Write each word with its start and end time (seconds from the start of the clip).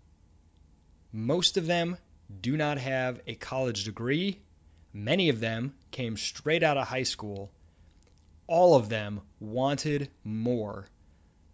Most 1.13 1.57
of 1.57 1.67
them 1.67 1.97
do 2.41 2.57
not 2.57 2.79
have 2.79 3.21
a 3.27 3.35
college 3.35 3.85
degree. 3.85 4.39
Many 4.93 5.29
of 5.29 5.41
them 5.41 5.75
came 5.91 6.17
straight 6.17 6.63
out 6.63 6.77
of 6.77 6.87
high 6.87 7.05
school. 7.05 7.51
All 8.47 8.75
of 8.75 8.89
them 8.89 9.21
wanted 9.41 10.11
more 10.25 10.87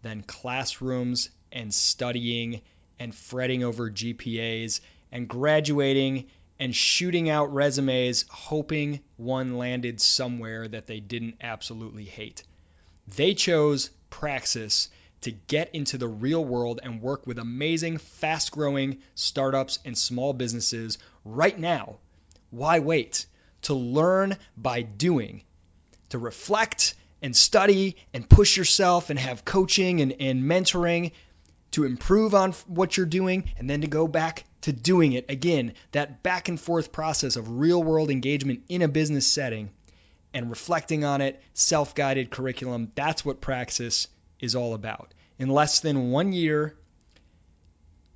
than 0.03 0.23
classrooms 0.23 1.31
and 1.51 1.73
studying 1.73 2.61
and 2.99 3.15
fretting 3.15 3.65
over 3.65 3.91
GPAs 3.91 4.81
and 5.11 5.29
graduating 5.29 6.27
and 6.59 6.75
shooting 6.75 7.29
out 7.29 7.53
resumes, 7.53 8.25
hoping 8.29 9.01
one 9.17 9.59
landed 9.59 10.01
somewhere 10.01 10.69
that 10.69 10.87
they 10.87 11.01
didn't 11.01 11.37
absolutely 11.41 12.05
hate. 12.05 12.45
They 13.09 13.35
chose 13.35 13.91
Praxis 14.11 14.89
to 15.25 15.33
get 15.33 15.75
into 15.75 15.99
the 15.99 16.09
real 16.09 16.45
world 16.45 16.81
and 16.83 17.01
work 17.03 17.27
with 17.27 17.39
amazing, 17.39 17.99
fast 17.99 18.53
growing 18.53 18.99
startups 19.15 19.79
and 19.85 19.97
small 19.97 20.33
businesses 20.33 20.99
right 21.25 21.59
now. 21.59 21.97
Why 22.51 22.79
wait? 22.79 23.27
To 23.63 23.75
learn 23.75 24.37
by 24.57 24.83
doing, 24.83 25.43
to 26.11 26.19
reflect 26.19 26.95
and 27.23 27.35
study 27.35 27.97
and 28.13 28.29
push 28.29 28.57
yourself 28.57 29.09
and 29.09 29.19
have 29.19 29.45
coaching 29.45 30.03
and, 30.03 30.15
and 30.21 30.43
mentoring 30.43 31.13
to 31.71 31.85
improve 31.85 32.35
on 32.35 32.53
what 32.67 32.97
you're 32.97 33.07
doing 33.07 33.51
and 33.57 33.69
then 33.69 33.81
to 33.81 33.87
go 33.87 34.07
back 34.07 34.45
to 34.61 34.73
doing 34.73 35.15
it 35.15 35.31
again. 35.31 35.73
That 35.93 36.23
back 36.23 36.49
and 36.49 36.61
forth 36.61 36.93
process 36.93 37.37
of 37.37 37.59
real 37.59 37.83
world 37.83 38.11
engagement 38.11 38.65
in 38.69 38.83
a 38.83 38.89
business 38.89 39.27
setting 39.27 39.71
and 40.35 40.51
reflecting 40.51 41.05
on 41.05 41.23
it, 41.23 41.43
self 41.55 41.95
guided 41.95 42.31
curriculum. 42.31 42.93
That's 42.95 43.25
what 43.25 43.41
Praxis 43.41 44.07
is 44.41 44.55
all 44.55 44.75
about. 44.75 45.15
In 45.39 45.49
less 45.49 45.81
than 45.81 46.11
one 46.11 46.33
year, 46.33 46.77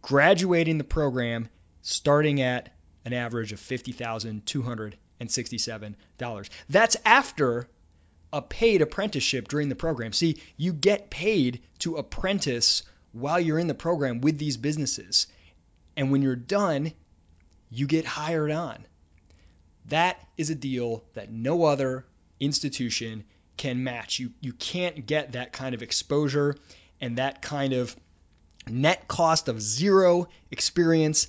graduating 0.03 0.79
the 0.79 0.85
program 0.85 1.49
starting 1.83 2.41
at 2.41 2.73
an 3.05 3.13
average 3.13 3.53
of 3.53 3.61
$50,267. 3.61 6.49
That's 6.69 6.97
after 7.05 7.69
a 8.33 8.43
paid 8.43 8.83
apprenticeship 8.83 9.49
during 9.49 9.69
the 9.69 9.75
program. 9.75 10.13
See, 10.13 10.41
you 10.57 10.73
get 10.73 11.11
paid 11.11 11.63
to 11.81 11.97
apprentice 11.97 12.85
while 13.13 13.41
you're 13.41 13.59
in 13.59 13.67
the 13.67 13.75
program 13.75 14.21
with 14.21 14.39
these 14.39 14.57
businesses. 14.57 15.27
And 15.97 16.13
when 16.13 16.23
you're 16.23 16.37
done, 16.37 16.93
you 17.71 17.87
get 17.87 18.05
hired 18.05 18.51
on. 18.51 18.85
That 19.87 20.21
is 20.37 20.51
a 20.51 20.55
deal 20.55 21.05
that 21.15 21.33
no 21.33 21.65
other 21.65 22.05
institution 22.39 23.25
can 23.59 23.85
match. 23.85 24.19
You 24.19 24.33
you 24.41 24.55
can't 24.55 25.05
get 25.05 25.33
that 25.33 25.53
kind 25.53 25.75
of 25.75 25.83
exposure 25.83 26.57
and 27.01 27.19
that 27.19 27.43
kind 27.43 27.75
of 27.75 27.95
net 28.67 29.07
cost 29.09 29.49
of 29.49 29.61
zero 29.61 30.29
experience 30.51 31.27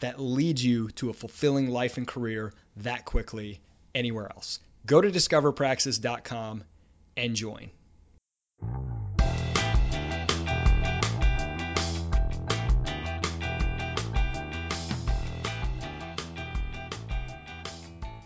that 0.00 0.18
leads 0.18 0.64
you 0.64 0.88
to 0.92 1.10
a 1.10 1.12
fulfilling 1.12 1.68
life 1.68 1.98
and 1.98 2.06
career 2.06 2.52
that 2.78 3.04
quickly 3.04 3.60
anywhere 3.94 4.30
else. 4.34 4.60
Go 4.86 5.00
to 5.00 5.10
discoverpraxis.com 5.10 6.64
and 7.16 7.36
join. 7.36 7.70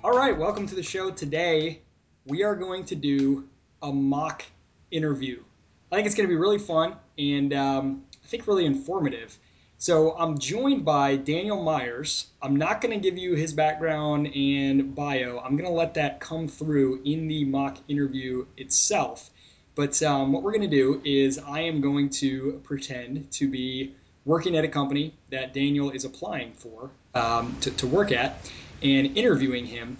All 0.04 0.16
right, 0.16 0.36
welcome 0.36 0.66
to 0.66 0.74
the 0.74 0.82
show 0.82 1.10
today 1.10 1.82
we 2.28 2.44
are 2.44 2.54
going 2.54 2.84
to 2.84 2.94
do 2.94 3.48
a 3.82 3.92
mock 3.92 4.44
interview. 4.90 5.42
I 5.90 5.96
think 5.96 6.06
it's 6.06 6.14
going 6.14 6.28
to 6.28 6.32
be 6.32 6.38
really 6.38 6.58
fun 6.58 6.94
and 7.18 7.52
um, 7.54 8.04
I 8.22 8.26
think 8.26 8.46
really 8.46 8.66
informative. 8.66 9.36
So 9.78 10.16
I'm 10.18 10.38
joined 10.38 10.84
by 10.84 11.16
Daniel 11.16 11.62
Myers. 11.62 12.26
I'm 12.42 12.56
not 12.56 12.80
going 12.80 12.92
to 12.92 13.00
give 13.00 13.16
you 13.16 13.34
his 13.34 13.52
background 13.52 14.26
and 14.34 14.94
bio. 14.94 15.38
I'm 15.38 15.56
going 15.56 15.70
to 15.70 15.74
let 15.74 15.94
that 15.94 16.20
come 16.20 16.48
through 16.48 17.00
in 17.04 17.28
the 17.28 17.44
mock 17.44 17.78
interview 17.88 18.44
itself. 18.56 19.30
But 19.74 20.02
um, 20.02 20.32
what 20.32 20.42
we're 20.42 20.50
going 20.50 20.68
to 20.68 20.76
do 20.76 21.00
is 21.04 21.38
I 21.38 21.60
am 21.60 21.80
going 21.80 22.10
to 22.10 22.60
pretend 22.64 23.30
to 23.32 23.48
be 23.48 23.94
working 24.24 24.56
at 24.56 24.64
a 24.64 24.68
company 24.68 25.14
that 25.30 25.54
Daniel 25.54 25.90
is 25.90 26.04
applying 26.04 26.52
for 26.52 26.90
um, 27.14 27.56
to, 27.60 27.70
to 27.70 27.86
work 27.86 28.10
at 28.10 28.50
and 28.82 29.16
interviewing 29.16 29.64
him 29.64 29.96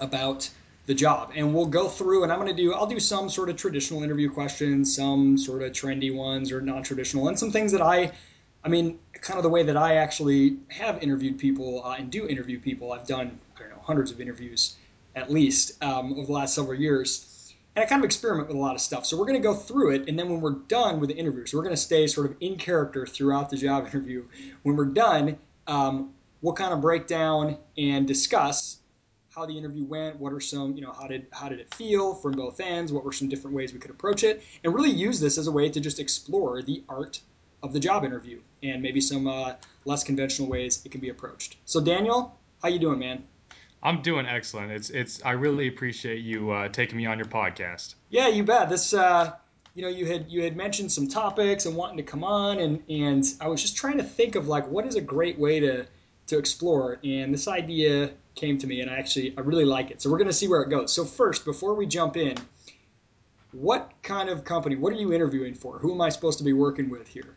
about 0.00 0.50
the 0.88 0.94
job. 0.94 1.32
And 1.36 1.54
we'll 1.54 1.66
go 1.66 1.86
through 1.86 2.22
and 2.22 2.32
I'm 2.32 2.38
going 2.38 2.48
to 2.48 2.56
do, 2.56 2.72
I'll 2.72 2.86
do 2.86 2.98
some 2.98 3.28
sort 3.28 3.50
of 3.50 3.56
traditional 3.56 4.02
interview 4.02 4.30
questions, 4.30 4.96
some 4.96 5.36
sort 5.36 5.62
of 5.62 5.72
trendy 5.72 6.12
ones 6.12 6.50
or 6.50 6.62
non 6.62 6.82
traditional, 6.82 7.28
and 7.28 7.38
some 7.38 7.52
things 7.52 7.70
that 7.72 7.82
I, 7.82 8.10
I 8.64 8.68
mean, 8.68 8.98
kind 9.12 9.36
of 9.36 9.42
the 9.42 9.50
way 9.50 9.62
that 9.62 9.76
I 9.76 9.96
actually 9.96 10.56
have 10.68 11.00
interviewed 11.02 11.38
people 11.38 11.84
uh, 11.84 11.96
and 11.98 12.10
do 12.10 12.26
interview 12.26 12.58
people. 12.58 12.92
I've 12.92 13.06
done, 13.06 13.38
I 13.56 13.60
don't 13.60 13.70
know, 13.70 13.82
hundreds 13.82 14.10
of 14.10 14.18
interviews 14.18 14.76
at 15.14 15.30
least 15.30 15.82
um, 15.84 16.14
over 16.14 16.26
the 16.26 16.32
last 16.32 16.54
several 16.54 16.80
years. 16.80 17.52
And 17.76 17.84
I 17.84 17.86
kind 17.86 18.00
of 18.00 18.06
experiment 18.06 18.48
with 18.48 18.56
a 18.56 18.60
lot 18.60 18.74
of 18.74 18.80
stuff. 18.80 19.04
So 19.04 19.18
we're 19.18 19.26
going 19.26 19.40
to 19.40 19.46
go 19.46 19.54
through 19.54 19.90
it. 19.90 20.08
And 20.08 20.18
then 20.18 20.30
when 20.30 20.40
we're 20.40 20.52
done 20.68 21.00
with 21.00 21.10
the 21.10 21.16
interview, 21.16 21.44
so 21.44 21.58
we're 21.58 21.64
going 21.64 21.76
to 21.76 21.80
stay 21.82 22.06
sort 22.06 22.30
of 22.30 22.36
in 22.40 22.56
character 22.56 23.04
throughout 23.04 23.50
the 23.50 23.58
job 23.58 23.86
interview. 23.86 24.24
When 24.62 24.74
we're 24.74 24.86
done, 24.86 25.36
um, 25.66 26.14
we'll 26.40 26.54
kind 26.54 26.72
of 26.72 26.80
break 26.80 27.06
down 27.06 27.58
and 27.76 28.08
discuss 28.08 28.77
how 29.38 29.46
the 29.46 29.56
interview 29.56 29.84
went, 29.84 30.18
what 30.18 30.32
are 30.32 30.40
some, 30.40 30.74
you 30.74 30.82
know, 30.82 30.92
how 30.92 31.06
did 31.06 31.26
how 31.30 31.48
did 31.48 31.60
it 31.60 31.72
feel 31.74 32.12
from 32.12 32.32
both 32.32 32.58
ends, 32.58 32.92
what 32.92 33.04
were 33.04 33.12
some 33.12 33.28
different 33.28 33.56
ways 33.56 33.72
we 33.72 33.78
could 33.78 33.90
approach 33.90 34.24
it, 34.24 34.42
and 34.64 34.74
really 34.74 34.90
use 34.90 35.20
this 35.20 35.38
as 35.38 35.46
a 35.46 35.52
way 35.52 35.68
to 35.68 35.80
just 35.80 36.00
explore 36.00 36.60
the 36.60 36.82
art 36.88 37.20
of 37.62 37.72
the 37.72 37.78
job 37.78 38.04
interview 38.04 38.40
and 38.62 38.82
maybe 38.82 39.00
some 39.00 39.26
uh, 39.28 39.52
less 39.84 40.02
conventional 40.02 40.48
ways 40.48 40.82
it 40.84 40.90
can 40.90 41.00
be 41.00 41.08
approached. 41.08 41.56
So 41.64 41.80
Daniel, 41.80 42.36
how 42.62 42.68
you 42.68 42.80
doing, 42.80 42.98
man? 42.98 43.24
I'm 43.80 44.02
doing 44.02 44.26
excellent. 44.26 44.72
It's 44.72 44.90
it's 44.90 45.22
I 45.24 45.32
really 45.32 45.68
appreciate 45.68 46.18
you 46.18 46.50
uh, 46.50 46.68
taking 46.68 46.96
me 46.96 47.06
on 47.06 47.16
your 47.16 47.28
podcast. 47.28 47.94
Yeah, 48.10 48.26
you 48.26 48.42
bet. 48.42 48.68
This 48.68 48.92
uh, 48.92 49.34
you 49.76 49.82
know 49.82 49.88
you 49.88 50.06
had 50.06 50.26
you 50.28 50.42
had 50.42 50.56
mentioned 50.56 50.90
some 50.90 51.06
topics 51.06 51.64
and 51.64 51.76
wanting 51.76 51.98
to 51.98 52.02
come 52.02 52.24
on 52.24 52.58
and 52.58 52.82
and 52.88 53.24
I 53.40 53.46
was 53.46 53.62
just 53.62 53.76
trying 53.76 53.98
to 53.98 54.04
think 54.04 54.34
of 54.34 54.48
like 54.48 54.66
what 54.66 54.84
is 54.84 54.96
a 54.96 55.00
great 55.00 55.38
way 55.38 55.60
to 55.60 55.86
to 56.28 56.38
explore 56.38 56.98
and 57.02 57.34
this 57.34 57.48
idea 57.48 58.10
came 58.38 58.56
to 58.58 58.66
me, 58.66 58.80
and 58.80 58.90
I 58.90 58.96
actually 58.96 59.34
I 59.36 59.40
really 59.40 59.64
like 59.64 59.90
it. 59.90 60.00
So 60.00 60.10
we're 60.10 60.18
going 60.18 60.28
to 60.28 60.36
see 60.36 60.48
where 60.48 60.62
it 60.62 60.70
goes. 60.70 60.92
So 60.92 61.04
first, 61.04 61.44
before 61.44 61.74
we 61.74 61.86
jump 61.86 62.16
in, 62.16 62.36
what 63.52 63.92
kind 64.02 64.28
of 64.28 64.44
company? 64.44 64.76
What 64.76 64.92
are 64.92 64.96
you 64.96 65.12
interviewing 65.12 65.54
for? 65.54 65.78
Who 65.78 65.92
am 65.92 66.00
I 66.00 66.08
supposed 66.08 66.38
to 66.38 66.44
be 66.44 66.52
working 66.52 66.88
with 66.88 67.08
here? 67.08 67.36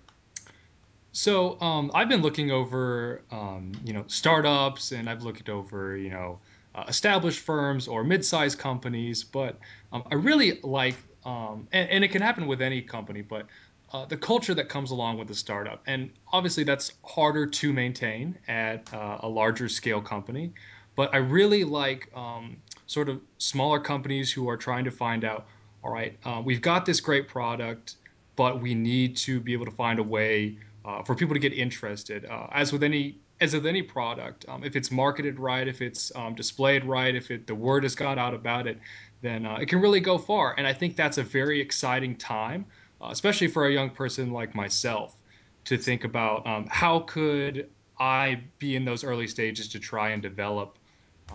So 1.13 1.59
um, 1.59 1.91
I've 1.93 2.07
been 2.07 2.21
looking 2.21 2.51
over, 2.51 3.21
um, 3.31 3.73
you 3.83 3.93
know, 3.93 4.05
startups, 4.07 4.91
and 4.91 5.09
I've 5.09 5.23
looked 5.23 5.49
over, 5.49 5.97
you 5.97 6.09
know, 6.09 6.39
uh, 6.73 6.85
established 6.87 7.39
firms 7.39 7.87
or 7.87 8.03
mid-sized 8.03 8.57
companies. 8.57 9.23
But 9.23 9.57
um, 9.91 10.03
I 10.09 10.15
really 10.15 10.59
like, 10.63 10.95
um, 11.25 11.67
and, 11.73 11.89
and, 11.89 12.03
it 12.03 12.09
can 12.09 12.21
happen 12.21 12.47
with 12.47 12.61
any 12.61 12.81
company, 12.81 13.21
but 13.21 13.45
uh, 13.93 14.05
the 14.05 14.17
culture 14.17 14.53
that 14.53 14.69
comes 14.69 14.91
along 14.91 15.17
with 15.17 15.27
the 15.27 15.35
startup, 15.35 15.81
and 15.87 16.11
obviously 16.31 16.63
that's 16.63 16.93
harder 17.03 17.45
to 17.45 17.73
maintain 17.73 18.37
at 18.47 18.91
uh, 18.93 19.19
a 19.21 19.27
larger 19.27 19.67
scale 19.67 20.01
company. 20.01 20.53
But 20.95 21.13
I 21.13 21.17
really 21.17 21.63
like 21.63 22.09
um, 22.15 22.57
sort 22.85 23.09
of 23.09 23.21
smaller 23.37 23.79
companies 23.79 24.31
who 24.31 24.49
are 24.49 24.57
trying 24.57 24.83
to 24.85 24.91
find 24.91 25.23
out, 25.23 25.45
all 25.83 25.91
right, 25.91 26.17
uh, 26.25 26.41
we've 26.43 26.61
got 26.61 26.85
this 26.85 26.99
great 26.99 27.27
product, 27.27 27.95
but 28.35 28.61
we 28.61 28.75
need 28.75 29.15
to 29.17 29.39
be 29.39 29.53
able 29.53 29.65
to 29.65 29.71
find 29.71 29.99
a 29.99 30.03
way 30.03 30.57
uh, 30.85 31.03
for 31.03 31.15
people 31.15 31.33
to 31.33 31.39
get 31.39 31.53
interested. 31.53 32.25
Uh, 32.25 32.47
as 32.51 32.71
with 32.71 32.83
any 32.83 33.17
as 33.39 33.53
with 33.55 33.65
any 33.65 33.81
product, 33.81 34.45
um, 34.47 34.63
if 34.63 34.75
it's 34.75 34.91
marketed 34.91 35.39
right, 35.39 35.67
if 35.67 35.81
it's 35.81 36.15
um, 36.15 36.35
displayed 36.35 36.85
right, 36.85 37.15
if 37.15 37.31
it, 37.31 37.47
the 37.47 37.55
word 37.55 37.81
has 37.83 37.95
got 37.95 38.19
out 38.19 38.35
about 38.35 38.67
it, 38.67 38.77
then 39.21 39.47
uh, 39.47 39.55
it 39.55 39.67
can 39.67 39.81
really 39.81 39.99
go 39.99 40.17
far. 40.17 40.53
And 40.57 40.67
I 40.67 40.73
think 40.73 40.95
that's 40.95 41.17
a 41.17 41.23
very 41.23 41.59
exciting 41.59 42.15
time, 42.15 42.65
uh, 43.01 43.09
especially 43.11 43.47
for 43.47 43.65
a 43.65 43.71
young 43.71 43.89
person 43.89 44.31
like 44.31 44.53
myself, 44.55 45.17
to 45.65 45.77
think 45.77 46.03
about 46.03 46.45
um, 46.45 46.67
how 46.69 46.99
could 46.99 47.69
I 47.99 48.41
be 48.59 48.75
in 48.75 48.85
those 48.85 49.03
early 49.03 49.27
stages 49.27 49.67
to 49.69 49.79
try 49.79 50.09
and 50.09 50.21
develop 50.21 50.77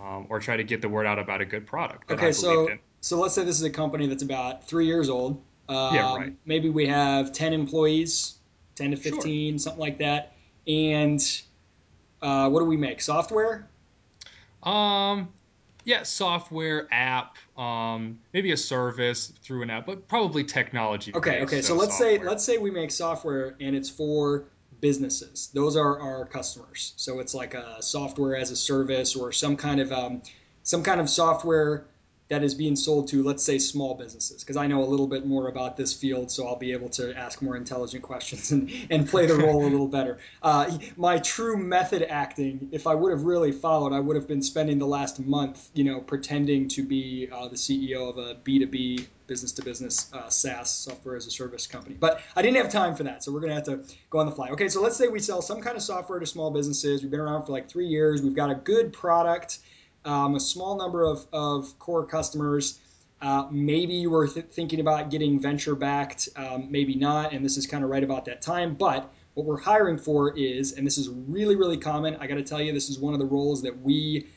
um, 0.01 0.27
or 0.29 0.39
try 0.39 0.57
to 0.57 0.63
get 0.63 0.81
the 0.81 0.89
word 0.89 1.05
out 1.05 1.17
about 1.19 1.41
a 1.41 1.45
good 1.45 1.65
product. 1.65 2.11
okay, 2.11 2.31
so 2.31 2.69
so 3.01 3.19
let's 3.19 3.33
say 3.33 3.43
this 3.43 3.55
is 3.55 3.63
a 3.63 3.69
company 3.69 4.07
that's 4.07 4.23
about 4.23 4.67
three 4.67 4.85
years 4.85 5.09
old. 5.09 5.41
Um, 5.69 5.95
yeah, 5.95 6.15
right. 6.15 6.33
Maybe 6.45 6.69
we 6.69 6.87
have 6.87 7.31
ten 7.33 7.53
employees, 7.53 8.35
ten 8.75 8.91
to 8.91 8.97
fifteen, 8.97 9.53
sure. 9.53 9.59
something 9.59 9.81
like 9.81 9.97
that, 9.99 10.33
and 10.67 11.21
Uh, 12.21 12.49
what 12.49 12.61
do 12.61 12.65
we 12.65 12.77
make? 12.77 12.99
Software? 12.99 13.67
Um, 14.63 15.29
yeah, 15.85 16.03
software, 16.03 16.87
app, 16.91 17.37
um, 17.57 18.19
maybe 18.33 18.51
a 18.51 18.57
service 18.57 19.33
through 19.41 19.63
an 19.63 19.69
app, 19.69 19.85
but 19.85 20.07
probably 20.07 20.43
technology. 20.43 21.13
Okay, 21.13 21.41
okay. 21.41 21.61
So 21.61 21.75
let's 21.75 21.97
software. 21.97 22.19
say 22.19 22.23
let's 22.23 22.43
say 22.43 22.57
we 22.57 22.71
make 22.71 22.91
software 22.91 23.55
and 23.59 23.75
it's 23.75 23.89
for 23.89 24.45
businesses. 24.79 25.49
Those 25.53 25.75
are 25.75 25.99
our 25.99 26.25
customers. 26.25 26.93
So 26.97 27.19
it's 27.19 27.33
like 27.33 27.53
a 27.55 27.81
software 27.81 28.35
as 28.35 28.51
a 28.51 28.55
service 28.55 29.15
or 29.15 29.31
some 29.31 29.57
kind 29.57 29.79
of 29.81 29.91
um, 29.91 30.21
some 30.63 30.83
kind 30.83 31.01
of 31.01 31.09
software 31.09 31.85
that 32.29 32.43
is 32.43 32.53
being 32.53 32.75
sold 32.75 33.07
to, 33.09 33.23
let's 33.23 33.43
say, 33.43 33.57
small 33.57 33.95
businesses? 33.95 34.43
Because 34.43 34.57
I 34.57 34.67
know 34.67 34.83
a 34.83 34.85
little 34.85 35.07
bit 35.07 35.25
more 35.25 35.47
about 35.47 35.77
this 35.77 35.93
field, 35.93 36.29
so 36.31 36.47
I'll 36.47 36.57
be 36.57 36.71
able 36.71 36.89
to 36.89 37.17
ask 37.17 37.41
more 37.41 37.55
intelligent 37.55 38.03
questions 38.03 38.51
and, 38.51 38.71
and 38.89 39.07
play 39.07 39.25
the 39.25 39.35
role 39.35 39.65
a 39.65 39.69
little 39.69 39.87
better. 39.87 40.19
Uh, 40.41 40.77
my 40.97 41.17
true 41.19 41.57
method 41.57 42.05
acting, 42.09 42.69
if 42.71 42.87
I 42.87 42.95
would 42.95 43.11
have 43.11 43.23
really 43.23 43.51
followed, 43.51 43.93
I 43.93 43.99
would 43.99 44.15
have 44.15 44.27
been 44.27 44.41
spending 44.41 44.77
the 44.77 44.87
last 44.87 45.19
month, 45.19 45.69
you 45.73 45.83
know, 45.83 45.99
pretending 45.99 46.67
to 46.69 46.83
be 46.83 47.29
uh, 47.31 47.47
the 47.47 47.55
CEO 47.55 48.09
of 48.09 48.17
a 48.17 48.35
B2B 48.35 49.07
business 49.27 49.51
to 49.51 49.61
business 49.61 50.11
uh, 50.13 50.29
SaaS 50.29 50.73
software 50.73 51.15
as 51.15 51.27
a 51.27 51.31
service 51.31 51.67
company. 51.67 51.95
But 51.99 52.21
I 52.35 52.41
didn't 52.41 52.57
have 52.57 52.71
time 52.71 52.95
for 52.95 53.03
that, 53.03 53.23
so 53.23 53.31
we're 53.31 53.41
going 53.41 53.49
to 53.49 53.55
have 53.55 53.65
to 53.65 53.95
go 54.09 54.19
on 54.19 54.25
the 54.25 54.31
fly. 54.31 54.49
Okay, 54.49 54.69
so 54.69 54.81
let's 54.81 54.95
say 54.95 55.07
we 55.07 55.19
sell 55.19 55.41
some 55.41 55.61
kind 55.61 55.75
of 55.75 55.83
software 55.83 56.19
to 56.19 56.25
small 56.25 56.49
businesses. 56.49 57.01
We've 57.01 57.11
been 57.11 57.19
around 57.19 57.45
for 57.45 57.51
like 57.51 57.69
three 57.69 57.87
years. 57.87 58.21
We've 58.21 58.35
got 58.35 58.49
a 58.49 58.55
good 58.55 58.93
product 58.93 59.59
um, 60.07 60.35
a 60.35 60.39
small 60.39 60.77
number 60.77 61.03
of, 61.03 61.27
of 61.33 61.77
core 61.77 62.05
customers. 62.05 62.79
Uh, 63.21 63.47
maybe 63.51 63.93
you 63.93 64.09
were 64.09 64.27
th- 64.27 64.45
thinking 64.47 64.79
about 64.79 65.09
getting 65.09 65.39
venture 65.39 65.75
backed, 65.75 66.29
um, 66.35 66.67
maybe 66.71 66.95
not, 66.95 67.33
and 67.33 67.43
this 67.43 67.57
is 67.57 67.67
kind 67.67 67.83
of 67.83 67.89
right 67.89 68.03
about 68.03 68.25
that 68.25 68.41
time. 68.41 68.75
But 68.75 69.11
what 69.33 69.45
we're 69.45 69.59
hiring 69.59 69.97
for 69.97 70.37
is, 70.37 70.73
and 70.73 70.85
this 70.85 70.97
is 70.97 71.09
really, 71.09 71.55
really 71.55 71.77
common, 71.77 72.15
I 72.15 72.27
got 72.27 72.35
to 72.35 72.43
tell 72.43 72.61
you, 72.61 72.71
this 72.73 72.89
is 72.89 72.99
one 72.99 73.13
of 73.13 73.19
the 73.19 73.25
roles 73.25 73.61
that 73.63 73.81
we 73.81 74.27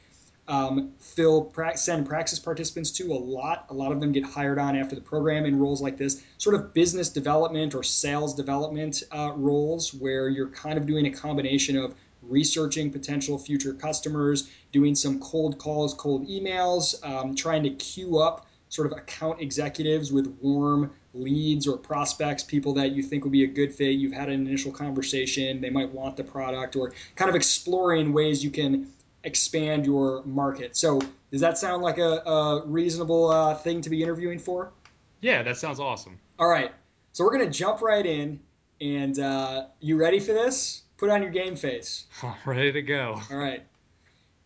um, 0.49 0.93
fill, 0.99 1.45
pra- 1.45 1.77
send 1.77 2.09
praxis 2.09 2.39
participants 2.39 2.91
to 2.93 3.13
a 3.13 3.15
lot. 3.15 3.67
A 3.71 3.75
lot 3.75 3.93
of 3.93 4.01
them 4.01 4.13
get 4.13 4.25
hired 4.25 4.59
on 4.59 4.77
after 4.77 4.97
the 4.97 5.01
program 5.01 5.45
in 5.45 5.59
roles 5.59 5.81
like 5.81 5.97
this, 5.97 6.23
sort 6.39 6.57
of 6.57 6.75
business 6.75 7.09
development 7.09 7.75
or 7.75 7.83
sales 7.83 8.35
development 8.35 9.03
uh, 9.13 9.33
roles, 9.37 9.95
where 9.95 10.29
you're 10.29 10.49
kind 10.49 10.77
of 10.77 10.87
doing 10.87 11.07
a 11.07 11.11
combination 11.11 11.77
of 11.77 11.95
researching 12.23 12.91
potential 12.91 13.39
future 13.39 13.73
customers, 13.73 14.51
doing 14.73 14.95
some 14.95 15.19
cold 15.21 15.59
calls, 15.59 15.95
cold 15.95 16.29
emails, 16.29 16.95
um, 17.07 17.35
trying 17.35 17.63
to 17.63 17.71
queue 17.71 18.19
up 18.19 18.47
sort 18.69 18.91
of 18.91 18.97
account 18.97 19.41
executives 19.41 20.13
with 20.13 20.27
warm 20.41 20.93
leads 21.13 21.67
or 21.67 21.77
prospects, 21.77 22.45
people 22.45 22.73
that 22.73 22.93
you 22.93 23.03
think 23.03 23.25
would 23.25 23.33
be 23.33 23.43
a 23.45 23.49
good 23.49 23.75
fit. 23.75 23.91
You've 23.91 24.13
had 24.13 24.29
an 24.29 24.47
initial 24.47 24.71
conversation, 24.71 25.61
they 25.61 25.71
might 25.71 25.91
want 25.91 26.17
the 26.17 26.23
product, 26.23 26.77
or 26.77 26.93
kind 27.17 27.29
of 27.29 27.35
exploring 27.35 28.13
ways 28.13 28.45
you 28.45 28.51
can 28.51 28.93
expand 29.25 29.85
your 29.85 30.23
market. 30.25 30.77
So, 30.77 31.01
does 31.33 31.41
that 31.41 31.59
sound 31.59 31.83
like 31.83 31.99
a, 31.99 32.23
a 32.27 32.67
reasonable 32.67 33.29
uh, 33.29 33.55
thing 33.57 33.81
to 33.83 33.91
be 33.91 34.03
interviewing 34.03 34.39
for? 34.39 34.73
Yeah, 35.21 35.43
that 35.43 35.57
sounds 35.57 35.81
awesome. 35.81 36.19
All 36.39 36.49
right. 36.49 36.73
So, 37.13 37.25
we're 37.25 37.37
going 37.37 37.51
to 37.51 37.59
jump 37.59 37.83
right 37.83 38.07
in. 38.07 38.41
And 38.81 39.19
uh, 39.19 39.67
you 39.81 39.97
ready 39.97 40.21
for 40.21 40.33
this? 40.33 40.85
Put 41.01 41.09
on 41.09 41.23
your 41.23 41.31
game 41.31 41.57
face. 41.57 42.05
I'm 42.23 42.35
ready 42.45 42.73
to 42.73 42.83
go. 42.83 43.19
All 43.31 43.39
right. 43.39 43.63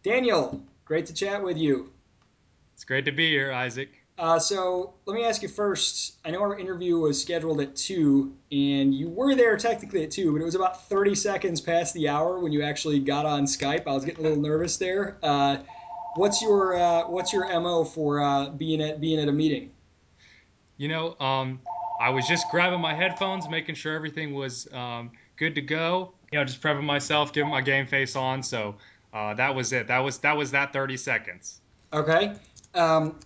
Daniel, 0.05 0.63
great 0.85 1.05
to 1.07 1.13
chat 1.13 1.43
with 1.43 1.59
you. 1.59 1.93
It's 2.75 2.85
great 2.85 3.05
to 3.07 3.13
be 3.13 3.29
here, 3.29 3.53
Isaac. 3.53 3.91
Uh, 4.17 4.39
so 4.39 4.95
let 5.05 5.17
me 5.17 5.25
ask 5.25 5.43
you 5.43 5.49
first. 5.49 6.15
I 6.25 6.31
know 6.31 6.41
our 6.43 6.57
interview 6.57 6.97
was 6.97 7.21
scheduled 7.21 7.61
at 7.61 7.75
two, 7.75 8.37
and 8.53 8.95
you 8.95 9.09
were 9.09 9.35
there 9.35 9.57
technically 9.57 10.05
at 10.05 10.13
two, 10.13 10.31
but 10.31 10.41
it 10.41 10.45
was 10.45 10.55
about 10.55 10.89
30 10.89 11.17
seconds 11.17 11.61
past 11.61 11.93
the 11.93 12.09
hour 12.09 12.39
when 12.39 12.53
you 12.53 12.63
actually 12.63 13.01
got 13.01 13.27
on 13.27 13.47
Skype. 13.47 13.89
I 13.89 13.93
was 13.93 14.05
getting 14.05 14.25
a 14.25 14.29
little 14.29 14.41
nervous 14.41 14.77
there. 14.77 15.19
Uh, 15.25 15.57
what's 16.15 16.41
your 16.41 16.77
uh, 16.77 17.09
What's 17.09 17.33
your 17.33 17.49
mo 17.61 17.83
for 17.83 18.21
uh, 18.21 18.51
being 18.51 18.81
at 18.81 19.01
being 19.01 19.19
at 19.19 19.27
a 19.27 19.33
meeting? 19.33 19.73
You 20.77 20.87
know, 20.87 21.17
um, 21.19 21.59
I 22.01 22.11
was 22.11 22.29
just 22.29 22.49
grabbing 22.53 22.81
my 22.81 22.95
headphones, 22.95 23.49
making 23.49 23.75
sure 23.75 23.97
everything 23.97 24.35
was 24.35 24.73
um, 24.73 25.11
good 25.37 25.57
to 25.57 25.61
go. 25.61 26.15
You 26.35 26.41
know, 26.41 26.47
just 26.47 26.61
prepping 26.61 26.83
myself, 26.83 27.33
getting 27.33 27.49
my 27.49 27.61
game 27.61 27.87
face 27.87 28.17
on. 28.17 28.43
So 28.43 28.75
uh, 29.13 29.35
that 29.35 29.55
was 29.55 29.73
it. 29.73 29.87
That 29.87 30.01
was 30.01 30.19
that 30.19 30.37
was 30.37 30.51
that 30.51 30.73
30 30.73 30.97
seconds. 30.97 31.61
Okay. 31.93 32.33
Um, 32.75 33.21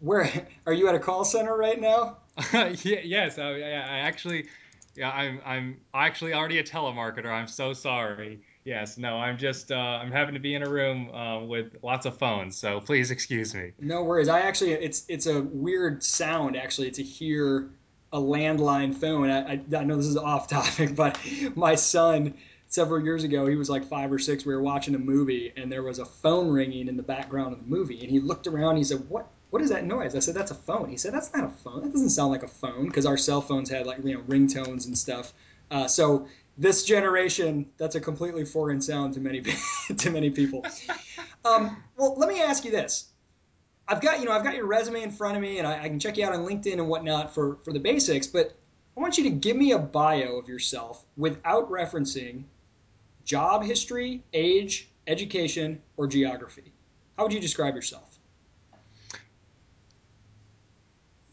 where 0.00 0.28
are 0.66 0.72
you 0.72 0.88
at 0.88 0.96
a 0.96 0.98
call 0.98 1.24
center 1.24 1.56
right 1.56 1.80
now? 1.80 2.16
yeah, 2.52 2.98
yes, 3.04 3.38
I, 3.38 3.52
I 3.52 3.98
actually, 4.00 4.48
yeah, 4.96 5.12
I'm 5.12 5.40
I'm 5.46 5.76
actually 5.94 6.34
already 6.34 6.58
a 6.58 6.64
telemarketer. 6.64 7.26
I'm 7.26 7.46
so 7.46 7.72
sorry. 7.72 8.40
Yes, 8.64 8.98
no, 8.98 9.18
I'm 9.18 9.38
just 9.38 9.70
uh, 9.70 9.76
I'm 9.76 10.10
having 10.10 10.34
to 10.34 10.40
be 10.40 10.56
in 10.56 10.64
a 10.64 10.68
room 10.68 11.14
uh, 11.14 11.44
with 11.44 11.76
lots 11.84 12.06
of 12.06 12.18
phones, 12.18 12.56
so 12.56 12.80
please 12.80 13.12
excuse 13.12 13.54
me. 13.54 13.70
No 13.78 14.02
worries. 14.02 14.26
I 14.26 14.40
actually, 14.40 14.72
it's 14.72 15.04
it's 15.08 15.26
a 15.26 15.42
weird 15.42 16.02
sound 16.02 16.56
actually 16.56 16.90
to 16.90 17.04
hear 17.04 17.70
a 18.12 18.20
landline 18.20 18.94
phone. 18.94 19.30
I, 19.30 19.54
I, 19.54 19.60
I 19.76 19.84
know 19.84 19.96
this 19.96 20.06
is 20.06 20.16
off 20.16 20.48
topic, 20.48 20.94
but 20.96 21.18
my 21.54 21.74
son 21.74 22.34
several 22.68 23.02
years 23.02 23.24
ago, 23.24 23.46
he 23.46 23.56
was 23.56 23.70
like 23.70 23.84
five 23.84 24.12
or 24.12 24.18
six. 24.18 24.44
We 24.44 24.54
were 24.54 24.62
watching 24.62 24.94
a 24.94 24.98
movie, 24.98 25.52
and 25.56 25.70
there 25.70 25.82
was 25.82 25.98
a 25.98 26.04
phone 26.04 26.50
ringing 26.50 26.88
in 26.88 26.96
the 26.96 27.02
background 27.02 27.52
of 27.52 27.60
the 27.60 27.68
movie. 27.68 28.00
And 28.00 28.10
he 28.10 28.20
looked 28.20 28.46
around. 28.46 28.70
And 28.70 28.78
he 28.78 28.84
said, 28.84 29.08
"What? 29.08 29.28
What 29.50 29.62
is 29.62 29.70
that 29.70 29.84
noise?" 29.84 30.14
I 30.14 30.20
said, 30.20 30.34
"That's 30.34 30.50
a 30.50 30.56
phone." 30.56 30.88
He 30.88 30.96
said, 30.96 31.14
"That's 31.14 31.32
not 31.32 31.44
a 31.44 31.48
phone. 31.48 31.82
That 31.82 31.92
doesn't 31.92 32.10
sound 32.10 32.32
like 32.32 32.42
a 32.42 32.48
phone." 32.48 32.86
Because 32.86 33.06
our 33.06 33.16
cell 33.16 33.40
phones 33.40 33.70
had 33.70 33.86
like 33.86 33.98
you 34.04 34.14
know 34.14 34.22
ringtones 34.22 34.86
and 34.86 34.96
stuff. 34.96 35.32
Uh, 35.70 35.88
so 35.88 36.26
this 36.58 36.84
generation, 36.84 37.66
that's 37.76 37.96
a 37.96 38.00
completely 38.00 38.44
foreign 38.44 38.80
sound 38.80 39.14
to 39.14 39.20
many 39.20 39.42
to 39.96 40.10
many 40.10 40.30
people. 40.30 40.64
Um, 41.44 41.82
well, 41.96 42.14
let 42.16 42.28
me 42.28 42.40
ask 42.40 42.64
you 42.64 42.70
this: 42.70 43.06
I've 43.88 44.00
got 44.00 44.18
you 44.18 44.26
know 44.26 44.32
I've 44.32 44.42
got 44.42 44.56
your 44.56 44.66
resume 44.66 45.02
in 45.02 45.10
front 45.10 45.36
of 45.36 45.42
me, 45.42 45.58
and 45.58 45.66
I, 45.66 45.84
I, 45.84 45.88
can 45.88 46.00
check 46.00 46.16
you 46.16 46.24
out 46.24 46.32
on 46.32 46.40
LinkedIn 46.40 46.74
and 46.74 46.88
whatnot 46.88 47.32
for 47.32 47.58
for 47.64 47.72
the 47.72 47.78
basics. 47.78 48.26
But 48.26 48.56
I 48.96 49.00
want 49.00 49.16
you 49.16 49.24
to 49.24 49.30
give 49.30 49.56
me 49.56 49.72
a 49.72 49.78
bio 49.78 50.38
of 50.38 50.48
yourself 50.48 51.04
without 51.16 51.70
referencing 51.70 52.44
job 53.24 53.64
history, 53.64 54.22
age, 54.32 54.88
education, 55.06 55.80
or 55.96 56.06
geography. 56.06 56.72
How 57.16 57.24
would 57.24 57.32
you 57.32 57.40
describe 57.40 57.74
yourself? 57.74 58.18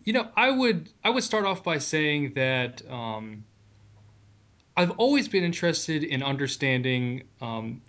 You 0.03 0.13
know, 0.13 0.27
I 0.35 0.51
would 0.51 0.89
I 1.03 1.09
would 1.09 1.23
start 1.23 1.45
off 1.45 1.63
by 1.63 1.77
saying 1.77 2.33
that 2.33 2.81
um, 2.89 3.45
I've 4.75 4.91
always 4.91 5.27
been 5.27 5.43
interested 5.43 6.03
in 6.03 6.21
understanding 6.21 7.23
um, 7.41 7.81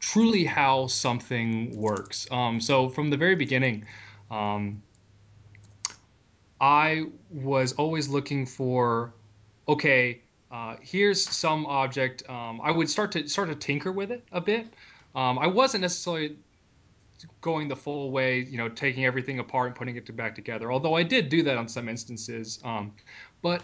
truly 0.00 0.44
how 0.44 0.88
something 0.88 1.76
works. 1.76 2.26
Um, 2.30 2.60
so 2.60 2.88
from 2.88 3.10
the 3.10 3.16
very 3.16 3.36
beginning, 3.36 3.84
um, 4.30 4.82
I 6.60 7.06
was 7.30 7.72
always 7.72 8.08
looking 8.08 8.46
for, 8.46 9.14
okay, 9.66 10.20
uh, 10.50 10.76
here's 10.80 11.26
some 11.26 11.64
object. 11.66 12.28
Um, 12.28 12.60
I 12.62 12.70
would 12.70 12.90
start 12.90 13.12
to 13.12 13.28
start 13.28 13.48
to 13.48 13.54
tinker 13.54 13.92
with 13.92 14.10
it 14.10 14.24
a 14.32 14.40
bit. 14.40 14.66
Um, 15.14 15.38
I 15.38 15.46
wasn't 15.46 15.82
necessarily 15.82 16.36
going 17.40 17.68
the 17.68 17.76
full 17.76 18.10
way, 18.10 18.40
you 18.40 18.58
know, 18.58 18.68
taking 18.68 19.04
everything 19.04 19.38
apart 19.38 19.68
and 19.68 19.76
putting 19.76 19.96
it 19.96 20.16
back 20.16 20.34
together. 20.34 20.72
Although 20.72 20.94
I 20.94 21.02
did 21.02 21.28
do 21.28 21.42
that 21.44 21.56
on 21.56 21.68
some 21.68 21.88
instances, 21.88 22.58
um, 22.64 22.92
but 23.42 23.62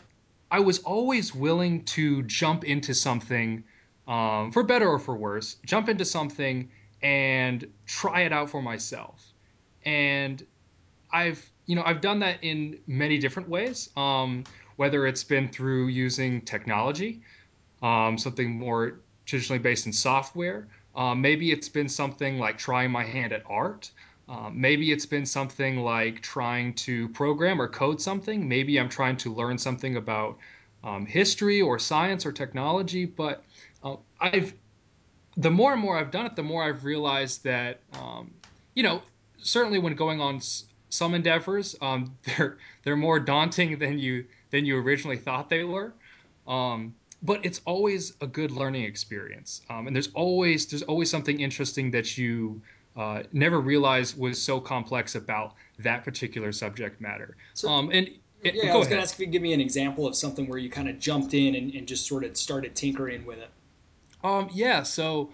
I 0.50 0.60
was 0.60 0.78
always 0.80 1.34
willing 1.34 1.84
to 1.84 2.22
jump 2.22 2.64
into 2.64 2.94
something, 2.94 3.64
um, 4.06 4.52
for 4.52 4.62
better 4.62 4.88
or 4.88 4.98
for 4.98 5.16
worse, 5.16 5.56
jump 5.64 5.88
into 5.88 6.04
something 6.04 6.70
and 7.02 7.66
try 7.86 8.22
it 8.22 8.32
out 8.32 8.50
for 8.50 8.62
myself. 8.62 9.32
And 9.84 10.44
I've 11.12 11.44
you 11.66 11.76
know 11.76 11.82
I've 11.84 12.00
done 12.00 12.20
that 12.20 12.38
in 12.42 12.78
many 12.86 13.18
different 13.18 13.48
ways. 13.48 13.90
Um, 13.96 14.44
whether 14.76 15.06
it's 15.06 15.24
been 15.24 15.48
through 15.48 15.88
using 15.88 16.42
technology, 16.42 17.22
um, 17.82 18.18
something 18.18 18.58
more 18.58 19.00
traditionally 19.24 19.58
based 19.58 19.86
in 19.86 19.92
software. 19.92 20.68
Um, 20.94 21.20
maybe 21.20 21.50
it's 21.50 21.68
been 21.68 21.88
something 21.88 22.38
like 22.38 22.58
trying 22.58 22.90
my 22.90 23.04
hand 23.04 23.32
at 23.32 23.42
art. 23.46 23.90
Um, 24.28 24.60
maybe 24.60 24.92
it's 24.92 25.06
been 25.06 25.26
something 25.26 25.78
like 25.78 26.20
trying 26.20 26.74
to 26.74 27.08
program 27.10 27.60
or 27.60 27.68
code 27.68 28.00
something. 28.00 28.48
Maybe 28.48 28.78
I'm 28.78 28.88
trying 28.88 29.16
to 29.18 29.32
learn 29.32 29.56
something 29.56 29.96
about 29.96 30.38
um, 30.82 31.06
history 31.06 31.60
or 31.60 31.78
science 31.78 32.26
or 32.26 32.32
technology. 32.32 33.04
But 33.04 33.44
uh, 33.84 33.96
I've 34.20 34.54
the 35.36 35.50
more 35.50 35.72
and 35.72 35.80
more 35.80 35.98
I've 35.98 36.10
done 36.10 36.26
it, 36.26 36.34
the 36.34 36.42
more 36.42 36.64
I've 36.64 36.84
realized 36.84 37.44
that 37.44 37.80
um, 37.94 38.32
you 38.74 38.82
know 38.82 39.02
certainly 39.38 39.78
when 39.78 39.94
going 39.94 40.20
on 40.20 40.40
some 40.90 41.14
endeavors. 41.14 41.76
Um, 41.80 42.16
they're 42.24 42.58
they're 42.82 42.96
more 42.96 43.20
daunting 43.20 43.78
than 43.78 43.98
you 43.98 44.24
than 44.50 44.64
you 44.64 44.78
originally 44.78 45.16
thought 45.16 45.48
they 45.48 45.64
were. 45.64 45.92
Um, 46.46 46.94
but 47.22 47.44
it's 47.44 47.60
always 47.64 48.12
a 48.20 48.26
good 48.26 48.50
learning 48.50 48.84
experience, 48.84 49.62
um, 49.70 49.86
and 49.86 49.96
there's 49.96 50.10
always 50.14 50.66
there's 50.66 50.82
always 50.82 51.10
something 51.10 51.40
interesting 51.40 51.90
that 51.90 52.16
you 52.16 52.60
uh, 52.96 53.22
never 53.32 53.60
realized 53.60 54.18
was 54.18 54.40
so 54.40 54.60
complex 54.60 55.14
about 55.14 55.54
that 55.78 56.04
particular 56.04 56.52
subject 56.52 57.00
matter. 57.00 57.36
So, 57.54 57.68
um, 57.68 57.90
and 57.92 58.08
it, 58.42 58.54
yeah, 58.54 58.72
I 58.72 58.76
was 58.76 58.86
going 58.86 58.98
to 58.98 59.02
ask 59.02 59.14
if 59.14 59.20
you 59.20 59.26
give 59.26 59.42
me 59.42 59.52
an 59.52 59.60
example 59.60 60.06
of 60.06 60.14
something 60.14 60.46
where 60.46 60.58
you 60.58 60.70
kind 60.70 60.88
of 60.88 60.98
jumped 60.98 61.34
in 61.34 61.54
and, 61.54 61.74
and 61.74 61.86
just 61.86 62.06
sort 62.06 62.24
of 62.24 62.36
started 62.36 62.74
tinkering 62.74 63.24
with 63.26 63.38
it. 63.38 63.50
Um, 64.22 64.48
yeah, 64.52 64.82
so 64.82 65.30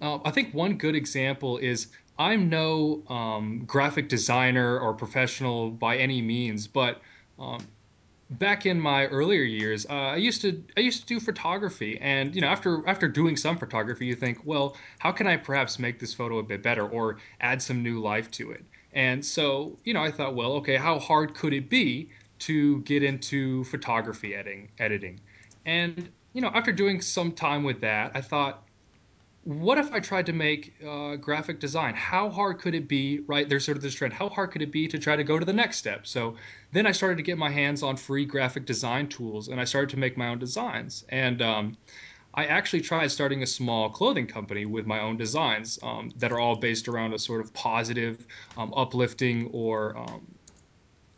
uh, 0.00 0.18
I 0.24 0.30
think 0.30 0.52
one 0.52 0.76
good 0.76 0.94
example 0.94 1.58
is 1.58 1.88
I'm 2.18 2.48
no 2.48 3.02
um, 3.08 3.64
graphic 3.66 4.08
designer 4.08 4.78
or 4.78 4.94
professional 4.94 5.70
by 5.70 5.96
any 5.96 6.22
means, 6.22 6.66
but 6.66 7.00
um, 7.38 7.66
back 8.30 8.66
in 8.66 8.80
my 8.80 9.06
earlier 9.06 9.42
years, 9.42 9.86
uh, 9.86 9.92
I 9.92 10.16
used 10.16 10.40
to 10.42 10.62
I 10.76 10.80
used 10.80 11.00
to 11.00 11.06
do 11.06 11.20
photography, 11.20 11.98
and 12.00 12.34
you 12.34 12.40
know, 12.40 12.48
after 12.48 12.86
after 12.88 13.08
doing 13.08 13.36
some 13.36 13.58
photography, 13.58 14.06
you 14.06 14.14
think, 14.14 14.38
well, 14.44 14.76
how 14.98 15.12
can 15.12 15.26
I 15.26 15.36
perhaps 15.36 15.78
make 15.78 15.98
this 15.98 16.14
photo 16.14 16.38
a 16.38 16.42
bit 16.42 16.62
better 16.62 16.86
or 16.88 17.18
add 17.40 17.60
some 17.60 17.82
new 17.82 18.00
life 18.00 18.30
to 18.32 18.52
it? 18.52 18.64
And 18.92 19.24
so, 19.24 19.76
you 19.84 19.92
know, 19.92 20.02
I 20.02 20.10
thought, 20.10 20.36
well, 20.36 20.52
okay, 20.54 20.76
how 20.76 21.00
hard 21.00 21.34
could 21.34 21.52
it 21.52 21.68
be 21.68 22.10
to 22.40 22.80
get 22.82 23.02
into 23.02 23.64
photography 23.64 24.34
editing? 24.34 24.70
Editing, 24.78 25.18
and 25.66 26.08
you 26.32 26.40
know, 26.40 26.50
after 26.54 26.72
doing 26.72 27.00
some 27.00 27.32
time 27.32 27.64
with 27.64 27.80
that, 27.80 28.12
I 28.14 28.20
thought, 28.20 28.64
what 29.44 29.76
if 29.76 29.92
I 29.92 30.00
tried 30.00 30.26
to 30.26 30.32
make 30.32 30.74
uh, 30.86 31.16
graphic 31.16 31.60
design? 31.60 31.94
How 31.94 32.30
hard 32.30 32.58
could 32.58 32.74
it 32.74 32.88
be? 32.88 33.20
Right, 33.20 33.48
there's 33.48 33.64
sort 33.64 33.76
of 33.76 33.82
this 33.82 33.94
trend. 33.94 34.14
How 34.14 34.28
hard 34.28 34.50
could 34.50 34.62
it 34.62 34.72
be 34.72 34.88
to 34.88 34.98
try 34.98 35.16
to 35.16 35.24
go 35.24 35.38
to 35.38 35.44
the 35.44 35.52
next 35.52 35.76
step? 35.76 36.06
So 36.06 36.36
then 36.72 36.86
I 36.86 36.92
started 36.92 37.16
to 37.16 37.22
get 37.22 37.36
my 37.36 37.50
hands 37.50 37.82
on 37.82 37.96
free 37.96 38.24
graphic 38.24 38.64
design 38.64 39.06
tools, 39.06 39.48
and 39.48 39.60
I 39.60 39.64
started 39.64 39.90
to 39.90 39.98
make 39.98 40.16
my 40.16 40.28
own 40.28 40.38
designs. 40.38 41.04
And 41.10 41.42
um, 41.42 41.76
I 42.32 42.46
actually 42.46 42.80
tried 42.80 43.10
starting 43.10 43.42
a 43.42 43.46
small 43.46 43.90
clothing 43.90 44.26
company 44.26 44.64
with 44.64 44.86
my 44.86 45.00
own 45.00 45.18
designs 45.18 45.78
um, 45.82 46.10
that 46.16 46.32
are 46.32 46.40
all 46.40 46.56
based 46.56 46.88
around 46.88 47.12
a 47.12 47.18
sort 47.18 47.42
of 47.42 47.52
positive, 47.52 48.26
um, 48.56 48.72
uplifting, 48.74 49.50
or 49.52 49.96
um, 49.96 50.26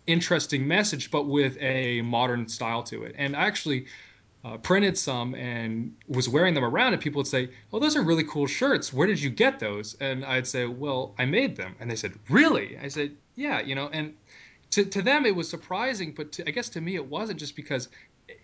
interesting 0.09 0.67
message, 0.67 1.11
but 1.11 1.27
with 1.27 1.57
a 1.61 2.03
modern 2.03 2.49
style 2.49 2.83
to 2.85 3.05
it. 3.05 3.15
And 3.19 3.37
I 3.37 3.47
actually 3.47 3.87
uh, 4.47 4.57
printed 4.59 4.97
some 4.97 5.35
and 5.35 5.93
was 6.07 6.29
wearing 6.29 6.55
them 6.55 6.65
around, 6.65 6.93
and 6.93 7.03
people 7.03 7.19
would 7.19 7.27
say, 7.27 7.49
"Oh, 7.73 7.81
those 7.81 7.97
are 7.97 8.03
really 8.03 8.23
cool 8.23 8.47
shirts. 8.47 8.93
Where 8.93 9.07
did 9.09 9.21
you 9.21 9.29
get 9.29 9.59
those?" 9.59 9.97
And 10.01 10.25
I'd 10.25 10.47
say, 10.47 10.67
"Well, 10.67 11.15
I 11.19 11.25
made 11.25 11.57
them." 11.57 11.75
And 11.81 11.91
they 11.91 11.97
said, 11.97 12.13
"Really?" 12.31 12.79
I 12.79 12.87
said, 12.87 13.17
"Yeah." 13.35 13.61
You 13.61 13.75
know, 13.75 13.89
and 13.93 14.15
to 14.71 14.85
to 14.85 15.03
them 15.03 15.27
it 15.27 15.35
was 15.35 15.49
surprising, 15.49 16.13
but 16.13 16.31
to, 16.33 16.49
I 16.49 16.53
guess 16.53 16.69
to 16.71 16.81
me 16.81 16.95
it 16.95 17.07
wasn't 17.07 17.41
just 17.41 17.57
because 17.57 17.89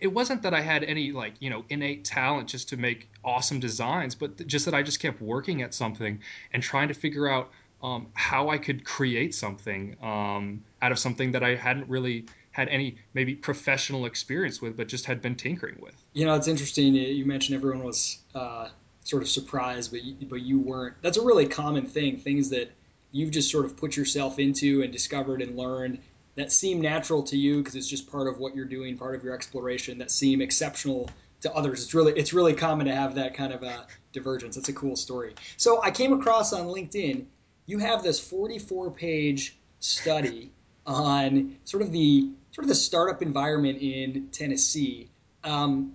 it 0.00 0.08
wasn't 0.08 0.42
that 0.42 0.54
I 0.54 0.60
had 0.60 0.82
any 0.82 1.12
like 1.12 1.34
you 1.38 1.50
know 1.50 1.64
innate 1.68 2.04
talent 2.04 2.48
just 2.48 2.68
to 2.70 2.76
make 2.76 3.08
awesome 3.24 3.60
designs, 3.60 4.16
but 4.16 4.44
just 4.48 4.64
that 4.64 4.74
I 4.74 4.82
just 4.82 4.98
kept 4.98 5.22
working 5.22 5.62
at 5.62 5.72
something 5.72 6.20
and 6.52 6.62
trying 6.64 6.88
to 6.88 6.94
figure 6.94 7.28
out 7.28 7.52
um, 7.80 8.08
how 8.14 8.48
I 8.48 8.58
could 8.58 8.84
create 8.84 9.36
something 9.36 9.96
um, 10.02 10.64
out 10.80 10.90
of 10.90 10.98
something 10.98 11.30
that 11.32 11.44
I 11.44 11.54
hadn't 11.54 11.88
really 11.88 12.26
had 12.52 12.68
any 12.68 12.96
maybe 13.14 13.34
professional 13.34 14.06
experience 14.06 14.60
with, 14.62 14.76
but 14.76 14.86
just 14.86 15.04
had 15.06 15.20
been 15.20 15.34
tinkering 15.34 15.76
with. 15.80 15.94
You 16.12 16.26
know, 16.26 16.34
it's 16.34 16.48
interesting. 16.48 16.94
You 16.94 17.24
mentioned 17.24 17.56
everyone 17.56 17.82
was 17.82 18.18
uh, 18.34 18.68
sort 19.04 19.22
of 19.22 19.28
surprised, 19.28 19.90
but 19.90 20.02
you, 20.04 20.14
but 20.28 20.42
you 20.42 20.60
weren't. 20.60 20.94
That's 21.02 21.16
a 21.16 21.22
really 21.22 21.46
common 21.46 21.86
thing. 21.86 22.18
Things 22.18 22.50
that 22.50 22.70
you've 23.10 23.30
just 23.30 23.50
sort 23.50 23.64
of 23.64 23.76
put 23.76 23.96
yourself 23.96 24.38
into 24.38 24.82
and 24.82 24.92
discovered 24.92 25.42
and 25.42 25.56
learned 25.56 25.98
that 26.34 26.52
seem 26.52 26.80
natural 26.80 27.22
to 27.22 27.36
you 27.36 27.58
because 27.58 27.74
it's 27.74 27.88
just 27.88 28.10
part 28.10 28.26
of 28.26 28.38
what 28.38 28.54
you're 28.54 28.64
doing, 28.64 28.96
part 28.96 29.14
of 29.14 29.24
your 29.24 29.34
exploration. 29.34 29.98
That 29.98 30.10
seem 30.10 30.40
exceptional 30.40 31.10
to 31.40 31.52
others. 31.54 31.82
It's 31.82 31.94
really 31.94 32.12
it's 32.12 32.32
really 32.32 32.54
common 32.54 32.86
to 32.86 32.94
have 32.94 33.14
that 33.16 33.34
kind 33.34 33.52
of 33.52 33.62
a 33.62 33.86
divergence. 34.12 34.56
It's 34.56 34.68
a 34.68 34.72
cool 34.72 34.96
story. 34.96 35.34
So 35.56 35.82
I 35.82 35.90
came 35.90 36.12
across 36.12 36.52
on 36.52 36.66
LinkedIn. 36.66 37.24
You 37.66 37.78
have 37.78 38.02
this 38.02 38.18
44 38.20 38.90
page 38.90 39.56
study 39.80 40.52
on 40.86 41.56
sort 41.64 41.82
of 41.82 41.92
the 41.92 42.30
sort 42.52 42.64
of 42.64 42.68
the 42.68 42.74
startup 42.74 43.22
environment 43.22 43.80
in 43.80 44.28
Tennessee. 44.30 45.08
Um, 45.42 45.94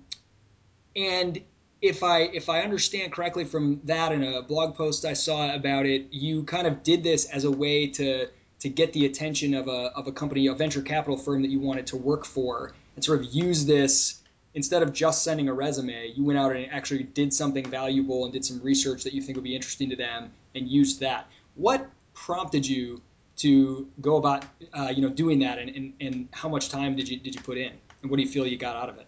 and 0.96 1.42
if 1.82 2.04
I 2.04 2.22
if 2.22 2.50
I 2.50 2.62
understand 2.62 3.12
correctly 3.12 3.46
from 3.46 3.80
that 3.84 4.12
in 4.12 4.24
a 4.24 4.42
blog 4.42 4.76
post 4.76 5.06
I 5.06 5.14
saw 5.14 5.54
about 5.54 5.86
it, 5.86 6.08
you 6.12 6.44
kind 6.44 6.68
of 6.68 6.84
did 6.84 7.04
this 7.04 7.26
as 7.26 7.44
a 7.44 7.52
way 7.52 7.88
to 7.88 8.28
to 8.60 8.70
get 8.70 8.94
the 8.94 9.06
attention 9.06 9.54
of 9.54 9.68
a 9.68 9.92
of 9.96 10.08
a 10.08 10.12
company, 10.12 10.48
a 10.48 10.54
venture 10.54 10.82
capital 10.82 11.18
firm 11.18 11.44
that 11.44 11.50
you 11.50 11.60
wanted 11.60 11.88
to 11.88 11.98
work 11.98 12.26
for, 12.26 12.74
and 12.96 13.06
sort 13.06 13.20
of 13.20 13.26
use 13.34 13.66
this 13.66 14.22
instead 14.56 14.82
of 14.82 14.92
just 14.92 15.24
sending 15.24 15.48
a 15.48 15.54
resume. 15.54 16.12
You 16.16 16.24
went 16.24 16.40
out 16.40 16.56
and 16.56 16.66
actually 16.72 17.04
did 17.04 17.32
something 17.32 17.70
valuable 17.70 18.24
and 18.24 18.34
did 18.34 18.44
some 18.44 18.60
research 18.64 19.04
that 19.04 19.14
you 19.14 19.22
think 19.22 19.36
would 19.36 19.44
be 19.44 19.56
interesting 19.56 19.92
to 19.92 19.96
them, 19.96 20.32
and 20.56 20.68
used 20.68 21.00
that. 21.02 21.28
What 21.54 21.88
prompted 22.16 22.68
you 22.68 23.02
to 23.38 23.88
go 24.02 24.18
about 24.18 24.46
uh, 24.74 24.92
you 24.94 25.02
know 25.02 25.10
doing 25.10 25.40
that 25.40 25.60
and, 25.60 25.70
and, 25.70 25.94
and 26.02 26.28
how 26.32 26.50
much 26.50 26.70
time 26.70 26.96
did 26.96 27.08
you 27.08 27.20
did 27.20 27.36
you 27.36 27.42
put 27.42 27.58
in? 27.58 27.74
And 28.02 28.12
what 28.12 28.18
do 28.18 28.24
you 28.24 28.30
feel 28.30 28.46
you 28.46 28.58
got 28.58 28.76
out 28.76 28.90
of 28.90 28.98
it? 28.98 29.08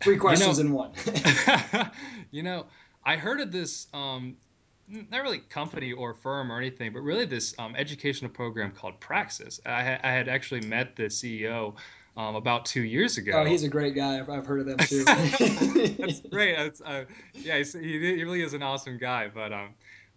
Three 0.00 0.16
questions 0.16 0.58
you 0.58 0.64
know, 0.64 0.70
in 0.70 0.74
one. 0.74 0.92
You 2.30 2.42
know 2.42 2.66
i 3.04 3.16
heard 3.16 3.40
of 3.40 3.52
this 3.52 3.86
um, 3.94 4.36
not 4.88 5.22
really 5.22 5.38
company 5.38 5.92
or 5.92 6.14
firm 6.14 6.52
or 6.52 6.58
anything 6.58 6.92
but 6.92 7.00
really 7.00 7.24
this 7.24 7.54
um, 7.58 7.74
educational 7.76 8.30
program 8.30 8.70
called 8.70 8.98
praxis. 9.00 9.60
I, 9.64 9.82
ha- 9.82 10.00
I, 10.02 10.10
had 10.10 10.28
actually 10.28 10.60
met 10.62 10.96
the 10.96 11.04
ceo 11.04 11.74
um, 12.16 12.36
about 12.36 12.64
two 12.66 12.82
years 12.82 13.16
ago. 13.16 13.32
Oh 13.34 13.44
he's 13.44 13.64
a 13.64 13.68
great 13.68 13.94
guy. 13.94 14.18
I've, 14.18 14.30
I've 14.30 14.46
heard 14.46 14.60
of 14.60 14.66
them 14.66 14.78
too. 14.78 15.04
That's 15.04 16.20
great. 16.20 16.56
That's, 16.56 16.80
uh, 16.80 17.04
yeah 17.34 17.58
he, 17.58 17.72
he 17.72 18.24
really 18.24 18.42
is 18.42 18.54
an 18.54 18.62
awesome 18.62 18.98
guy 18.98 19.30
but 19.32 19.52
um, 19.52 19.70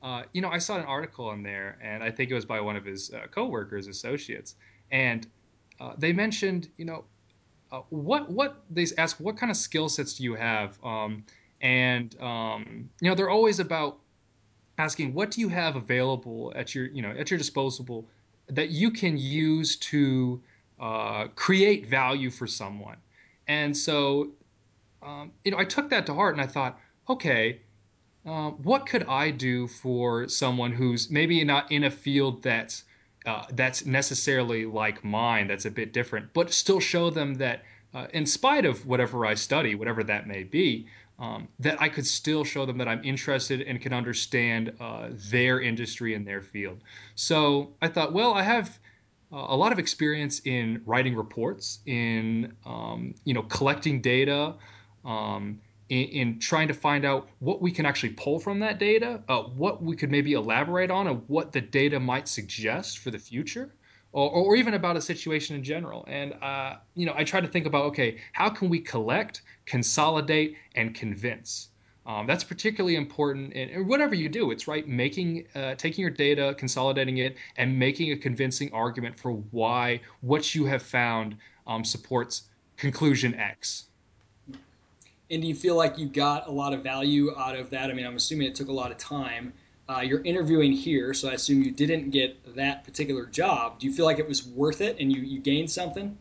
uh, 0.04 0.24
you 0.34 0.42
know, 0.42 0.50
I 0.50 0.60
saw 0.60 0.78
an 0.78 0.86
article 0.86 1.32
in 1.32 1.42
there, 1.42 1.78
and 1.82 2.04
I 2.04 2.12
think 2.12 2.30
it 2.30 2.36
was 2.36 2.46
by 2.46 2.62
one 2.62 2.76
of 2.76 2.86
his 2.86 3.12
uh, 3.12 3.28
coworkers, 3.32 3.88
associates, 3.88 4.56
and 4.92 5.26
uh, 5.80 5.94
they 5.98 6.14
mentioned, 6.14 6.70
you 6.78 6.86
know, 6.86 7.06
uh, 7.72 7.82
what 7.90 8.30
what 8.30 8.64
they 8.70 8.86
ask, 8.98 9.20
what 9.20 9.38
kind 9.38 9.52
of 9.52 9.58
skill 9.58 9.90
sets 9.90 10.14
do 10.14 10.24
you 10.24 10.36
have? 10.36 10.78
Um, 10.84 11.24
and 11.62 12.20
um, 12.22 12.90
you 13.02 13.10
know, 13.10 13.16
they're 13.16 13.30
always 13.30 13.60
about 13.60 13.98
asking, 14.78 15.14
what 15.14 15.32
do 15.32 15.42
you 15.42 15.50
have 15.50 15.76
available 15.76 16.54
at 16.56 16.76
your, 16.76 16.86
you 16.86 17.02
know, 17.02 17.10
at 17.10 17.32
your 17.32 17.38
disposable 17.40 18.08
that 18.50 18.70
you 18.70 18.92
can 18.92 19.18
use 19.18 19.76
to 19.78 20.42
uh, 20.80 21.28
create 21.36 21.88
value 21.88 22.30
for 22.30 22.46
someone? 22.46 22.98
And 23.48 23.76
so, 23.76 24.30
um, 25.02 25.32
you 25.44 25.52
know, 25.52 25.58
I 25.58 25.66
took 25.66 25.90
that 25.90 26.06
to 26.06 26.14
heart, 26.14 26.36
and 26.36 26.42
I 26.42 26.48
thought, 26.48 26.80
okay 27.10 27.62
uh, 28.28 28.50
what 28.52 28.86
could 28.86 29.06
I 29.06 29.32
do 29.32 29.68
for 29.68 30.28
someone 30.28 30.74
who's 30.74 31.10
maybe 31.10 31.44
not 31.46 31.72
in 31.72 31.86
a 31.86 31.92
field 31.92 32.44
that's 32.44 32.84
uh, 33.26 33.46
that's 33.54 33.86
necessarily 33.86 34.66
like 34.66 35.04
mine, 35.04 35.48
that's 35.48 35.66
a 35.66 35.72
bit 35.72 35.92
different, 35.92 36.32
but 36.34 36.54
still 36.54 36.80
show 36.80 37.10
them 37.10 37.34
that, 37.36 37.64
uh, 37.94 38.08
in 38.14 38.26
spite 38.26 38.66
of 38.66 38.86
whatever 38.86 39.26
I 39.26 39.34
study, 39.34 39.76
whatever 39.76 40.02
that 40.06 40.28
may 40.28 40.44
be, 40.44 40.88
um, 41.20 41.50
that 41.60 41.82
I 41.82 41.90
could 41.90 42.06
still 42.06 42.46
show 42.46 42.66
them 42.66 42.78
that 42.78 42.88
I'm 42.88 43.04
interested 43.04 43.62
and 43.64 43.82
can 43.82 43.92
understand 43.92 44.72
uh, 44.80 45.10
their 45.30 45.60
industry 45.60 46.14
and 46.14 46.26
their 46.26 46.42
field. 46.42 46.80
So 47.16 47.74
I 47.82 47.90
thought, 47.90 48.14
well, 48.14 48.34
I 48.34 48.44
have 48.44 48.80
uh, 49.34 49.48
a 49.50 49.56
lot 49.58 49.74
of 49.74 49.80
experience 49.80 50.42
in 50.46 50.82
writing 50.86 51.16
reports, 51.16 51.80
in 51.86 52.54
um, 52.66 53.14
you 53.26 53.34
know 53.34 53.44
collecting 53.44 54.00
data. 54.00 54.54
Um, 55.04 55.60
in, 55.90 56.06
in, 56.10 56.40
trying 56.40 56.68
to 56.68 56.74
find 56.74 57.06
out 57.06 57.30
what 57.40 57.62
we 57.62 57.72
can 57.72 57.86
actually 57.86 58.14
pull 58.14 58.40
from 58.40 58.60
that 58.60 58.80
data, 58.80 59.22
uh, 59.30 59.44
what 59.44 59.82
we 59.82 59.96
could 59.96 60.12
maybe 60.12 60.34
elaborate 60.34 60.92
on, 60.92 61.08
and 61.08 61.22
what 61.28 61.52
the 61.52 61.62
data 61.62 62.00
might 62.00 62.28
suggest 62.28 63.00
for 63.00 63.12
the 63.12 63.20
future, 63.20 63.74
or, 64.12 64.30
or 64.30 64.56
even 64.56 64.74
about 64.74 64.98
a 64.98 65.02
situation 65.02 65.56
in 65.56 65.64
general. 65.64 66.06
And 66.08 66.34
uh, 66.42 66.78
you 66.96 67.06
know, 67.06 67.14
I 67.16 67.24
try 67.24 67.42
to 67.42 67.48
think 67.48 67.66
about 67.66 67.86
okay, 67.86 68.18
how 68.34 68.50
can 68.50 68.70
we 68.70 68.80
collect, 68.80 69.42
consolidate, 69.66 70.58
and 70.76 70.94
convince? 70.94 71.70
Um, 72.08 72.26
that's 72.26 72.44
particularly 72.44 72.96
important 72.96 73.52
in, 73.52 73.86
whatever 73.86 74.16
you 74.16 74.30
do. 74.30 74.52
It's 74.52 74.66
right 74.66 74.88
making, 74.88 75.46
uh, 75.56 75.76
taking 75.76 76.02
your 76.02 76.10
data, 76.10 76.56
consolidating 76.58 77.18
it, 77.18 77.36
and 77.58 77.78
making 77.78 78.14
a 78.14 78.18
convincing 78.18 78.72
argument 78.72 79.20
for 79.20 79.34
why 79.52 80.00
what 80.22 80.56
you 80.56 80.66
have 80.66 80.82
found 80.82 81.36
um, 81.68 81.84
supports 81.84 82.44
conclusion 82.78 83.36
X. 83.36 83.87
And 85.30 85.42
do 85.42 85.48
you 85.48 85.56
feel 85.56 85.76
like 85.76 85.98
you 85.98 86.08
got 86.08 86.48
a 86.48 86.52
lot 86.52 86.74
of 86.74 86.84
value 86.84 87.36
out 87.38 87.56
of 87.56 87.70
that? 87.72 87.90
I 87.90 87.94
mean, 87.94 88.06
I'm 88.06 88.16
assuming 88.16 88.48
it 88.48 88.56
took 88.56 88.70
a 88.70 88.74
lot 88.74 88.92
of 88.92 88.98
time. 88.98 89.54
Uh, 89.90 90.02
you're 90.02 90.24
interviewing 90.24 90.72
here, 90.72 91.14
so 91.14 91.30
I 91.30 91.34
assume 91.34 91.64
you 91.64 91.72
didn't 91.72 92.12
get 92.12 92.56
that 92.56 92.84
particular 92.84 93.26
job. 93.26 93.80
Do 93.80 93.88
you 93.88 93.94
feel 93.94 94.06
like 94.06 94.20
it 94.20 94.28
was 94.28 94.46
worth 94.48 94.82
it 94.82 94.98
and 95.00 95.12
you, 95.12 95.22
you 95.22 95.40
gained 95.40 95.70
something? 95.70 96.18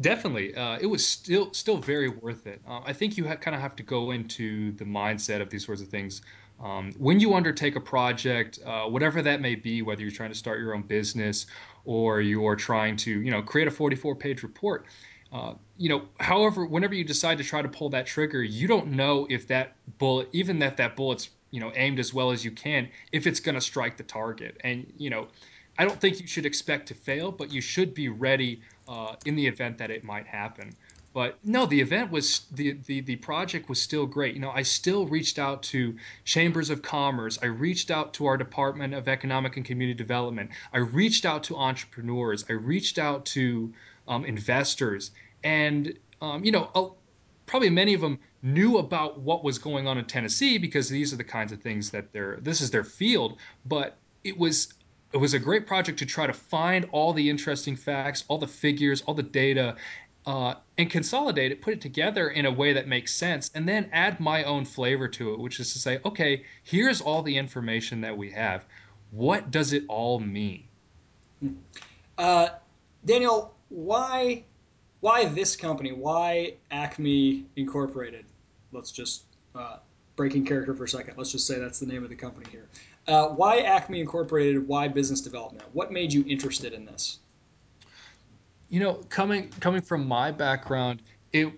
Definitely, 0.00 0.54
uh, 0.56 0.78
it 0.80 0.86
was 0.86 1.06
still 1.06 1.52
still 1.52 1.76
very 1.76 2.08
worth 2.08 2.46
it. 2.46 2.60
Uh, 2.66 2.80
I 2.84 2.92
think 2.92 3.16
you 3.16 3.28
ha- 3.28 3.36
kind 3.36 3.54
of 3.54 3.60
have 3.60 3.76
to 3.76 3.82
go 3.82 4.10
into 4.10 4.72
the 4.72 4.84
mindset 4.84 5.40
of 5.40 5.48
these 5.48 5.64
sorts 5.64 5.80
of 5.80 5.88
things 5.88 6.22
um, 6.62 6.92
when 6.98 7.18
you 7.18 7.34
undertake 7.34 7.74
a 7.76 7.80
project, 7.80 8.60
uh, 8.64 8.84
whatever 8.84 9.20
that 9.22 9.40
may 9.40 9.56
be, 9.56 9.82
whether 9.82 10.00
you're 10.00 10.12
trying 10.12 10.30
to 10.30 10.38
start 10.38 10.60
your 10.60 10.74
own 10.74 10.82
business 10.82 11.46
or 11.84 12.20
you're 12.20 12.56
trying 12.56 12.96
to 12.98 13.20
you 13.20 13.30
know 13.30 13.42
create 13.42 13.68
a 13.68 13.70
44 13.70 14.14
page 14.16 14.42
report. 14.42 14.86
Uh, 15.32 15.54
you 15.82 15.88
know, 15.88 16.02
however, 16.20 16.64
whenever 16.64 16.94
you 16.94 17.02
decide 17.02 17.38
to 17.38 17.44
try 17.44 17.60
to 17.60 17.68
pull 17.68 17.88
that 17.88 18.06
trigger, 18.06 18.40
you 18.40 18.68
don't 18.68 18.86
know 18.92 19.26
if 19.28 19.48
that 19.48 19.74
bullet, 19.98 20.28
even 20.32 20.60
that 20.60 20.76
that 20.76 20.94
bullet's 20.94 21.30
you 21.50 21.58
know 21.58 21.72
aimed 21.74 21.98
as 21.98 22.14
well 22.14 22.30
as 22.30 22.44
you 22.44 22.52
can, 22.52 22.88
if 23.10 23.26
it's 23.26 23.40
going 23.40 23.56
to 23.56 23.60
strike 23.60 23.96
the 23.96 24.04
target. 24.04 24.60
And 24.62 24.86
you 24.96 25.10
know, 25.10 25.26
I 25.78 25.84
don't 25.84 26.00
think 26.00 26.20
you 26.20 26.28
should 26.28 26.46
expect 26.46 26.86
to 26.88 26.94
fail, 26.94 27.32
but 27.32 27.50
you 27.50 27.60
should 27.60 27.94
be 27.94 28.08
ready 28.08 28.60
uh, 28.86 29.16
in 29.24 29.34
the 29.34 29.44
event 29.44 29.76
that 29.78 29.90
it 29.90 30.04
might 30.04 30.24
happen. 30.24 30.76
but 31.12 31.36
no, 31.42 31.66
the 31.66 31.80
event 31.80 32.12
was 32.12 32.42
the, 32.52 32.78
the 32.86 33.00
the 33.00 33.16
project 33.16 33.68
was 33.68 33.82
still 33.82 34.06
great. 34.06 34.34
You 34.34 34.40
know, 34.40 34.52
I 34.52 34.62
still 34.62 35.08
reached 35.08 35.40
out 35.40 35.64
to 35.64 35.96
chambers 36.24 36.70
of 36.70 36.80
commerce. 36.82 37.40
I 37.42 37.46
reached 37.46 37.90
out 37.90 38.14
to 38.14 38.26
our 38.26 38.36
Department 38.36 38.94
of 38.94 39.08
Economic 39.08 39.56
and 39.56 39.66
Community 39.66 39.98
Development. 39.98 40.48
I 40.72 40.78
reached 40.78 41.26
out 41.26 41.42
to 41.44 41.56
entrepreneurs. 41.56 42.44
I 42.48 42.52
reached 42.52 42.98
out 43.00 43.24
to 43.34 43.72
um, 44.08 44.24
investors, 44.24 45.10
and 45.44 45.96
um, 46.20 46.44
you 46.44 46.52
know, 46.52 46.96
probably 47.46 47.70
many 47.70 47.94
of 47.94 48.00
them 48.00 48.18
knew 48.42 48.78
about 48.78 49.20
what 49.20 49.44
was 49.44 49.58
going 49.58 49.86
on 49.86 49.98
in 49.98 50.04
Tennessee 50.04 50.58
because 50.58 50.88
these 50.88 51.12
are 51.12 51.16
the 51.16 51.24
kinds 51.24 51.52
of 51.52 51.60
things 51.60 51.90
that 51.90 52.12
they're 52.12 52.38
this 52.40 52.60
is 52.60 52.70
their 52.70 52.84
field. 52.84 53.38
But 53.66 53.96
it 54.24 54.36
was 54.38 54.74
it 55.12 55.18
was 55.18 55.34
a 55.34 55.38
great 55.38 55.66
project 55.66 55.98
to 55.98 56.06
try 56.06 56.26
to 56.26 56.32
find 56.32 56.88
all 56.92 57.12
the 57.12 57.28
interesting 57.28 57.76
facts, 57.76 58.24
all 58.28 58.38
the 58.38 58.46
figures, 58.46 59.02
all 59.02 59.14
the 59.14 59.22
data, 59.22 59.76
uh, 60.26 60.54
and 60.78 60.88
consolidate 60.88 61.52
it, 61.52 61.60
put 61.60 61.74
it 61.74 61.80
together 61.80 62.30
in 62.30 62.46
a 62.46 62.50
way 62.50 62.72
that 62.72 62.88
makes 62.88 63.14
sense, 63.14 63.50
and 63.54 63.68
then 63.68 63.90
add 63.92 64.20
my 64.20 64.44
own 64.44 64.64
flavor 64.64 65.08
to 65.08 65.34
it, 65.34 65.38
which 65.38 65.60
is 65.60 65.72
to 65.72 65.78
say, 65.78 66.00
okay, 66.04 66.44
here's 66.62 67.00
all 67.00 67.22
the 67.22 67.36
information 67.36 68.00
that 68.00 68.16
we 68.16 68.30
have. 68.30 68.64
What 69.10 69.50
does 69.50 69.72
it 69.72 69.84
all 69.88 70.18
mean? 70.18 70.64
Uh, 72.16 72.48
Daniel, 73.04 73.54
why 73.68 74.44
why 75.02 75.24
this 75.26 75.56
company? 75.56 75.92
Why 75.92 76.54
Acme 76.70 77.44
Incorporated? 77.56 78.24
Let's 78.70 78.92
just 78.92 79.24
uh, 79.54 79.78
breaking 80.14 80.46
character 80.46 80.74
for 80.74 80.84
a 80.84 80.88
second. 80.88 81.14
Let's 81.18 81.32
just 81.32 81.46
say 81.46 81.58
that's 81.58 81.80
the 81.80 81.86
name 81.86 82.04
of 82.04 82.08
the 82.08 82.14
company 82.14 82.46
here. 82.50 82.66
Uh, 83.08 83.28
why 83.28 83.58
Acme 83.58 84.00
Incorporated? 84.00 84.66
Why 84.66 84.86
business 84.86 85.20
development? 85.20 85.64
What 85.72 85.90
made 85.92 86.12
you 86.12 86.24
interested 86.28 86.72
in 86.72 86.86
this? 86.86 87.18
You 88.70 88.78
know, 88.78 88.94
coming 89.08 89.50
coming 89.58 89.82
from 89.82 90.06
my 90.06 90.30
background, 90.30 91.02
it 91.32 91.52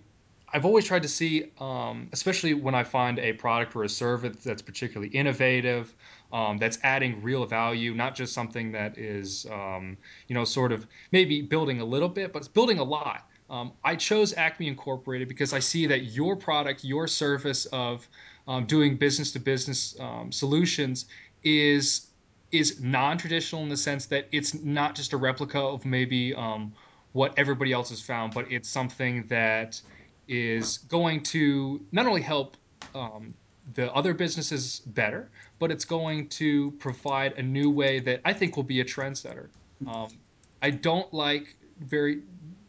I've 0.50 0.64
always 0.64 0.86
tried 0.86 1.02
to 1.02 1.08
see, 1.08 1.50
um, 1.58 2.08
especially 2.12 2.54
when 2.54 2.74
I 2.74 2.84
find 2.84 3.18
a 3.18 3.34
product 3.34 3.76
or 3.76 3.84
a 3.84 3.88
service 3.88 4.36
that's 4.42 4.62
particularly 4.62 5.08
innovative, 5.12 5.94
um, 6.32 6.56
that's 6.56 6.78
adding 6.82 7.20
real 7.22 7.44
value, 7.44 7.92
not 7.92 8.14
just 8.14 8.32
something 8.32 8.72
that 8.72 8.96
is, 8.96 9.46
um, 9.52 9.98
you 10.28 10.34
know, 10.34 10.44
sort 10.44 10.72
of 10.72 10.86
maybe 11.12 11.42
building 11.42 11.80
a 11.80 11.84
little 11.84 12.08
bit, 12.08 12.32
but 12.32 12.38
it's 12.38 12.48
building 12.48 12.78
a 12.78 12.84
lot. 12.84 13.28
Um, 13.50 13.72
I 13.84 13.96
chose 13.96 14.32
Acme 14.34 14.68
Incorporated 14.68 15.28
because 15.28 15.52
I 15.52 15.58
see 15.58 15.86
that 15.86 16.04
your 16.04 16.34
product, 16.36 16.84
your 16.84 17.06
service 17.06 17.66
of 17.66 18.08
um, 18.48 18.66
doing 18.66 18.96
business 18.96 19.32
to 19.32 19.38
business 19.38 19.96
um, 20.00 20.32
solutions 20.32 21.06
is 21.42 22.08
is 22.52 22.80
non-traditional 22.80 23.62
in 23.62 23.68
the 23.68 23.76
sense 23.76 24.06
that 24.06 24.28
it's 24.30 24.54
not 24.54 24.94
just 24.94 25.12
a 25.12 25.16
replica 25.16 25.58
of 25.58 25.84
maybe 25.84 26.32
um, 26.34 26.72
what 27.12 27.36
everybody 27.36 27.72
else 27.72 27.90
has 27.90 28.00
found, 28.00 28.32
but 28.32 28.50
it's 28.50 28.68
something 28.68 29.26
that 29.26 29.80
is 30.28 30.78
going 30.78 31.20
to 31.22 31.84
not 31.90 32.06
only 32.06 32.22
help 32.22 32.56
um, 32.94 33.34
the 33.74 33.92
other 33.92 34.14
businesses 34.14 34.80
better, 34.86 35.30
but 35.58 35.72
it's 35.72 35.84
going 35.84 36.28
to 36.28 36.70
provide 36.72 37.32
a 37.38 37.42
new 37.42 37.70
way 37.70 37.98
that 37.98 38.20
I 38.24 38.32
think 38.32 38.56
will 38.56 38.62
be 38.62 38.80
a 38.80 38.84
trendsetter. 38.84 39.48
Um, 39.88 40.08
I 40.62 40.70
don't 40.70 41.12
like 41.12 41.56
very 41.80 42.22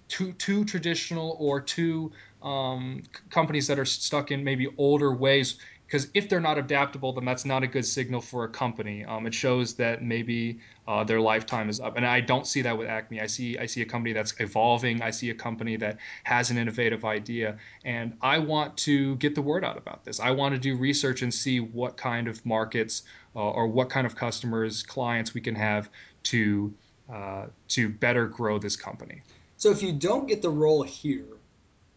too 0.08 0.34
too 0.34 0.66
traditional 0.66 1.36
or 1.40 1.60
two 1.60 2.12
um, 2.44 3.04
companies 3.30 3.68
that 3.68 3.80
are 3.80 3.86
stuck 3.86 4.32
in 4.32 4.44
maybe 4.44 4.68
older 4.78 5.14
ways 5.14 5.58
because 5.86 6.10
if 6.16 6.28
they're 6.28 6.42
not 6.42 6.58
adaptable, 6.58 7.14
then 7.14 7.26
that's 7.26 7.46
not 7.46 7.62
a 7.62 7.68
good 7.68 7.86
signal 7.86 8.20
for 8.20 8.44
a 8.44 8.50
company. 8.50 9.06
Um, 9.06 9.28
it 9.28 9.34
shows 9.34 9.76
that 9.76 10.02
maybe 10.04 10.60
uh, 10.88 11.04
their 11.04 11.22
lifetime 11.22 11.70
is 11.70 11.80
up, 11.80 11.96
and 11.96 12.06
I 12.06 12.22
don't 12.22 12.48
see 12.48 12.62
that 12.64 12.76
with 12.76 12.88
Acme. 12.88 13.22
I 13.22 13.28
see 13.28 13.58
I 13.58 13.66
see 13.66 13.82
a 13.82 13.86
company 13.86 14.12
that's 14.12 14.34
evolving. 14.40 15.02
I 15.02 15.12
see 15.12 15.30
a 15.30 15.36
company 15.36 15.76
that 15.78 15.98
has 16.24 16.50
an 16.50 16.58
innovative 16.58 17.06
idea, 17.06 17.58
and 17.84 18.18
I 18.22 18.40
want 18.40 18.76
to 18.78 19.16
get 19.18 19.36
the 19.36 19.42
word 19.42 19.64
out 19.64 19.78
about 19.78 20.04
this. 20.04 20.20
I 20.20 20.32
want 20.32 20.56
to 20.56 20.60
do 20.60 20.76
research 20.76 21.22
and 21.22 21.34
see 21.34 21.60
what 21.60 21.98
kind 21.98 22.28
of 22.28 22.44
markets 22.46 23.04
uh, 23.36 23.52
or 23.52 23.68
what 23.68 23.90
kind 23.90 24.08
of 24.08 24.16
customers, 24.16 24.82
clients 24.82 25.34
we 25.34 25.42
can 25.42 25.56
have 25.56 25.90
to 26.24 26.74
uh, 27.14 27.46
to 27.70 27.90
better 27.90 28.28
grow 28.28 28.58
this 28.58 28.76
company. 28.76 29.22
So 29.66 29.72
if 29.72 29.82
you 29.82 29.94
don't 29.94 30.28
get 30.28 30.44
the 30.44 30.50
role 30.52 30.84
here, 30.84 31.26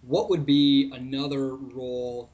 what 0.00 0.30
would 0.30 0.46
be 0.46 0.90
another 0.94 1.54
role 1.54 2.30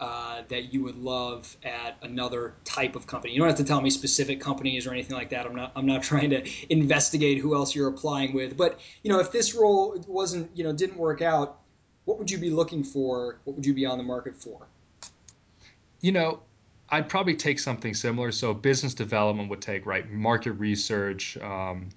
uh, 0.00 0.40
that 0.48 0.72
you 0.72 0.82
would 0.82 0.96
love 0.96 1.54
at 1.62 1.98
another 2.00 2.54
type 2.64 2.96
of 2.96 3.06
company. 3.06 3.34
You 3.34 3.40
don't 3.40 3.48
have 3.48 3.58
to 3.58 3.64
tell 3.64 3.82
me 3.82 3.90
specific 3.90 4.40
companies 4.40 4.86
or 4.86 4.92
anything 4.92 5.14
like 5.14 5.28
that. 5.28 5.44
I'm 5.44 5.54
not 5.54 5.72
I'm 5.76 5.84
not 5.84 6.02
trying 6.12 6.30
to 6.30 6.50
investigate 6.70 7.36
who 7.36 7.54
else 7.54 7.74
you're 7.74 7.88
applying 7.88 8.32
with. 8.32 8.56
But 8.56 8.80
you 9.02 9.12
know, 9.12 9.20
if 9.20 9.30
this 9.30 9.54
role 9.54 10.02
wasn't 10.08 10.50
you 10.56 10.64
know 10.64 10.72
didn't 10.72 10.96
work 10.96 11.20
out, 11.20 11.58
what 12.06 12.18
would 12.18 12.30
you 12.30 12.38
be 12.38 12.48
looking 12.48 12.82
for? 12.82 13.40
What 13.44 13.56
would 13.56 13.66
you 13.66 13.74
be 13.74 13.84
on 13.84 13.98
the 13.98 14.04
market 14.04 14.34
for? 14.34 14.66
You 16.00 16.12
know, 16.12 16.40
I'd 16.88 17.10
probably 17.10 17.36
take 17.36 17.58
something 17.58 17.92
similar. 17.92 18.32
So 18.32 18.54
business 18.54 18.94
development 18.94 19.50
would 19.50 19.60
take 19.60 19.84
right 19.84 20.10
market 20.10 20.52
research, 20.52 21.36
um, 21.36 21.90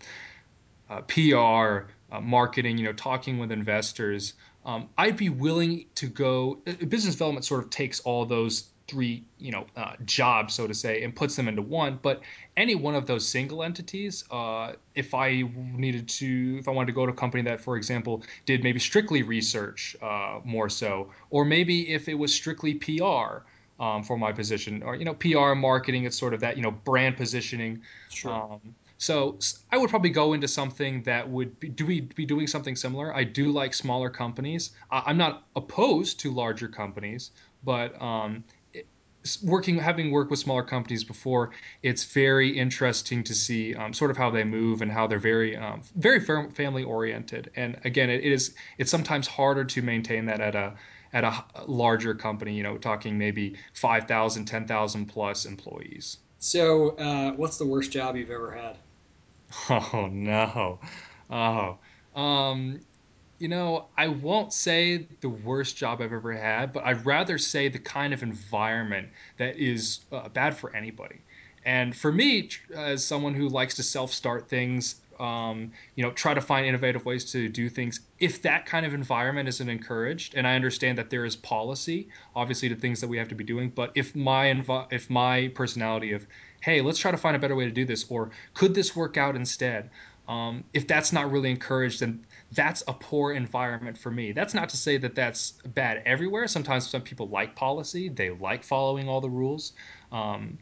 uh, 0.90 1.00
PR, 1.04 1.88
uh, 2.14 2.22
marketing. 2.22 2.78
You 2.78 2.86
know, 2.86 2.94
talking 2.94 3.40
with 3.40 3.52
investors 3.52 4.34
um, 4.66 4.90
I'd 4.98 5.18
be 5.18 5.30
willing 5.30 5.86
to 5.96 6.08
go. 6.08 6.60
Uh, 6.66 6.74
business 6.86 7.16
development 7.16 7.46
sort 7.46 7.64
of 7.64 7.70
takes 7.70 8.00
all 8.02 8.26
those 8.26 8.70
three, 8.88 9.24
you 9.40 9.52
know, 9.52 9.66
uh, 9.76 9.94
jobs, 10.06 10.54
so 10.54 10.68
to 10.68 10.74
say, 10.74 11.04
and 11.04 11.16
puts 11.16 11.36
them 11.36 11.48
into 11.48 11.62
one. 11.62 12.00
But 12.02 12.22
any 12.56 12.76
one 12.76 12.96
of 12.96 13.06
those 13.06 13.28
single 13.28 13.64
entities, 13.64 14.24
uh, 14.32 14.74
if 14.96 15.14
I 15.14 15.44
needed 15.56 16.08
to, 16.10 16.58
if 16.60 16.68
I 16.68 16.72
wanted 16.72 16.88
to 16.88 16.94
go 16.94 17.06
to 17.06 17.12
a 17.12 17.16
company 17.16 17.44
that, 17.44 17.62
for 17.62 17.76
example, 17.76 18.24
did 18.46 18.64
maybe 18.64 18.80
strictly 18.80 19.24
research 19.24 19.96
uh, 20.02 20.40
more 20.44 20.70
so, 20.70 21.12
or 21.30 21.46
maybe 21.46 21.94
if 21.94 22.08
it 22.08 22.16
was 22.16 22.34
strictly 22.34 22.76
PR. 22.76 23.44
Um, 23.80 24.04
for 24.04 24.20
my 24.20 24.32
position, 24.32 24.84
or 24.84 24.96
you 24.96 25.04
know, 25.04 25.16
PR 25.16 25.56
marketing, 25.56 26.04
it's 26.06 26.18
sort 26.18 26.36
of 26.36 26.42
that 26.42 26.58
you 26.58 26.62
know 26.62 26.70
brand 26.70 27.18
positioning. 27.18 27.82
Sure. 28.10 28.32
Um, 28.32 28.76
so 28.98 29.38
I 29.72 29.78
would 29.78 29.90
probably 29.90 30.12
go 30.12 30.34
into 30.34 30.48
something 30.48 31.04
that 31.04 31.30
would 31.30 31.60
be, 31.60 31.70
do 31.70 31.86
we 31.86 32.02
be 32.02 32.26
doing 32.26 32.48
something 32.48 32.76
similar. 32.76 33.14
I 33.14 33.24
do 33.24 33.52
like 33.52 33.74
smaller 33.74 34.10
companies. 34.10 34.72
I'm 34.92 35.18
not 35.18 35.46
opposed 35.56 36.20
to 36.22 36.32
larger 36.32 36.68
companies, 36.68 37.32
but 37.64 38.00
um, 38.02 38.44
working 39.44 39.78
having 39.78 40.12
worked 40.12 40.30
with 40.32 40.40
smaller 40.40 40.64
companies 40.64 41.04
before, 41.04 41.52
it's 41.82 42.04
very 42.04 42.50
interesting 42.50 43.24
to 43.24 43.34
see 43.34 43.74
um, 43.76 43.94
sort 43.94 44.12
of 44.12 44.18
how 44.18 44.30
they 44.30 44.44
move 44.44 44.82
and 44.82 44.92
how 44.92 45.08
they're 45.08 45.20
very 45.20 45.56
um, 45.56 45.82
very 45.96 46.20
family 46.20 46.84
oriented. 46.84 47.52
And 47.56 47.80
again, 47.86 48.10
it 48.10 48.24
is 48.24 48.56
it's 48.78 48.92
sometimes 48.92 49.28
harder 49.28 49.64
to 49.66 49.82
maintain 49.82 50.26
that 50.26 50.42
at 50.42 50.56
a 50.56 50.76
at 51.14 51.24
a 51.24 51.44
larger 51.66 52.14
company. 52.14 52.56
You 52.56 52.64
know, 52.64 52.78
talking 52.78 53.18
maybe 53.18 53.56
5,000, 53.74 54.46
10,000 54.46 55.06
plus 55.06 55.46
employees. 55.46 56.18
So, 56.44 56.90
uh, 56.98 57.32
what's 57.32 57.58
the 57.58 57.66
worst 57.66 57.90
job 57.90 58.18
you've 58.18 58.30
ever 58.30 58.52
had? 58.52 58.76
Oh 59.70 60.10
no. 60.12 60.78
Oh. 61.30 61.78
Um, 62.20 62.82
you 63.40 63.48
know, 63.48 63.88
I 63.98 64.10
won't 64.10 64.52
say 64.52 65.08
the 65.22 65.30
worst 65.30 65.78
job 65.78 66.02
I've 66.02 66.12
ever 66.12 66.34
had, 66.34 66.74
but 66.74 66.84
I'd 66.84 67.06
rather 67.06 67.38
say 67.38 67.70
the 67.70 67.80
kind 67.80 68.14
of 68.14 68.24
environment 68.24 69.08
that 69.38 69.56
is 69.56 70.02
uh, 70.12 70.28
bad 70.28 70.58
for 70.58 70.76
anybody. 70.76 71.22
And 71.64 71.96
for 71.96 72.12
me, 72.12 72.50
as 72.76 73.06
someone 73.06 73.34
who 73.34 73.48
likes 73.48 73.76
to 73.76 73.84
self-start 73.84 74.50
things, 74.50 74.96
um, 75.24 75.72
you 75.96 76.04
know, 76.04 76.12
try 76.12 76.34
to 76.34 76.42
find 76.42 76.66
innovative 76.66 77.06
ways 77.06 77.32
to 77.32 77.48
do 77.48 77.70
things. 77.70 78.02
If 78.20 78.42
that 78.42 78.66
kind 78.66 78.86
of 78.86 78.94
environment 78.94 79.48
isn't 79.48 79.70
encouraged, 79.70 80.36
and 80.36 80.46
I 80.46 80.56
understand 80.56 80.98
that 80.98 81.10
there 81.10 81.24
is 81.24 81.38
policy, 81.38 82.10
obviously, 82.36 82.68
to 82.70 82.76
things 82.76 83.00
that 83.00 83.08
we 83.08 83.18
have 83.18 83.30
to 83.30 83.36
be 83.36 83.46
doing, 83.46 83.70
but 83.70 83.94
if 83.96 84.16
my 84.16 84.48
env- 84.48 84.92
if 84.92 85.10
my 85.10 85.48
personality 85.56 86.12
of 86.12 86.28
hey, 86.60 86.82
let's 86.82 87.00
try 87.00 87.12
to 87.12 87.18
find 87.18 87.36
a 87.36 87.40
better 87.40 87.56
way 87.56 87.66
to 87.66 87.72
do 87.72 87.86
this, 87.86 88.06
or 88.10 88.32
could 88.54 88.74
this 88.74 88.96
work 88.96 89.18
out 89.18 89.36
instead? 89.36 89.90
Um, 90.28 90.64
if 90.74 90.88
that's 90.88 91.12
not 91.12 91.30
really 91.32 91.52
encouraged, 91.52 92.00
then 92.00 92.26
that's 92.54 92.84
a 92.88 92.94
poor 92.94 93.34
environment 93.34 93.98
for 93.98 94.12
me. 94.12 94.32
That's 94.32 94.54
not 94.54 94.70
to 94.70 94.78
say 94.78 94.96
that 94.98 95.16
that's 95.16 95.52
bad 95.74 96.02
everywhere. 96.06 96.48
Sometimes 96.48 96.90
some 96.90 97.02
people 97.02 97.28
like 97.28 97.56
policy, 97.56 98.08
they 98.08 98.30
like 98.30 98.64
following 98.64 99.10
all 99.10 99.20
the 99.20 99.30
rules. 99.30 99.74
Um, 100.14 100.58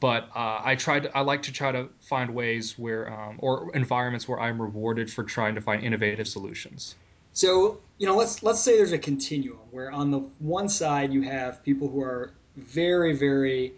but 0.00 0.28
uh, 0.34 0.60
I 0.62 0.74
tried. 0.76 1.10
I 1.14 1.20
like 1.20 1.42
to 1.42 1.52
try 1.52 1.72
to 1.72 1.88
find 2.00 2.34
ways 2.34 2.78
where, 2.78 3.12
um, 3.12 3.36
or 3.38 3.74
environments 3.74 4.28
where 4.28 4.40
I'm 4.40 4.60
rewarded 4.60 5.10
for 5.10 5.24
trying 5.24 5.54
to 5.54 5.60
find 5.60 5.82
innovative 5.82 6.28
solutions. 6.28 6.94
So 7.32 7.80
you 7.98 8.06
know, 8.06 8.16
let's 8.16 8.42
let's 8.42 8.60
say 8.60 8.76
there's 8.76 8.92
a 8.92 8.98
continuum 8.98 9.58
where 9.70 9.90
on 9.90 10.10
the 10.10 10.18
one 10.38 10.68
side 10.68 11.12
you 11.12 11.22
have 11.22 11.62
people 11.62 11.88
who 11.88 12.00
are 12.02 12.32
very 12.56 13.14
very 13.14 13.72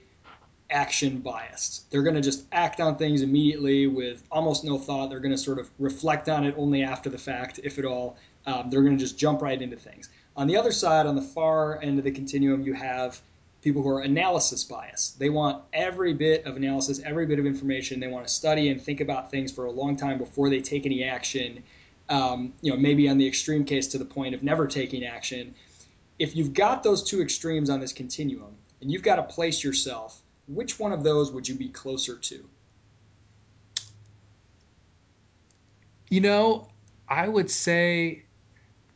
action 0.71 1.19
biased. 1.19 1.91
They're 1.91 2.03
going 2.03 2.17
to 2.17 2.21
just 2.21 2.45
act 2.53 2.81
on 2.81 2.97
things 2.97 3.23
immediately 3.23 3.87
with 3.87 4.23
almost 4.31 4.65
no 4.65 4.79
thought. 4.79 5.11
They're 5.11 5.21
going 5.21 5.35
to 5.35 5.39
sort 5.39 5.59
of 5.59 5.71
reflect 5.79 6.29
on 6.29 6.45
it 6.45 6.55
only 6.59 6.83
after 6.83 7.09
the 7.09 7.19
fact, 7.19 7.61
if 7.63 7.79
at 7.79 7.85
all. 7.85 8.17
Um, 8.47 8.71
they're 8.71 8.83
going 8.83 8.97
to 8.97 9.01
just 9.01 9.19
jump 9.19 9.43
right 9.43 9.61
into 9.61 9.77
things. 9.77 10.09
On 10.37 10.47
the 10.47 10.57
other 10.57 10.73
side, 10.73 11.07
on 11.07 11.17
the 11.17 11.23
far 11.23 11.81
end 11.83 11.99
of 11.99 12.05
the 12.05 12.11
continuum, 12.11 12.63
you 12.63 12.75
have 12.75 13.21
people 13.67 13.83
who 13.83 13.89
are 13.89 14.03
analysis 14.03 14.63
biased. 14.63 15.19
They 15.19 15.29
want 15.29 15.65
every 15.73 16.15
bit 16.15 16.47
of 16.47 16.57
analysis, 16.57 17.01
every 17.05 17.27
bit 17.27 17.41
of 17.41 17.47
information. 17.47 17.99
They 17.99 18.07
want 18.07 18.25
to 18.25 18.33
study 18.33 18.69
and 18.69 18.81
think 18.81 19.01
about 19.01 19.29
things 19.29 19.51
for 19.51 19.65
a 19.65 19.73
long 19.73 19.97
time 19.97 20.19
before 20.19 20.49
they 20.49 20.61
take 20.61 20.87
any 20.87 21.03
action. 21.03 21.65
um, 22.09 22.53
you 22.61 22.71
know, 22.71 22.79
maybe 22.79 23.09
on 23.09 23.19
the 23.19 23.27
extreme 23.27 23.65
case 23.65 23.87
to 23.89 23.99
the 23.99 24.05
point 24.05 24.35
of 24.35 24.43
never 24.43 24.67
taking 24.67 25.05
action. 25.05 25.55
If 26.19 26.37
you've 26.37 26.55
got 26.55 26.83
those 26.83 27.03
two 27.03 27.21
extremes 27.21 27.69
on 27.69 27.81
this 27.81 27.93
continuum, 27.93 28.55
and 28.81 28.91
you've 28.91 29.03
got 29.03 29.17
to 29.17 29.23
place 29.23 29.65
yourself, 29.65 30.21
which 30.49 30.79
one 30.79 30.93
of 30.93 31.03
those 31.03 31.33
would 31.33 31.49
you 31.49 31.55
be 31.55 31.69
closer 31.69 32.17
to? 32.17 32.49
You 36.09 36.21
know, 36.21 36.69
I 37.09 37.27
would 37.27 37.51
say 37.51 38.26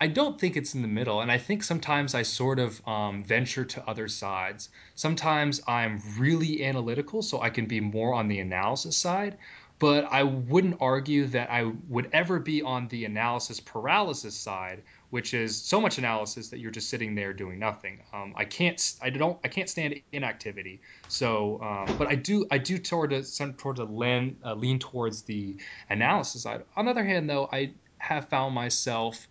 I 0.03 0.07
don't 0.07 0.41
think 0.41 0.57
it's 0.57 0.75
in 0.75 0.81
the 0.81 0.89
middle, 0.89 1.21
and 1.21 1.31
I 1.31 1.37
think 1.37 1.63
sometimes 1.63 2.15
I 2.15 2.23
sort 2.23 2.59
of 2.59 2.81
um, 2.89 3.23
venture 3.23 3.67
to 3.67 3.87
other 3.87 4.09
sides. 4.09 4.71
Sometimes 4.95 5.61
I'm 5.69 6.01
really 6.19 6.65
analytical, 6.65 7.21
so 7.21 7.43
I 7.43 7.51
can 7.51 7.67
be 7.67 7.81
more 7.81 8.15
on 8.15 8.27
the 8.29 8.41
analysis 8.41 8.97
side, 8.97 9.37
but 9.79 10.07
I 10.11 10.23
wouldn't 10.23 10.79
argue 10.81 11.27
that 11.29 11.51
I 11.51 11.73
would 11.89 12.09
ever 12.15 12.39
be 12.39 12.63
on 12.63 12.89
the 12.89 13.05
analysis 13.05 13.61
paralysis 13.61 14.35
side, 14.35 14.83
which 15.11 15.35
is 15.35 15.61
so 15.61 15.81
much 15.81 15.99
analysis 15.99 16.49
that 16.49 16.61
you're 16.61 16.71
just 16.71 16.89
sitting 16.89 17.15
there 17.15 17.35
doing 17.35 17.59
nothing. 17.59 18.01
Um, 18.15 18.33
I 18.37 18.47
can't, 18.47 18.81
I 19.03 19.11
don't, 19.11 19.39
I 19.45 19.49
can't 19.49 19.69
stand 19.69 20.01
inactivity. 20.13 20.81
So, 21.09 21.61
um, 21.63 21.95
but 21.99 22.09
I 22.09 22.15
do, 22.15 22.47
I 22.51 22.57
do 22.57 22.79
toward 22.79 23.13
a, 23.13 23.23
toward 23.59 23.79
a 23.79 23.85
lean, 23.85 24.39
uh, 24.45 24.55
lean 24.55 24.79
towards 24.79 25.23
the 25.23 25.57
analysis 25.91 26.43
side. 26.43 26.63
On 26.77 26.87
the 26.87 26.91
other 26.91 27.05
hand, 27.05 27.29
though, 27.29 27.51
I 27.53 27.73
have 27.99 28.29
found 28.29 28.55
myself 28.55 29.29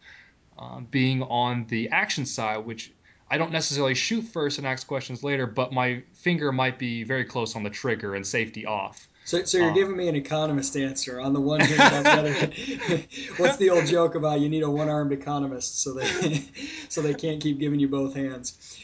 um, 0.59 0.87
being 0.91 1.23
on 1.23 1.65
the 1.67 1.89
action 1.89 2.25
side, 2.25 2.65
which 2.65 2.91
I 3.31 3.37
don't 3.37 3.51
necessarily 3.51 3.95
shoot 3.95 4.23
first 4.23 4.57
and 4.57 4.67
ask 4.67 4.85
questions 4.87 5.23
later, 5.23 5.47
but 5.47 5.71
my 5.71 6.03
finger 6.13 6.51
might 6.51 6.77
be 6.77 7.03
very 7.03 7.25
close 7.25 7.55
on 7.55 7.63
the 7.63 7.69
trigger 7.69 8.15
and 8.15 8.25
safety 8.27 8.65
off. 8.65 9.07
So, 9.23 9.43
so 9.43 9.57
you're 9.59 9.69
um, 9.69 9.75
giving 9.75 9.95
me 9.95 10.07
an 10.07 10.15
economist 10.15 10.75
answer 10.75 11.21
on 11.21 11.33
the 11.33 11.39
one 11.39 11.59
hand. 11.59 11.95
On 11.95 12.03
the 12.03 12.09
other, 12.09 13.03
what's 13.37 13.57
the 13.57 13.69
old 13.69 13.85
joke 13.85 14.15
about? 14.15 14.39
You 14.39 14.49
need 14.49 14.63
a 14.63 14.69
one-armed 14.69 15.11
economist, 15.11 15.81
so 15.81 15.93
they 15.93 16.43
so 16.89 17.01
they 17.01 17.13
can't 17.13 17.41
keep 17.41 17.59
giving 17.59 17.79
you 17.79 17.87
both 17.87 18.15
hands. 18.15 18.79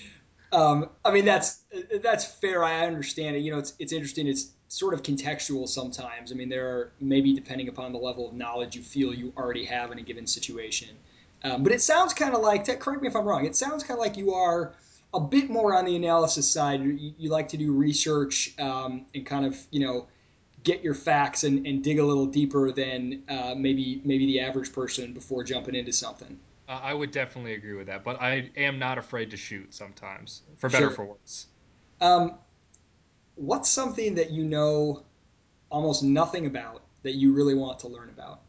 Um, 0.52 0.90
I 1.04 1.12
mean, 1.12 1.26
that's 1.26 1.64
that's 2.02 2.26
fair. 2.26 2.64
I 2.64 2.86
understand 2.86 3.36
it. 3.36 3.40
You 3.40 3.54
know, 3.54 3.58
it's 3.58 3.74
it's 3.80 3.92
interesting. 3.92 4.28
It's 4.28 4.52
sort 4.68 4.94
of 4.94 5.02
contextual 5.02 5.68
sometimes. 5.68 6.32
I 6.32 6.36
mean, 6.36 6.50
there 6.50 6.68
are 6.68 6.92
maybe 7.02 7.34
depending 7.34 7.68
upon 7.68 7.92
the 7.92 8.00
level 8.00 8.30
of 8.30 8.36
knowledge 8.36 8.76
you 8.76 8.84
feel 8.84 9.14
you 9.14 9.34
already 9.36 9.66
have 9.66 9.92
in 9.92 9.98
a 9.98 10.04
given 10.04 10.28
situation 10.28 10.90
um, 11.46 11.62
but 11.62 11.72
it 11.72 11.82
sounds 11.82 12.12
kind 12.14 12.34
of 12.34 12.42
like, 12.42 12.66
correct 12.80 13.04
me 13.04 13.08
if 13.08 13.16
I'm 13.16 13.24
wrong, 13.24 13.46
it 13.46 13.56
sounds 13.56 13.84
kind 13.84 14.00
of 14.00 14.04
like 14.04 14.18
you 14.18 14.34
are 14.34 14.74
a 15.14 15.20
bit 15.20 15.48
more 15.48 15.76
on 15.76 15.86
the 15.86 15.96
analysis 15.96 16.50
side. 16.50 16.82
You, 16.82 17.14
you 17.20 17.30
like 17.30 17.48
to 17.50 17.58
do 17.58 17.72
research 17.72 18.56
um, 18.60 19.06
and 19.14 19.26
kind 19.26 19.46
of, 19.46 19.56
you 19.70 19.80
know, 19.80 20.08
get 20.64 20.84
your 20.84 20.96
facts 20.96 21.44
and, 21.44 21.68
and 21.68 21.84
dig 21.84 22.00
a 22.00 22.04
little 22.04 22.26
deeper 22.26 22.72
than 22.72 23.22
uh, 23.30 23.54
maybe 23.56 24.02
maybe 24.04 24.26
the 24.26 24.40
average 24.40 24.74
person 24.74 25.14
before 25.14 25.44
jumping 25.44 25.76
into 25.76 25.94
something. 25.94 26.40
Uh, 26.68 26.80
I 26.82 26.96
would 26.96 27.12
definitely 27.12 27.54
agree 27.54 27.76
with 27.76 27.86
that, 27.86 28.04
but 28.04 28.20
I 28.20 28.50
am 28.58 28.80
not 28.80 28.98
afraid 28.98 29.30
to 29.30 29.38
shoot 29.38 29.72
sometimes, 29.72 30.42
for 30.58 30.68
better 30.68 30.88
sure. 30.88 30.96
for 30.96 31.06
worse. 31.06 31.46
Um, 32.02 32.40
what's 33.36 33.70
something 33.70 34.16
that 34.16 34.32
you 34.32 34.44
know 34.44 35.04
almost 35.70 36.02
nothing 36.02 36.48
about 36.48 36.82
that 37.04 37.14
you 37.14 37.34
really 37.34 37.54
want 37.54 37.78
to 37.80 37.88
learn 37.88 38.10
about? 38.10 38.42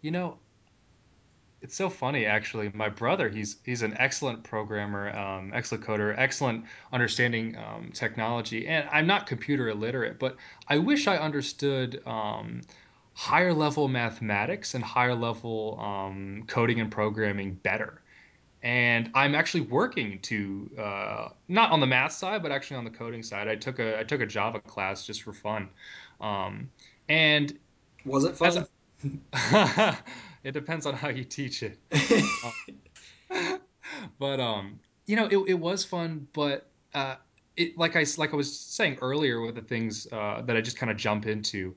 You 0.00 0.10
know, 0.10 0.38
it's 1.62 1.76
so 1.76 1.90
funny 1.90 2.24
actually. 2.26 2.70
My 2.74 2.88
brother, 2.88 3.28
he's 3.28 3.56
he's 3.64 3.82
an 3.82 3.94
excellent 3.98 4.42
programmer, 4.44 5.14
um, 5.16 5.52
excellent 5.54 5.84
coder, 5.84 6.14
excellent 6.16 6.64
understanding 6.92 7.56
um, 7.56 7.90
technology, 7.92 8.66
and 8.66 8.88
I'm 8.90 9.06
not 9.06 9.26
computer 9.26 9.68
illiterate, 9.68 10.18
but 10.18 10.36
I 10.68 10.78
wish 10.78 11.06
I 11.06 11.16
understood 11.18 12.02
um, 12.06 12.62
higher 13.14 13.52
level 13.52 13.88
mathematics 13.88 14.74
and 14.74 14.82
higher 14.82 15.14
level 15.14 15.78
um, 15.80 16.44
coding 16.46 16.80
and 16.80 16.90
programming 16.90 17.54
better. 17.54 18.00
And 18.62 19.10
I'm 19.14 19.34
actually 19.34 19.62
working 19.62 20.18
to 20.20 20.70
uh, 20.78 21.28
not 21.48 21.72
on 21.72 21.80
the 21.80 21.86
math 21.86 22.12
side, 22.12 22.42
but 22.42 22.52
actually 22.52 22.76
on 22.76 22.84
the 22.84 22.90
coding 22.90 23.22
side. 23.22 23.48
I 23.48 23.56
took 23.56 23.78
a 23.78 23.98
I 24.00 24.04
took 24.04 24.20
a 24.22 24.26
Java 24.26 24.60
class 24.60 25.06
just 25.06 25.22
for 25.22 25.34
fun, 25.34 25.68
um, 26.20 26.70
and 27.08 27.58
was 28.06 28.24
it 28.24 28.36
fun? 28.36 28.66
it 30.44 30.52
depends 30.52 30.86
on 30.86 30.94
how 30.94 31.08
you 31.08 31.24
teach 31.24 31.62
it. 31.62 31.78
um, 32.42 33.60
but 34.18 34.40
um, 34.40 34.78
you 35.06 35.16
know, 35.16 35.26
it, 35.26 35.38
it 35.48 35.54
was 35.54 35.84
fun, 35.84 36.26
but 36.32 36.70
uh, 36.94 37.16
it 37.56 37.76
like 37.76 37.96
I 37.96 38.04
like 38.16 38.32
I 38.32 38.36
was 38.36 38.58
saying 38.58 38.98
earlier 39.02 39.40
with 39.40 39.54
the 39.54 39.62
things 39.62 40.06
uh, 40.12 40.42
that 40.42 40.56
I 40.56 40.60
just 40.60 40.76
kind 40.76 40.90
of 40.90 40.96
jump 40.96 41.26
into. 41.26 41.74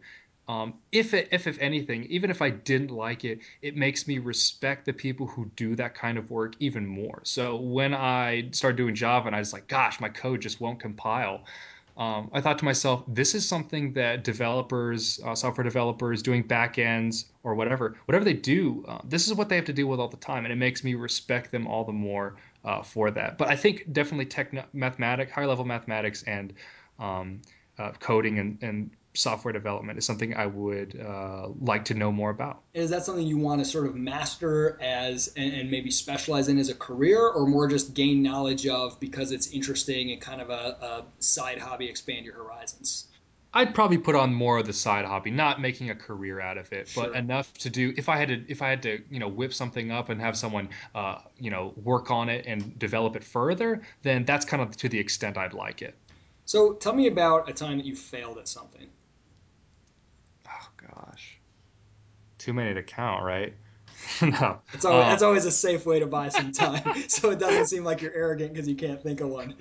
Um, 0.50 0.74
if 0.92 1.14
it, 1.14 1.30
if 1.32 1.48
if 1.48 1.58
anything, 1.60 2.04
even 2.06 2.30
if 2.30 2.42
I 2.42 2.50
didn't 2.50 2.92
like 2.92 3.24
it, 3.24 3.40
it 3.62 3.78
makes 3.78 4.08
me 4.08 4.20
respect 4.20 4.86
the 4.86 4.92
people 4.92 5.26
who 5.26 5.46
do 5.56 5.76
that 5.78 5.96
kind 5.96 6.18
of 6.18 6.30
work 6.30 6.56
even 6.60 6.86
more. 6.86 7.22
So 7.24 7.56
when 7.56 7.94
I 7.94 8.50
started 8.52 8.76
doing 8.76 8.94
Java, 8.94 9.28
and 9.28 9.36
I 9.36 9.40
was 9.40 9.54
like, 9.54 9.68
"Gosh, 9.68 10.02
my 10.02 10.10
code 10.10 10.42
just 10.42 10.60
won't 10.60 10.80
compile," 10.82 11.46
um, 11.96 12.32
I 12.34 12.42
thought 12.42 12.58
to 12.60 12.66
myself, 12.66 13.04
this 13.08 13.36
is 13.36 13.48
something 13.48 13.94
that 13.94 14.24
developers, 14.24 15.20
uh, 15.24 15.36
software 15.36 15.64
developers 15.64 16.24
doing 16.24 16.44
backends 16.44 17.26
or 17.44 17.54
whatever, 17.54 17.96
whatever 18.06 18.26
they 18.26 18.34
do, 18.34 18.84
uh, 18.88 19.00
this 19.04 19.28
is 19.28 19.36
what 19.36 19.48
they 19.48 19.56
have 19.56 19.66
to 19.66 19.74
deal 19.74 19.88
with 19.88 20.00
all 20.00 20.08
the 20.08 20.18
time. 20.18 20.46
And 20.46 20.52
it 20.52 20.56
makes 20.58 20.84
me 20.84 20.96
respect 20.96 21.52
them 21.52 21.68
all 21.68 21.84
the 21.84 21.94
more 21.94 22.36
uh, 22.66 22.82
for 22.82 23.12
that. 23.12 23.38
But 23.38 23.50
I 23.50 23.56
think 23.56 23.94
definitely 23.94 24.26
tech, 24.26 24.74
mathematics, 24.74 25.32
higher 25.32 25.46
level 25.46 25.66
mathematics 25.66 26.24
and 26.24 26.54
um, 26.98 27.42
uh, 27.78 27.92
coding 28.00 28.40
and, 28.40 28.58
and 28.62 28.90
software 29.14 29.52
development 29.52 29.98
is 29.98 30.06
something 30.06 30.36
I 30.36 30.48
would 30.48 31.00
uh, 31.00 31.50
like 31.60 31.86
to 31.86 31.94
know 31.94 32.12
more 32.12 32.30
about. 32.30 32.62
Is 32.74 32.90
that 32.90 33.06
something 33.06 33.26
you 33.26 33.38
want 33.38 33.60
to 33.60 33.66
sort 33.66 33.86
of 33.86 33.96
master 33.96 34.78
as 34.82 35.32
and, 35.38 35.54
and, 35.54 35.72
maybe 35.72 35.92
specialize 35.92 36.48
in 36.48 36.58
as 36.58 36.70
a 36.70 36.76
career, 36.76 37.28
or 37.28 37.48
more 37.48 37.68
just 37.68 37.94
gain 37.94 38.22
knowledge 38.24 38.68
of 38.68 39.00
because 39.00 39.32
it's 39.32 39.52
interesting 39.52 40.12
and 40.12 40.22
kind 40.22 40.42
of 40.42 40.50
a, 40.50 40.54
a 40.54 41.04
side 41.20 41.60
hobby, 41.60 41.88
expand 41.88 42.26
your 42.26 42.36
horizons? 42.36 43.08
I'd 43.56 43.76
probably 43.76 44.00
put 44.00 44.16
on 44.16 44.34
more 44.34 44.58
of 44.58 44.66
the 44.66 44.74
side 44.74 45.06
hobby, 45.06 45.30
not 45.30 45.62
making 45.62 45.92
a 45.92 45.96
career 45.96 46.42
out 46.42 46.58
of 46.58 46.74
it, 46.74 46.88
sure. 46.88 47.04
but 47.04 47.16
enough 47.16 47.54
to 47.60 47.70
do. 47.70 47.94
If 47.96 48.10
I 48.10 48.18
had 48.18 48.30
to, 48.30 48.44
if 48.52 48.64
I 48.64 48.70
had 48.70 48.82
to, 48.84 49.04
you 49.12 49.20
know, 49.20 49.28
whip 49.28 49.54
something 49.54 49.92
up 49.92 50.10
and 50.10 50.20
have 50.22 50.36
someone, 50.36 50.70
uh, 50.96 51.20
you 51.38 51.52
know, 51.52 51.74
work 51.84 52.10
on 52.10 52.30
it 52.30 52.46
and 52.48 52.78
develop 52.80 53.16
it 53.16 53.24
further, 53.24 53.84
then 54.02 54.26
that's 54.26 54.46
kind 54.46 54.64
of 54.64 54.76
to 54.78 54.90
the 54.90 54.98
extent 54.98 55.38
I'd 55.38 55.54
like 55.54 55.84
it. 55.84 55.96
So, 56.46 56.74
tell 56.74 56.94
me 56.94 57.08
about 57.08 57.48
a 57.48 57.54
time 57.54 57.78
that 57.78 57.86
you 57.86 57.96
failed 57.96 58.38
at 58.40 58.48
something 58.48 58.90
gosh, 60.88 61.40
too 62.38 62.54
many 62.54 62.74
to 62.74 62.84
count, 62.84 63.24
right? 63.24 63.54
no, 64.22 64.60
it's 64.74 64.86
always, 64.86 65.04
um, 65.04 65.10
that's 65.10 65.24
always 65.24 65.46
a 65.46 65.52
safe 65.52 65.86
way 65.86 66.00
to 66.00 66.08
buy 66.08 66.30
some 66.30 66.52
time, 66.52 67.04
so 67.08 67.30
it 67.30 67.40
doesn't 67.40 67.68
seem 67.68 67.84
like 67.84 68.02
you're 68.02 68.14
arrogant 68.14 68.54
because 68.54 68.68
you 68.68 68.76
can't 68.76 69.02
think 69.02 69.22
of 69.22 69.30
one. 69.30 69.56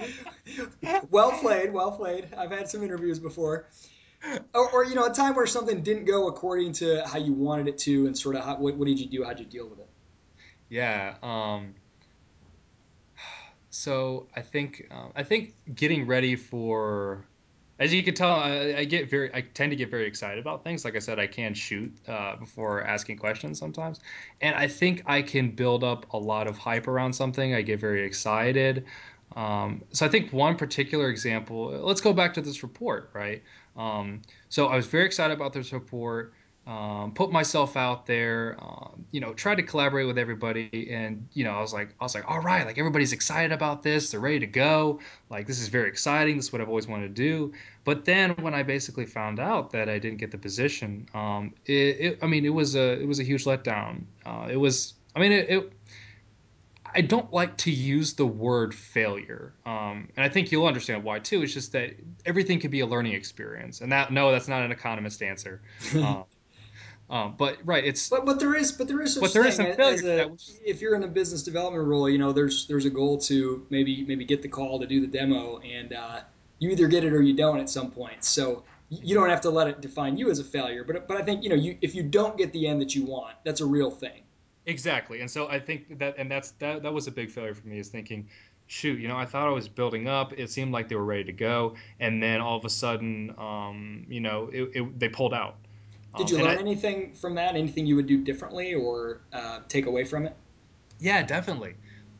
well 1.10 1.32
played, 1.32 1.72
well 1.72 1.92
played. 1.92 2.28
I've 2.36 2.50
had 2.50 2.68
some 2.68 2.82
interviews 2.82 3.18
before, 3.18 3.66
or, 4.54 4.70
or, 4.70 4.84
you 4.84 4.94
know, 4.94 5.04
a 5.04 5.12
time 5.12 5.34
where 5.34 5.46
something 5.46 5.82
didn't 5.82 6.04
go 6.04 6.28
according 6.28 6.72
to 6.74 7.02
how 7.06 7.18
you 7.18 7.32
wanted 7.32 7.68
it 7.68 7.78
to, 7.78 8.06
and 8.06 8.18
sort 8.18 8.36
of 8.36 8.44
how, 8.44 8.56
what, 8.56 8.76
what 8.76 8.88
did 8.88 8.98
you 8.98 9.06
do? 9.06 9.24
How'd 9.24 9.38
you 9.38 9.46
deal 9.46 9.68
with 9.68 9.78
it? 9.78 9.88
Yeah. 10.68 11.16
Um, 11.22 11.74
so 13.72 14.28
I 14.36 14.42
think 14.42 14.86
um, 14.90 15.12
I 15.16 15.22
think 15.22 15.54
getting 15.74 16.06
ready 16.06 16.36
for 16.36 17.24
as 17.78 17.92
you 17.92 18.02
can 18.02 18.14
tell, 18.14 18.30
I, 18.30 18.74
I, 18.78 18.84
get 18.84 19.10
very, 19.10 19.34
I 19.34 19.40
tend 19.40 19.70
to 19.70 19.76
get 19.76 19.90
very 19.90 20.06
excited 20.06 20.38
about 20.38 20.62
things. 20.62 20.84
Like 20.84 20.96
I 20.96 20.98
said, 20.98 21.18
I 21.18 21.26
can 21.26 21.54
shoot 21.54 21.92
uh, 22.06 22.36
before 22.36 22.84
asking 22.84 23.16
questions 23.16 23.58
sometimes, 23.58 24.00
and 24.40 24.54
I 24.54 24.68
think 24.68 25.02
I 25.06 25.22
can 25.22 25.50
build 25.50 25.82
up 25.82 26.06
a 26.12 26.18
lot 26.18 26.46
of 26.46 26.58
hype 26.58 26.86
around 26.86 27.12
something. 27.12 27.54
I 27.54 27.62
get 27.62 27.80
very 27.80 28.04
excited. 28.04 28.84
Um, 29.34 29.82
so 29.92 30.04
I 30.04 30.08
think 30.08 30.32
one 30.32 30.56
particular 30.56 31.08
example. 31.08 31.68
Let's 31.82 32.00
go 32.00 32.12
back 32.12 32.34
to 32.34 32.42
this 32.42 32.62
report, 32.62 33.10
right? 33.14 33.42
Um, 33.76 34.20
so 34.48 34.66
I 34.66 34.76
was 34.76 34.86
very 34.86 35.06
excited 35.06 35.34
about 35.34 35.52
this 35.52 35.72
report 35.72 36.34
um, 36.66 37.12
put 37.12 37.32
myself 37.32 37.76
out 37.76 38.06
there, 38.06 38.56
um, 38.60 39.04
you 39.10 39.20
know, 39.20 39.32
tried 39.32 39.56
to 39.56 39.64
collaborate 39.64 40.06
with 40.06 40.16
everybody, 40.16 40.90
and 40.92 41.26
you 41.32 41.42
know, 41.42 41.50
I 41.50 41.60
was 41.60 41.72
like, 41.72 41.92
I 42.00 42.04
was 42.04 42.14
like, 42.14 42.24
all 42.30 42.40
right, 42.40 42.64
like 42.64 42.78
everybody's 42.78 43.12
excited 43.12 43.50
about 43.50 43.82
this, 43.82 44.10
they're 44.10 44.20
ready 44.20 44.38
to 44.40 44.46
go, 44.46 45.00
like 45.28 45.48
this 45.48 45.60
is 45.60 45.68
very 45.68 45.88
exciting, 45.88 46.36
this 46.36 46.46
is 46.46 46.52
what 46.52 46.62
I've 46.62 46.68
always 46.68 46.86
wanted 46.86 47.08
to 47.08 47.22
do. 47.22 47.52
But 47.84 48.04
then 48.04 48.30
when 48.40 48.54
I 48.54 48.62
basically 48.62 49.06
found 49.06 49.40
out 49.40 49.72
that 49.72 49.88
I 49.88 49.98
didn't 49.98 50.18
get 50.18 50.30
the 50.30 50.38
position, 50.38 51.08
um, 51.14 51.52
it, 51.66 51.72
it, 51.72 52.18
I 52.22 52.26
mean, 52.28 52.44
it 52.44 52.54
was 52.54 52.76
a 52.76 52.92
it 53.00 53.08
was 53.08 53.18
a 53.18 53.24
huge 53.24 53.44
letdown. 53.44 54.04
Uh, 54.24 54.46
it 54.48 54.56
was, 54.56 54.94
I 55.16 55.20
mean, 55.20 55.32
it, 55.32 55.50
it 55.50 55.72
I 56.94 57.00
don't 57.00 57.32
like 57.32 57.56
to 57.58 57.72
use 57.72 58.12
the 58.12 58.26
word 58.26 58.72
failure, 58.72 59.52
um, 59.66 60.08
and 60.16 60.24
I 60.24 60.28
think 60.28 60.52
you'll 60.52 60.66
understand 60.66 61.02
why 61.02 61.18
too. 61.18 61.42
It's 61.42 61.54
just 61.54 61.72
that 61.72 61.94
everything 62.24 62.60
can 62.60 62.70
be 62.70 62.80
a 62.80 62.86
learning 62.86 63.14
experience, 63.14 63.80
and 63.80 63.90
that 63.90 64.12
no, 64.12 64.30
that's 64.30 64.46
not 64.46 64.62
an 64.62 64.70
economist 64.70 65.22
answer. 65.22 65.60
Um, 65.96 66.24
um, 67.12 67.34
but 67.36 67.58
right, 67.66 67.84
it's 67.84 68.08
but 68.08 68.24
but 68.24 68.40
there 68.40 68.54
is 68.54 68.72
but 68.72 68.88
there 68.88 69.02
is 69.02 69.12
such 69.12 69.20
but 69.20 69.34
there 69.34 69.46
is 69.46 69.56
some 69.56 69.74
failure. 69.74 70.22
A, 70.22 70.36
if 70.64 70.80
you're 70.80 70.94
in 70.94 71.02
a 71.02 71.08
business 71.08 71.42
development 71.42 71.86
role, 71.86 72.08
you 72.08 72.16
know 72.16 72.32
there's 72.32 72.66
there's 72.66 72.86
a 72.86 72.90
goal 72.90 73.18
to 73.18 73.66
maybe 73.68 74.02
maybe 74.04 74.24
get 74.24 74.40
the 74.40 74.48
call 74.48 74.80
to 74.80 74.86
do 74.86 74.98
the 74.98 75.06
demo, 75.06 75.58
and 75.58 75.92
uh, 75.92 76.20
you 76.58 76.70
either 76.70 76.88
get 76.88 77.04
it 77.04 77.12
or 77.12 77.20
you 77.20 77.36
don't 77.36 77.60
at 77.60 77.68
some 77.68 77.90
point. 77.90 78.24
So 78.24 78.64
you 78.88 79.14
don't 79.14 79.28
have 79.28 79.42
to 79.42 79.50
let 79.50 79.68
it 79.68 79.82
define 79.82 80.16
you 80.16 80.30
as 80.30 80.38
a 80.38 80.44
failure. 80.44 80.84
But 80.84 81.06
but 81.06 81.18
I 81.18 81.22
think 81.22 81.42
you 81.42 81.50
know 81.50 81.54
you 81.54 81.76
if 81.82 81.94
you 81.94 82.02
don't 82.02 82.38
get 82.38 82.50
the 82.54 82.66
end 82.66 82.80
that 82.80 82.94
you 82.94 83.04
want, 83.04 83.34
that's 83.44 83.60
a 83.60 83.66
real 83.66 83.90
thing. 83.90 84.22
Exactly, 84.64 85.20
and 85.20 85.30
so 85.30 85.48
I 85.48 85.60
think 85.60 85.98
that 85.98 86.14
and 86.16 86.30
that's 86.30 86.52
that 86.52 86.82
that 86.82 86.94
was 86.94 87.08
a 87.08 87.12
big 87.12 87.30
failure 87.30 87.52
for 87.52 87.66
me 87.68 87.78
is 87.78 87.90
thinking, 87.90 88.26
shoot, 88.68 88.98
you 88.98 89.08
know, 89.08 89.18
I 89.18 89.26
thought 89.26 89.48
I 89.48 89.52
was 89.52 89.68
building 89.68 90.08
up. 90.08 90.32
It 90.32 90.50
seemed 90.50 90.72
like 90.72 90.88
they 90.88 90.96
were 90.96 91.04
ready 91.04 91.24
to 91.24 91.32
go, 91.32 91.74
and 92.00 92.22
then 92.22 92.40
all 92.40 92.56
of 92.56 92.64
a 92.64 92.70
sudden, 92.70 93.34
um, 93.36 94.06
you 94.08 94.20
know, 94.20 94.48
it, 94.50 94.70
it, 94.74 94.98
they 94.98 95.10
pulled 95.10 95.34
out. 95.34 95.56
Did 96.16 96.30
you 96.30 96.36
um, 96.36 96.42
learn 96.42 96.58
I, 96.58 96.60
anything 96.60 97.12
from 97.14 97.34
that? 97.36 97.56
Anything 97.56 97.86
you 97.86 97.96
would 97.96 98.06
do 98.06 98.22
differently 98.22 98.74
or 98.74 99.22
uh, 99.32 99.60
take 99.68 99.86
away 99.86 100.04
from 100.04 100.26
it? 100.26 100.36
Yeah, 101.00 101.22
definitely. 101.22 101.74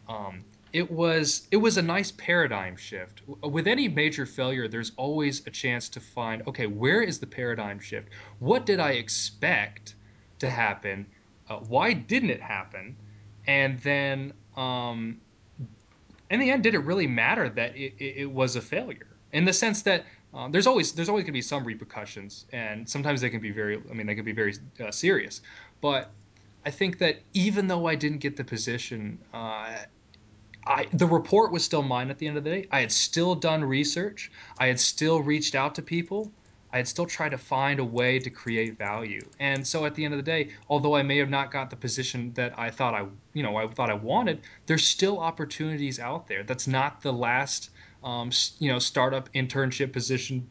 Um, 0.09 0.44
it 0.72 0.90
was 0.90 1.46
it 1.50 1.59
was 1.59 1.76
a 1.76 1.83
nice 1.83 2.12
paradigm 2.12 2.76
shift. 2.76 3.22
With 3.42 3.66
any 3.66 3.88
major 3.88 4.24
failure, 4.24 4.68
there's 4.68 4.92
always 4.96 5.46
a 5.46 5.50
chance 5.50 5.88
to 5.90 6.00
find 6.00 6.42
okay, 6.48 6.66
where 6.66 7.02
is 7.02 7.18
the 7.18 7.26
paradigm 7.26 7.78
shift? 7.78 8.09
What 8.38 8.64
did 8.64 8.81
I 8.81 8.92
expect 8.92 9.94
to 10.38 10.48
happen? 10.48 11.07
Uh, 11.48 11.57
why 11.57 11.92
didn't 11.92 12.31
it 12.31 12.40
happen? 12.40 12.96
And 13.46 13.78
then, 13.81 14.33
um, 14.57 15.20
in 16.31 16.40
the 16.40 16.50
end, 16.50 16.62
did 16.62 16.74
it 16.74 16.78
really 16.78 17.07
matter 17.07 17.48
that 17.50 17.76
it, 17.76 17.94
it, 17.98 18.16
it 18.18 18.31
was 18.31 18.57
a 18.57 18.61
failure? 18.62 19.09
In 19.33 19.44
the 19.44 19.52
sense 19.52 19.83
that 19.83 20.07
um, 20.35 20.51
there's 20.51 20.66
always 20.66 20.92
there's 20.92 21.09
always 21.09 21.23
going 21.23 21.33
to 21.33 21.33
be 21.33 21.42
some 21.42 21.64
repercussions, 21.64 22.47
and 22.53 22.88
sometimes 22.88 23.21
they 23.21 23.31
can 23.31 23.40
be 23.40 23.51
very 23.51 23.81
I 23.90 23.95
mean 23.95 24.07
they 24.07 24.14
can 24.14 24.25
be 24.25 24.33
very 24.33 24.55
uh, 24.81 24.90
serious. 24.90 25.42
But 25.81 26.11
I 26.64 26.71
think 26.71 26.99
that 26.99 27.21
even 27.35 27.66
though 27.66 27.87
I 27.87 27.95
didn't 27.95 28.18
get 28.18 28.37
the 28.37 28.45
position, 28.45 29.18
uh, 29.35 29.79
I 30.66 30.87
the 30.92 31.07
report 31.07 31.53
was 31.53 31.64
still 31.64 31.83
mine 31.83 32.11
at 32.11 32.18
the 32.18 32.27
end 32.27 32.37
of 32.37 32.45
the 32.45 32.51
day. 32.51 32.68
I 32.71 32.81
had 32.81 32.92
still 32.92 33.35
done 33.35 33.64
research. 33.64 34.31
I 34.59 34.68
had 34.68 34.81
still 34.81 35.21
reached 35.21 35.55
out 35.55 35.75
to 35.77 35.83
people. 35.83 36.33
I 36.73 36.79
had 36.79 36.88
still 36.88 37.05
tried 37.05 37.31
to 37.31 37.38
find 37.38 37.81
a 37.81 37.85
way 37.85 38.18
to 38.18 38.31
create 38.31 38.79
value. 38.79 39.21
And 39.38 39.66
so 39.66 39.85
at 39.85 39.95
the 39.95 40.05
end 40.05 40.14
of 40.14 40.18
the 40.18 40.23
day, 40.23 40.51
although 40.71 40.97
I 40.97 41.03
may 41.03 41.18
have 41.18 41.29
not 41.29 41.51
got 41.51 41.68
the 41.68 41.77
position 41.77 42.33
that 42.33 42.59
I 42.59 42.71
thought 42.71 42.95
I, 42.95 43.05
you 43.35 43.42
know, 43.42 43.57
I 43.57 43.68
thought 43.68 43.90
I 43.90 43.95
wanted, 43.95 44.40
there's 44.64 44.87
still 44.87 45.18
opportunities 45.18 46.01
out 46.01 46.27
there. 46.27 46.42
That's 46.42 46.66
not 46.66 47.03
the 47.03 47.12
last, 47.12 47.71
um, 48.04 48.30
you 48.58 48.70
know, 48.70 48.78
startup 48.78 49.32
internship 49.34 49.92
position 49.92 50.48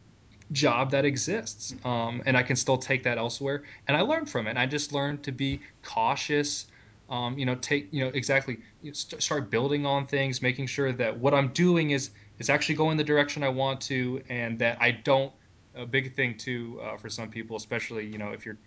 job 0.51 0.91
that 0.91 1.05
exists. 1.05 1.75
Um, 1.85 2.21
and 2.25 2.35
I 2.35 2.43
can 2.43 2.55
still 2.55 2.77
take 2.77 3.03
that 3.03 3.17
elsewhere. 3.17 3.63
And 3.87 3.95
I 3.95 4.01
learned 4.01 4.29
from 4.29 4.47
it. 4.47 4.57
I 4.57 4.65
just 4.65 4.91
learned 4.91 5.23
to 5.23 5.31
be 5.31 5.61
cautious 5.81 6.67
um, 7.11 7.37
you 7.37 7.45
know 7.45 7.55
take 7.55 7.87
you 7.91 8.03
know 8.03 8.09
exactly 8.13 8.57
you 8.81 8.93
st- 8.93 9.21
start 9.21 9.51
building 9.51 9.85
on 9.85 10.07
things 10.07 10.41
making 10.41 10.65
sure 10.65 10.93
that 10.93 11.15
what 11.19 11.33
i'm 11.33 11.49
doing 11.49 11.91
is 11.91 12.11
is 12.39 12.49
actually 12.49 12.75
going 12.75 12.97
the 12.97 13.03
direction 13.03 13.43
i 13.43 13.49
want 13.49 13.79
to 13.81 14.23
and 14.29 14.57
that 14.57 14.77
i 14.81 14.89
don't 14.89 15.31
a 15.75 15.85
big 15.85 16.15
thing 16.15 16.37
too 16.37 16.79
uh, 16.81 16.97
for 16.97 17.09
some 17.09 17.29
people 17.29 17.57
especially 17.57 18.05
you 18.05 18.17
know 18.17 18.31
if 18.31 18.45
you're 18.45 18.57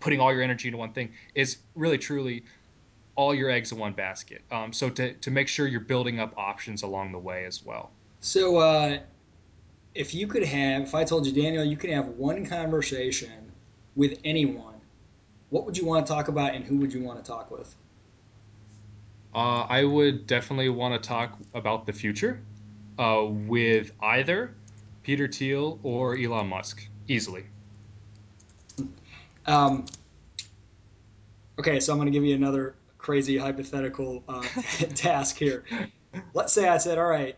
putting 0.00 0.20
all 0.20 0.32
your 0.32 0.42
energy 0.42 0.68
into 0.68 0.78
one 0.78 0.92
thing 0.92 1.10
is 1.34 1.58
really 1.74 1.98
truly 1.98 2.44
all 3.16 3.34
your 3.34 3.50
eggs 3.50 3.72
in 3.72 3.78
one 3.78 3.92
basket 3.92 4.42
um, 4.52 4.72
so 4.72 4.88
to, 4.88 5.12
to 5.14 5.30
make 5.30 5.48
sure 5.48 5.66
you're 5.66 5.80
building 5.80 6.20
up 6.20 6.32
options 6.36 6.84
along 6.84 7.10
the 7.10 7.18
way 7.18 7.44
as 7.44 7.64
well 7.64 7.90
so 8.20 8.56
uh, 8.56 8.98
if 9.94 10.14
you 10.14 10.26
could 10.26 10.44
have 10.44 10.82
if 10.82 10.94
i 10.94 11.04
told 11.04 11.26
you 11.26 11.32
daniel 11.32 11.64
you 11.64 11.76
could 11.76 11.90
have 11.90 12.06
one 12.08 12.44
conversation 12.44 13.52
with 13.96 14.18
anyone 14.24 14.74
what 15.50 15.64
would 15.64 15.76
you 15.76 15.86
want 15.86 16.06
to 16.06 16.12
talk 16.12 16.28
about 16.28 16.54
and 16.54 16.64
who 16.64 16.76
would 16.76 16.92
you 16.92 17.02
want 17.02 17.22
to 17.22 17.30
talk 17.30 17.50
with 17.50 17.74
uh, 19.34 19.66
I 19.68 19.84
would 19.84 20.26
definitely 20.26 20.68
want 20.68 21.00
to 21.00 21.06
talk 21.06 21.38
about 21.54 21.86
the 21.86 21.92
future 21.92 22.40
uh, 22.98 23.24
with 23.28 23.92
either 24.00 24.54
Peter 25.02 25.28
Thiel 25.28 25.78
or 25.82 26.16
Elon 26.16 26.48
Musk 26.48 26.88
easily. 27.08 27.44
Um, 29.46 29.86
okay, 31.58 31.78
so 31.78 31.92
I'm 31.92 31.98
going 31.98 32.06
to 32.06 32.12
give 32.12 32.24
you 32.24 32.34
another 32.34 32.74
crazy 32.96 33.36
hypothetical 33.36 34.24
uh, 34.28 34.42
task 34.94 35.36
here. 35.36 35.64
Let's 36.34 36.52
say 36.52 36.68
I 36.68 36.78
said, 36.78 36.98
all 36.98 37.06
right, 37.06 37.36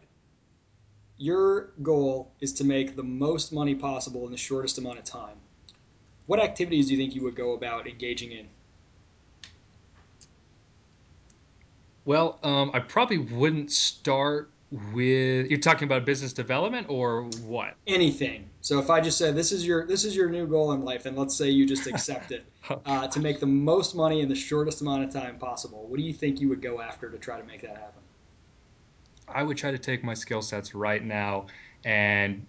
your 1.20 1.72
goal 1.82 2.32
is 2.40 2.54
to 2.54 2.64
make 2.64 2.96
the 2.96 3.02
most 3.02 3.52
money 3.52 3.74
possible 3.74 4.24
in 4.24 4.32
the 4.32 4.38
shortest 4.38 4.78
amount 4.78 4.98
of 4.98 5.04
time. 5.04 5.36
What 6.26 6.40
activities 6.40 6.86
do 6.86 6.94
you 6.94 6.98
think 6.98 7.14
you 7.14 7.22
would 7.24 7.36
go 7.36 7.52
about 7.52 7.86
engaging 7.86 8.32
in? 8.32 8.48
Well, 12.06 12.38
um, 12.42 12.70
I 12.72 12.78
probably 12.78 13.18
wouldn't 13.18 13.70
start 13.70 14.50
with. 14.70 15.50
You're 15.50 15.58
talking 15.58 15.84
about 15.84 16.06
business 16.06 16.32
development 16.32 16.86
or 16.88 17.24
what? 17.42 17.74
Anything. 17.86 18.48
So 18.62 18.78
if 18.78 18.88
I 18.88 19.00
just 19.00 19.18
said 19.18 19.36
this 19.36 19.52
is 19.52 19.66
your 19.66 19.86
this 19.86 20.06
is 20.06 20.16
your 20.16 20.30
new 20.30 20.46
goal 20.46 20.72
in 20.72 20.82
life, 20.82 21.04
and 21.04 21.18
let's 21.18 21.36
say 21.36 21.50
you 21.50 21.66
just 21.66 21.86
accept 21.86 22.32
it 22.32 22.46
uh, 22.86 23.08
to 23.08 23.20
make 23.20 23.40
the 23.40 23.46
most 23.46 23.94
money 23.94 24.22
in 24.22 24.28
the 24.30 24.34
shortest 24.34 24.80
amount 24.80 25.04
of 25.04 25.12
time 25.12 25.38
possible, 25.38 25.86
what 25.86 25.98
do 25.98 26.02
you 26.02 26.14
think 26.14 26.40
you 26.40 26.48
would 26.48 26.62
go 26.62 26.80
after 26.80 27.10
to 27.10 27.18
try 27.18 27.38
to 27.38 27.46
make 27.46 27.60
that 27.60 27.76
happen? 27.76 27.99
I 29.34 29.42
would 29.42 29.56
try 29.56 29.70
to 29.70 29.78
take 29.78 30.04
my 30.04 30.14
skill 30.14 30.42
sets 30.42 30.74
right 30.74 31.04
now 31.04 31.46
and 31.84 32.46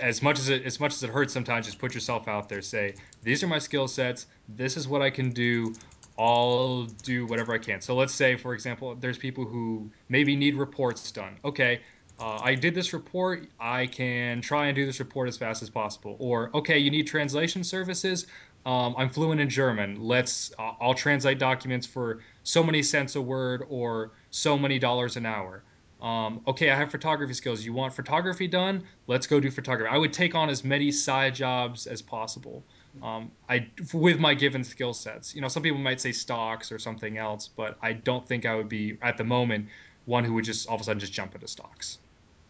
as 0.00 0.22
much 0.22 0.38
as 0.38 0.48
it 0.48 0.64
as 0.64 0.80
much 0.80 0.92
as 0.92 1.02
it 1.02 1.10
hurts 1.10 1.32
sometimes 1.32 1.66
just 1.66 1.78
put 1.78 1.94
yourself 1.94 2.26
out 2.26 2.48
there 2.48 2.60
say 2.60 2.94
these 3.22 3.44
are 3.44 3.46
my 3.46 3.58
skill 3.58 3.86
sets 3.86 4.26
this 4.48 4.76
is 4.76 4.88
what 4.88 5.02
i 5.02 5.10
can 5.10 5.30
do 5.30 5.72
I'll 6.18 6.84
do 7.02 7.26
whatever 7.26 7.52
I 7.52 7.58
can. 7.58 7.80
So 7.80 7.94
let's 7.94 8.14
say, 8.14 8.36
for 8.36 8.54
example, 8.54 8.94
there's 8.94 9.18
people 9.18 9.44
who 9.44 9.90
maybe 10.08 10.36
need 10.36 10.54
reports 10.54 11.10
done. 11.10 11.36
Okay, 11.44 11.80
uh, 12.20 12.38
I 12.40 12.54
did 12.54 12.74
this 12.74 12.92
report. 12.92 13.48
I 13.58 13.86
can 13.86 14.40
try 14.40 14.66
and 14.66 14.76
do 14.76 14.86
this 14.86 15.00
report 15.00 15.28
as 15.28 15.36
fast 15.36 15.62
as 15.62 15.70
possible. 15.70 16.16
Or 16.20 16.50
okay, 16.54 16.78
you 16.78 16.90
need 16.90 17.06
translation 17.08 17.64
services. 17.64 18.26
Um, 18.64 18.94
I'm 18.96 19.10
fluent 19.10 19.40
in 19.40 19.50
German. 19.50 20.00
Let's 20.00 20.52
uh, 20.58 20.72
I'll 20.80 20.94
translate 20.94 21.38
documents 21.38 21.86
for 21.86 22.20
so 22.44 22.62
many 22.62 22.82
cents 22.82 23.16
a 23.16 23.20
word 23.20 23.64
or 23.68 24.12
so 24.34 24.58
many 24.58 24.78
dollars 24.78 25.16
an 25.16 25.26
hour. 25.26 25.62
Um, 26.00 26.42
okay, 26.46 26.70
I 26.70 26.76
have 26.76 26.90
photography 26.90 27.34
skills. 27.34 27.64
You 27.64 27.72
want 27.72 27.94
photography 27.94 28.46
done? 28.46 28.84
Let's 29.06 29.26
go 29.26 29.40
do 29.40 29.50
photography. 29.50 29.90
I 29.90 29.98
would 29.98 30.12
take 30.12 30.34
on 30.34 30.50
as 30.50 30.64
many 30.64 30.90
side 30.90 31.34
jobs 31.34 31.86
as 31.86 32.02
possible 32.02 32.64
um, 33.02 33.30
I 33.48 33.66
with 33.92 34.18
my 34.18 34.34
given 34.34 34.62
skill 34.62 34.94
sets. 34.94 35.34
You 35.34 35.40
know, 35.40 35.48
some 35.48 35.62
people 35.62 35.78
might 35.78 36.00
say 36.00 36.12
stocks 36.12 36.70
or 36.70 36.78
something 36.78 37.18
else, 37.18 37.48
but 37.48 37.76
I 37.82 37.92
don't 37.92 38.26
think 38.26 38.46
I 38.46 38.54
would 38.54 38.68
be 38.68 38.96
at 39.02 39.16
the 39.16 39.24
moment 39.24 39.68
one 40.06 40.24
who 40.24 40.34
would 40.34 40.44
just 40.44 40.68
all 40.68 40.76
of 40.76 40.80
a 40.80 40.84
sudden 40.84 41.00
just 41.00 41.12
jump 41.12 41.34
into 41.34 41.48
stocks. 41.48 41.98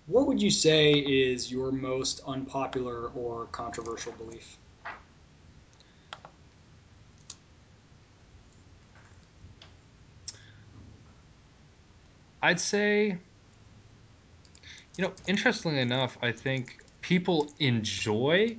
What 0.07 0.27
would 0.27 0.43
you 0.43 0.51
say 0.51 0.93
is 0.93 1.51
your 1.51 1.73
most 1.73 2.21
unpopular 2.27 3.09
or 3.15 3.47
controversial 3.47 4.13
belief? 4.13 4.59
I'd 12.45 12.61
say, 12.61 13.19
you 14.97 15.05
know, 15.05 15.15
interestingly 15.27 15.81
enough, 15.81 16.19
I 16.23 16.33
think 16.33 16.79
people 17.01 17.55
enjoy 17.59 18.59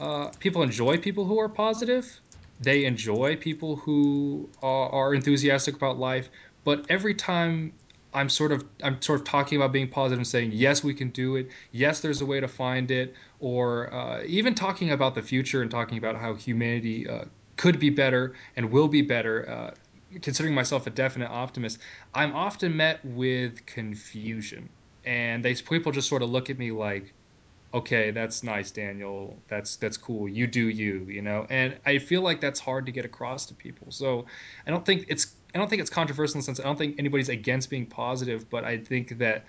uh, 0.00 0.30
people 0.40 0.62
enjoy 0.62 0.98
people 0.98 1.24
who 1.26 1.40
are 1.40 1.48
positive. 1.48 2.20
They 2.60 2.84
enjoy 2.86 3.36
people 3.36 3.76
who 3.76 4.50
are, 4.62 4.90
are 4.90 5.14
enthusiastic 5.14 5.76
about 5.76 5.98
life. 5.98 6.30
But 6.64 6.86
every 6.90 7.14
time 7.14 7.74
I'm 8.14 8.28
sort 8.30 8.52
of 8.52 8.64
I'm 8.82 9.02
sort 9.02 9.20
of 9.20 9.26
talking 9.26 9.58
about 9.58 9.72
being 9.72 9.90
positive 9.90 10.18
and 10.20 10.28
saying 10.28 10.52
yes 10.52 10.84
we 10.84 10.94
can 10.94 11.10
do 11.10 11.36
it 11.36 11.50
yes 11.72 12.00
there's 12.00 12.22
a 12.22 12.26
way 12.26 12.40
to 12.40 12.48
find 12.48 12.90
it 12.90 13.14
or 13.40 13.92
uh, 13.94 14.22
even 14.26 14.54
talking 14.54 14.92
about 14.92 15.14
the 15.16 15.22
future 15.22 15.62
and 15.62 15.70
talking 15.70 15.98
about 15.98 16.16
how 16.16 16.34
humanity 16.34 17.08
uh, 17.08 17.26
could 17.56 17.80
be 17.80 17.90
better 17.90 18.34
and 18.56 18.70
will 18.72 18.88
be 18.88 19.02
better 19.02 19.48
uh, 19.50 19.72
considering 20.22 20.54
myself 20.54 20.86
a 20.86 20.90
definite 20.90 21.30
optimist 21.30 21.78
I'm 22.14 22.34
often 22.34 22.76
met 22.76 23.04
with 23.04 23.64
confusion 23.66 24.68
and 25.04 25.44
they 25.44 25.54
people 25.54 25.92
just 25.92 26.08
sort 26.08 26.22
of 26.22 26.30
look 26.30 26.50
at 26.50 26.58
me 26.58 26.70
like 26.70 27.12
okay, 27.74 28.12
that's 28.12 28.44
nice, 28.44 28.70
Daniel. 28.70 29.36
That's 29.48 29.76
that's 29.76 29.96
cool. 29.96 30.28
You 30.28 30.46
do 30.46 30.68
you, 30.68 31.06
you 31.08 31.20
know. 31.20 31.46
And 31.50 31.76
I 31.84 31.98
feel 31.98 32.22
like 32.22 32.40
that's 32.40 32.60
hard 32.60 32.86
to 32.86 32.92
get 32.92 33.04
across 33.04 33.46
to 33.46 33.54
people. 33.54 33.88
So 33.90 34.26
I 34.66 34.70
don't 34.70 34.86
think 34.86 35.06
it's 35.08 35.34
I 35.54 35.58
don't 35.58 35.68
think 35.68 35.80
it's 35.82 35.90
controversial 35.90 36.36
in 36.36 36.40
the 36.40 36.44
sense 36.44 36.60
I 36.60 36.62
don't 36.62 36.78
think 36.78 36.96
anybody's 36.98 37.28
against 37.28 37.68
being 37.68 37.86
positive, 37.86 38.48
but 38.48 38.64
I 38.64 38.78
think 38.78 39.18
that 39.18 39.44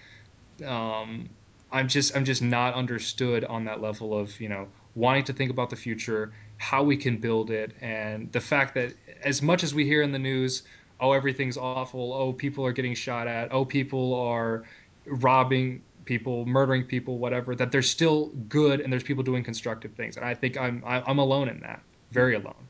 um, 0.65 1.29
I'm 1.71 1.87
just 1.87 2.15
I'm 2.17 2.25
just 2.25 2.41
not 2.41 2.73
understood 2.73 3.45
on 3.45 3.63
that 3.65 3.79
level 3.81 4.17
of 4.17 4.39
you 4.41 4.49
know 4.49 4.67
wanting 4.95 5.23
to 5.25 5.33
think 5.33 5.51
about 5.51 5.69
the 5.69 5.75
future, 5.75 6.33
how 6.57 6.83
we 6.83 6.97
can 6.97 7.17
build 7.17 7.51
it, 7.51 7.73
and 7.81 8.31
the 8.31 8.41
fact 8.41 8.73
that 8.75 8.93
as 9.23 9.41
much 9.41 9.63
as 9.63 9.73
we 9.73 9.85
hear 9.85 10.01
in 10.01 10.11
the 10.11 10.19
news, 10.19 10.63
oh 10.99 11.11
everything's 11.11 11.57
awful, 11.57 12.13
oh 12.13 12.33
people 12.33 12.65
are 12.65 12.71
getting 12.71 12.95
shot 12.95 13.27
at, 13.27 13.51
oh 13.53 13.65
people 13.65 14.13
are 14.15 14.63
robbing 15.05 15.81
people, 16.05 16.45
murdering 16.45 16.83
people, 16.83 17.17
whatever, 17.17 17.55
that 17.55 17.71
there's 17.71 17.89
still 17.89 18.27
good 18.47 18.79
and 18.79 18.91
there's 18.91 19.03
people 19.03 19.23
doing 19.23 19.43
constructive 19.43 19.93
things. 19.93 20.17
And 20.17 20.25
I 20.25 20.33
think 20.33 20.57
I'm 20.57 20.81
I'm 20.85 21.19
alone 21.19 21.49
in 21.49 21.59
that, 21.61 21.81
very 22.11 22.35
alone. 22.35 22.67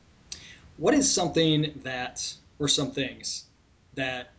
What 0.78 0.94
is 0.94 1.10
something 1.10 1.78
that 1.84 2.32
or 2.58 2.68
some 2.68 2.90
things 2.90 3.44
that 3.94 4.32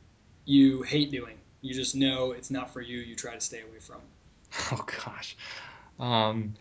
you 0.46 0.82
hate 0.84 1.12
doing? 1.12 1.36
You 1.62 1.74
just 1.74 1.96
know 1.96 2.32
it's 2.32 2.52
not 2.52 2.72
for 2.72 2.82
you. 2.82 3.00
You 3.00 3.16
try 3.16 3.34
to 3.34 3.42
stay 3.42 3.62
away 3.62 3.80
from. 3.80 4.02
Oh 4.72 4.86
gosh. 5.06 5.36
Um, 6.00 6.54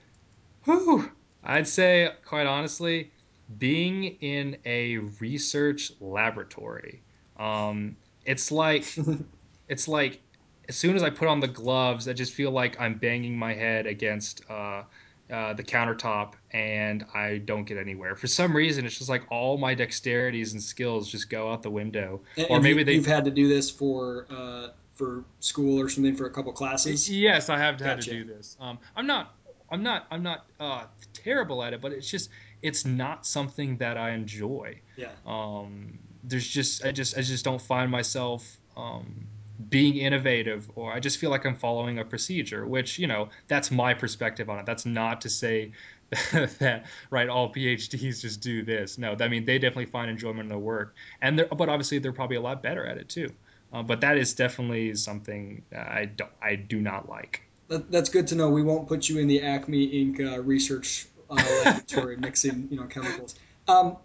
Whew. 0.64 1.10
I'd 1.46 1.68
say, 1.68 2.10
quite 2.24 2.46
honestly, 2.46 3.10
being 3.58 4.04
in 4.20 4.56
a 4.64 4.98
research 5.20 5.92
laboratory. 6.00 7.02
Um, 7.38 7.96
it's 8.24 8.50
like 8.50 8.86
it's 9.68 9.88
like 9.88 10.20
as 10.68 10.76
soon 10.76 10.96
as 10.96 11.02
I 11.02 11.10
put 11.10 11.28
on 11.28 11.40
the 11.40 11.48
gloves, 11.48 12.08
I 12.08 12.12
just 12.12 12.32
feel 12.32 12.50
like 12.50 12.80
I'm 12.80 12.94
banging 12.94 13.38
my 13.38 13.54
head 13.54 13.86
against 13.86 14.42
uh, 14.50 14.82
uh, 15.30 15.52
the 15.54 15.62
countertop 15.62 16.32
and 16.50 17.04
I 17.14 17.38
don't 17.38 17.64
get 17.64 17.78
anywhere. 17.78 18.16
For 18.16 18.26
some 18.26 18.54
reason, 18.54 18.84
it's 18.84 18.98
just 18.98 19.08
like 19.08 19.22
all 19.30 19.58
my 19.58 19.74
dexterities 19.74 20.52
and 20.52 20.62
skills 20.62 21.10
just 21.10 21.30
go 21.30 21.52
out 21.52 21.62
the 21.62 21.70
window. 21.70 22.20
And, 22.36 22.46
Or 22.50 22.56
you, 22.56 22.62
maybe 22.62 22.82
they. 22.82 22.94
you've 22.94 23.06
had 23.06 23.24
to 23.26 23.30
do 23.30 23.48
this 23.48 23.70
for 23.70 24.26
uh, 24.30 24.68
for 24.96 25.24
school 25.40 25.78
or 25.80 25.88
something 25.88 26.16
for 26.16 26.26
a 26.26 26.30
couple 26.30 26.52
classes. 26.52 27.08
Yes, 27.08 27.48
I 27.48 27.58
have 27.58 27.78
had 27.80 28.00
to 28.00 28.10
do 28.10 28.24
this. 28.24 28.56
Um, 28.60 28.78
I'm 28.96 29.06
not. 29.06 29.35
I'm 29.70 29.82
not. 29.82 30.06
I'm 30.10 30.22
not 30.22 30.46
uh, 30.60 30.84
terrible 31.12 31.62
at 31.62 31.72
it, 31.72 31.80
but 31.80 31.92
it's 31.92 32.10
just. 32.10 32.30
It's 32.62 32.84
not 32.84 33.26
something 33.26 33.76
that 33.78 33.96
I 33.96 34.10
enjoy. 34.10 34.80
Yeah. 34.96 35.10
Um, 35.26 35.98
there's 36.24 36.46
just. 36.46 36.84
I 36.84 36.92
just. 36.92 37.16
I 37.16 37.22
just 37.22 37.44
don't 37.44 37.62
find 37.62 37.90
myself. 37.90 38.58
Um, 38.76 39.26
being 39.70 39.96
innovative 39.96 40.70
or 40.74 40.92
I 40.92 41.00
just 41.00 41.16
feel 41.16 41.30
like 41.30 41.46
I'm 41.46 41.56
following 41.56 41.98
a 41.98 42.04
procedure, 42.04 42.66
which, 42.66 42.98
you 42.98 43.06
know, 43.06 43.30
that's 43.48 43.70
my 43.70 43.94
perspective 43.94 44.50
on 44.50 44.58
it. 44.58 44.66
That's 44.66 44.84
not 44.84 45.22
to 45.22 45.30
say 45.30 45.72
that 46.32 46.86
right 47.10 47.28
all 47.28 47.52
PhDs 47.52 48.20
just 48.20 48.40
do 48.40 48.62
this. 48.62 48.98
No, 48.98 49.16
I 49.18 49.28
mean 49.28 49.44
they 49.44 49.58
definitely 49.58 49.86
find 49.86 50.10
enjoyment 50.10 50.40
in 50.40 50.48
their 50.48 50.58
work, 50.58 50.94
and 51.20 51.38
they're, 51.38 51.46
but 51.46 51.68
obviously 51.68 51.98
they're 51.98 52.12
probably 52.12 52.36
a 52.36 52.40
lot 52.40 52.62
better 52.62 52.86
at 52.86 52.96
it 52.96 53.08
too. 53.08 53.30
Uh, 53.72 53.82
but 53.82 54.00
that 54.00 54.16
is 54.16 54.32
definitely 54.32 54.94
something 54.94 55.62
I 55.76 56.04
don't 56.04 56.30
I 56.40 56.54
do 56.54 56.80
not 56.80 57.08
like. 57.08 57.42
That, 57.68 57.90
that's 57.90 58.10
good 58.10 58.28
to 58.28 58.34
know. 58.34 58.50
We 58.50 58.62
won't 58.62 58.88
put 58.88 59.08
you 59.08 59.18
in 59.18 59.28
the 59.28 59.42
Acme 59.42 59.88
Inc. 59.88 60.20
Uh, 60.20 60.42
research 60.42 61.06
uh, 61.30 61.34
laboratory 61.64 62.16
mixing, 62.18 62.68
you 62.70 62.76
know, 62.76 62.86
chemicals. 62.86 63.34
Um, 63.66 63.96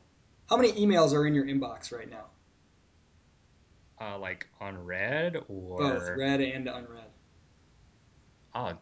how 0.49 0.57
many 0.57 0.71
emails 0.73 1.13
are 1.13 1.25
in 1.25 1.33
your 1.35 1.45
inbox 1.45 1.91
right 1.91 2.09
now? 2.09 2.25
Uh, 3.99 4.17
like 4.17 4.47
unread 4.59 5.33
Both 5.33 5.47
or 5.79 6.15
read 6.17 6.41
and 6.41 6.67
unread. 6.67 7.03
uh, 8.55 8.73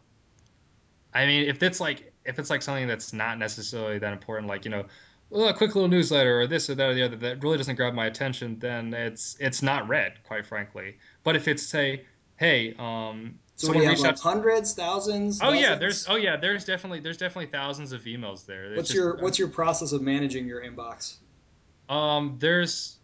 I 1.12 1.26
mean 1.26 1.48
if 1.50 1.62
it's 1.62 1.78
like 1.78 2.10
if 2.24 2.38
it's 2.38 2.48
like 2.48 2.62
something 2.62 2.88
that's 2.88 3.12
not 3.12 3.38
necessarily 3.38 3.98
that 3.98 4.12
important, 4.12 4.48
like 4.48 4.64
you 4.64 4.70
know. 4.70 4.86
well, 5.28 5.48
A 5.48 5.54
quick 5.54 5.74
little 5.74 5.88
newsletter, 5.90 6.40
or 6.40 6.46
this 6.46 6.70
or 6.70 6.74
that 6.74 6.88
or 6.88 6.94
the 6.94 7.02
other, 7.02 7.16
that 7.16 7.42
really 7.42 7.58
doesn't 7.58 7.76
grab 7.76 7.92
my 7.94 8.06
attention, 8.06 8.58
then 8.58 8.94
it's 8.94 9.36
it's 9.40 9.62
not 9.62 9.88
read, 9.88 10.14
quite 10.24 10.46
frankly. 10.46 10.96
But 11.22 11.36
if 11.36 11.48
it's 11.48 11.62
say, 11.62 12.06
hey, 12.36 12.74
um, 12.78 13.38
So 13.60 13.68
what 13.68 13.74
do 13.74 13.80
someone 13.80 13.98
you 13.98 14.04
have? 14.04 14.14
Like 14.16 14.18
hundreds, 14.18 14.72
thousands, 14.72 15.38
Oh 15.42 15.52
yeah, 15.52 15.74
there's 15.74 16.08
oh 16.08 16.16
yeah, 16.16 16.38
there's 16.38 16.64
definitely 16.64 17.00
there's 17.00 17.18
definitely 17.18 17.50
thousands 17.50 17.92
of 17.92 18.02
emails 18.04 18.46
there. 18.46 18.64
It's 18.64 18.76
What's 18.76 18.88
just 18.88 18.96
your 18.96 19.16
What's 19.18 19.38
your 19.38 19.48
process 19.48 19.92
of 19.92 20.00
managing 20.00 20.46
your 20.46 20.62
inbox? 20.62 21.16
um 21.90 22.36
there's 22.38 22.96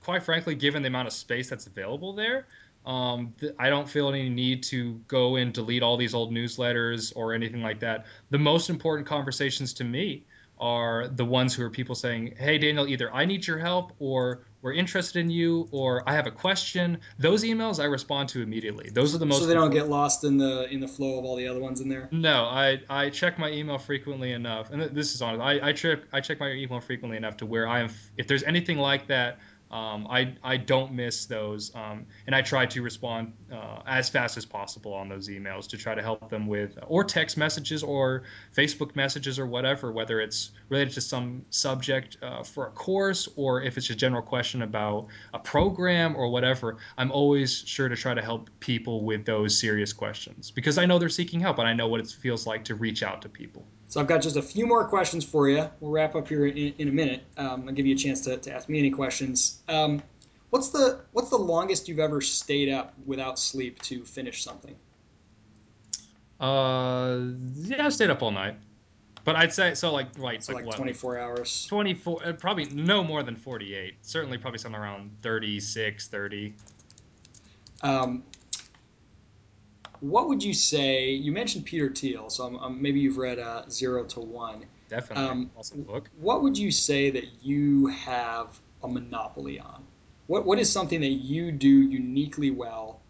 quite 0.00 0.22
frankly, 0.22 0.54
given 0.54 0.80
the 0.82 0.88
amount 0.88 1.06
of 1.06 1.12
space 1.12 1.50
that's 1.50 1.66
available 1.66 2.14
there, 2.14 2.46
um, 2.86 3.34
th- 3.38 3.52
I 3.58 3.68
don't 3.68 3.86
feel 3.86 4.08
any 4.08 4.30
need 4.30 4.62
to 4.64 4.94
go 5.06 5.36
and 5.36 5.52
delete 5.52 5.82
all 5.82 5.98
these 5.98 6.14
old 6.14 6.32
newsletters 6.32 7.12
or 7.14 7.34
anything 7.34 7.60
like 7.60 7.80
that. 7.80 8.06
The 8.30 8.38
most 8.38 8.70
important 8.70 9.06
conversations 9.06 9.74
to 9.74 9.84
me 9.84 10.24
are 10.58 11.08
the 11.08 11.26
ones 11.26 11.54
who 11.54 11.62
are 11.62 11.70
people 11.70 11.94
saying, 11.94 12.36
"Hey, 12.38 12.56
Daniel, 12.56 12.86
either 12.88 13.12
I 13.12 13.26
need 13.26 13.46
your 13.46 13.58
help, 13.58 13.92
or 13.98 14.46
we're 14.62 14.72
interested 14.72 15.20
in 15.20 15.30
you, 15.30 15.68
or 15.70 16.08
I 16.08 16.14
have 16.14 16.26
a 16.26 16.30
question." 16.30 16.98
Those 17.18 17.44
emails 17.44 17.80
I 17.80 17.84
respond 17.84 18.28
to 18.30 18.42
immediately. 18.42 18.90
Those 18.90 19.14
are 19.14 19.18
the 19.18 19.26
most 19.26 19.40
so 19.40 19.46
they 19.46 19.54
don't 19.54 19.64
important. 19.64 19.88
get 19.88 19.90
lost 19.90 20.24
in 20.24 20.38
the 20.38 20.68
in 20.70 20.80
the 20.80 20.88
flow 20.88 21.18
of 21.18 21.24
all 21.24 21.36
the 21.36 21.48
other 21.48 21.60
ones 21.60 21.80
in 21.80 21.88
there. 21.88 22.08
No, 22.10 22.44
I, 22.44 22.80
I 22.88 23.10
check 23.10 23.38
my 23.38 23.50
email 23.50 23.78
frequently 23.78 24.32
enough, 24.32 24.70
and 24.70 24.82
this 24.82 25.14
is 25.14 25.22
honest. 25.22 25.42
I, 25.42 25.68
I 25.68 25.72
check 25.72 26.00
I 26.12 26.20
check 26.20 26.40
my 26.40 26.50
email 26.52 26.80
frequently 26.80 27.16
enough 27.16 27.38
to 27.38 27.46
where 27.46 27.68
I 27.68 27.80
am. 27.80 27.90
If 28.16 28.26
there's 28.26 28.42
anything 28.42 28.78
like 28.78 29.06
that, 29.08 29.38
um, 29.70 30.06
I 30.08 30.34
I 30.42 30.56
don't 30.56 30.92
miss 30.92 31.26
those, 31.26 31.74
um, 31.74 32.06
and 32.26 32.34
I 32.34 32.40
try 32.42 32.66
to 32.66 32.82
respond 32.82 33.34
uh, 33.52 33.80
as 33.86 34.08
fast 34.08 34.38
as 34.38 34.46
possible 34.46 34.94
on 34.94 35.08
those 35.08 35.28
emails 35.28 35.68
to 35.68 35.76
try 35.76 35.94
to 35.94 36.00
help 36.00 36.30
them 36.30 36.46
with 36.46 36.78
or 36.86 37.04
text 37.04 37.36
messages 37.36 37.82
or 37.82 38.22
Facebook 38.56 38.96
messages 38.96 39.38
or 39.38 39.46
whatever, 39.46 39.92
whether 39.92 40.20
it's 40.20 40.52
related 40.70 40.94
to 40.94 41.00
some 41.02 41.44
subject 41.50 42.16
uh, 42.22 42.42
for 42.42 42.66
a 42.66 42.70
course 42.70 43.28
or 43.36 43.62
if 43.62 43.76
it's 43.76 43.90
a 43.90 43.94
general 43.94 44.22
question 44.22 44.62
about 44.62 45.08
a 45.34 45.38
program 45.38 46.16
or 46.16 46.30
whatever. 46.30 46.78
I'm 46.96 47.12
always 47.12 47.58
sure 47.58 47.88
to 47.88 47.96
try 47.96 48.14
to 48.14 48.22
help 48.22 48.48
people 48.60 49.04
with 49.04 49.26
those 49.26 49.58
serious 49.58 49.92
questions 49.92 50.50
because 50.50 50.78
I 50.78 50.86
know 50.86 50.98
they're 50.98 51.10
seeking 51.10 51.40
help 51.40 51.58
and 51.58 51.68
I 51.68 51.74
know 51.74 51.88
what 51.88 52.00
it 52.00 52.08
feels 52.08 52.46
like 52.46 52.64
to 52.64 52.74
reach 52.74 53.02
out 53.02 53.22
to 53.22 53.28
people. 53.28 53.66
So 53.88 54.00
I've 54.00 54.06
got 54.06 54.20
just 54.20 54.36
a 54.36 54.42
few 54.42 54.66
more 54.66 54.86
questions 54.86 55.24
for 55.24 55.48
you. 55.48 55.68
We'll 55.80 55.90
wrap 55.90 56.14
up 56.14 56.28
here 56.28 56.46
in, 56.46 56.74
in 56.78 56.88
a 56.88 56.92
minute. 56.92 57.22
Um, 57.38 57.64
I'll 57.66 57.74
give 57.74 57.86
you 57.86 57.94
a 57.94 57.98
chance 57.98 58.20
to, 58.22 58.36
to 58.36 58.52
ask 58.52 58.68
me 58.68 58.78
any 58.78 58.90
questions. 58.90 59.60
Um, 59.66 60.02
what's 60.50 60.68
the 60.68 61.00
What's 61.12 61.30
the 61.30 61.38
longest 61.38 61.88
you've 61.88 61.98
ever 61.98 62.20
stayed 62.20 62.70
up 62.70 62.92
without 63.06 63.38
sleep 63.38 63.80
to 63.82 64.04
finish 64.04 64.44
something? 64.44 64.76
Uh, 66.38 67.18
yeah, 67.56 67.86
I 67.86 67.88
stayed 67.88 68.10
up 68.10 68.22
all 68.22 68.30
night, 68.30 68.56
but 69.24 69.36
I'd 69.36 69.54
say 69.54 69.74
so. 69.74 69.90
Like, 69.90 70.08
right, 70.18 70.44
So 70.44 70.52
like 70.52 70.64
like 70.64 70.66
what, 70.66 70.76
24 70.76 71.18
hours. 71.18 71.66
24, 71.66 72.26
uh, 72.26 72.32
probably 72.34 72.66
no 72.66 73.02
more 73.02 73.22
than 73.22 73.36
48. 73.36 73.94
Certainly, 74.02 74.38
probably 74.38 74.58
something 74.58 74.80
around 74.80 75.10
36, 75.22 76.08
30. 76.08 76.54
Um, 77.82 78.22
what 80.00 80.28
would 80.28 80.42
you 80.42 80.54
say? 80.54 81.10
You 81.10 81.32
mentioned 81.32 81.64
Peter 81.64 81.90
Thiel, 81.90 82.30
so 82.30 82.44
I'm, 82.46 82.56
I'm, 82.56 82.82
maybe 82.82 83.00
you've 83.00 83.18
read 83.18 83.38
uh, 83.38 83.62
Zero 83.70 84.04
to 84.04 84.20
One. 84.20 84.64
Definitely, 84.88 85.24
Um, 85.24 85.50
awesome 85.56 85.82
book. 85.82 86.08
what 86.18 86.42
would 86.42 86.56
you 86.56 86.70
say 86.70 87.10
that 87.10 87.24
you 87.42 87.86
have 87.88 88.58
a 88.82 88.88
monopoly 88.88 89.58
on? 89.60 89.84
What 90.26 90.44
What 90.46 90.58
is 90.58 90.70
something 90.70 91.00
that 91.00 91.08
you 91.08 91.52
do 91.52 91.68
uniquely 91.68 92.50
well? 92.50 93.00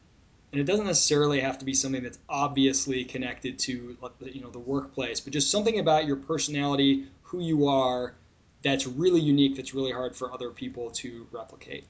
And 0.52 0.60
it 0.60 0.64
doesn't 0.64 0.86
necessarily 0.86 1.40
have 1.40 1.58
to 1.58 1.64
be 1.64 1.74
something 1.74 2.02
that's 2.02 2.18
obviously 2.28 3.04
connected 3.04 3.58
to 3.60 3.96
you 4.32 4.40
know 4.40 4.50
the 4.50 4.58
workplace, 4.58 5.20
but 5.20 5.32
just 5.32 5.50
something 5.50 5.78
about 5.78 6.06
your 6.06 6.16
personality, 6.16 7.06
who 7.22 7.40
you 7.40 7.66
are, 7.68 8.14
that's 8.62 8.86
really 8.86 9.20
unique. 9.20 9.56
That's 9.56 9.74
really 9.74 9.92
hard 9.92 10.16
for 10.16 10.32
other 10.32 10.50
people 10.50 10.90
to 10.92 11.26
replicate. 11.32 11.84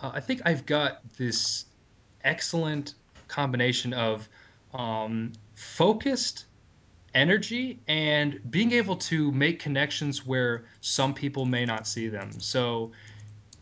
Uh, 0.00 0.10
I 0.14 0.20
think 0.20 0.42
I've 0.44 0.66
got 0.66 1.00
this 1.16 1.64
excellent 2.24 2.94
combination 3.28 3.92
of 3.92 4.28
um, 4.74 5.32
focused 5.54 6.46
energy 7.14 7.78
and 7.88 8.40
being 8.50 8.72
able 8.72 8.96
to 8.96 9.30
make 9.32 9.60
connections 9.60 10.26
where 10.26 10.64
some 10.80 11.14
people 11.14 11.44
may 11.44 11.64
not 11.64 11.86
see 11.86 12.08
them. 12.08 12.40
So, 12.40 12.92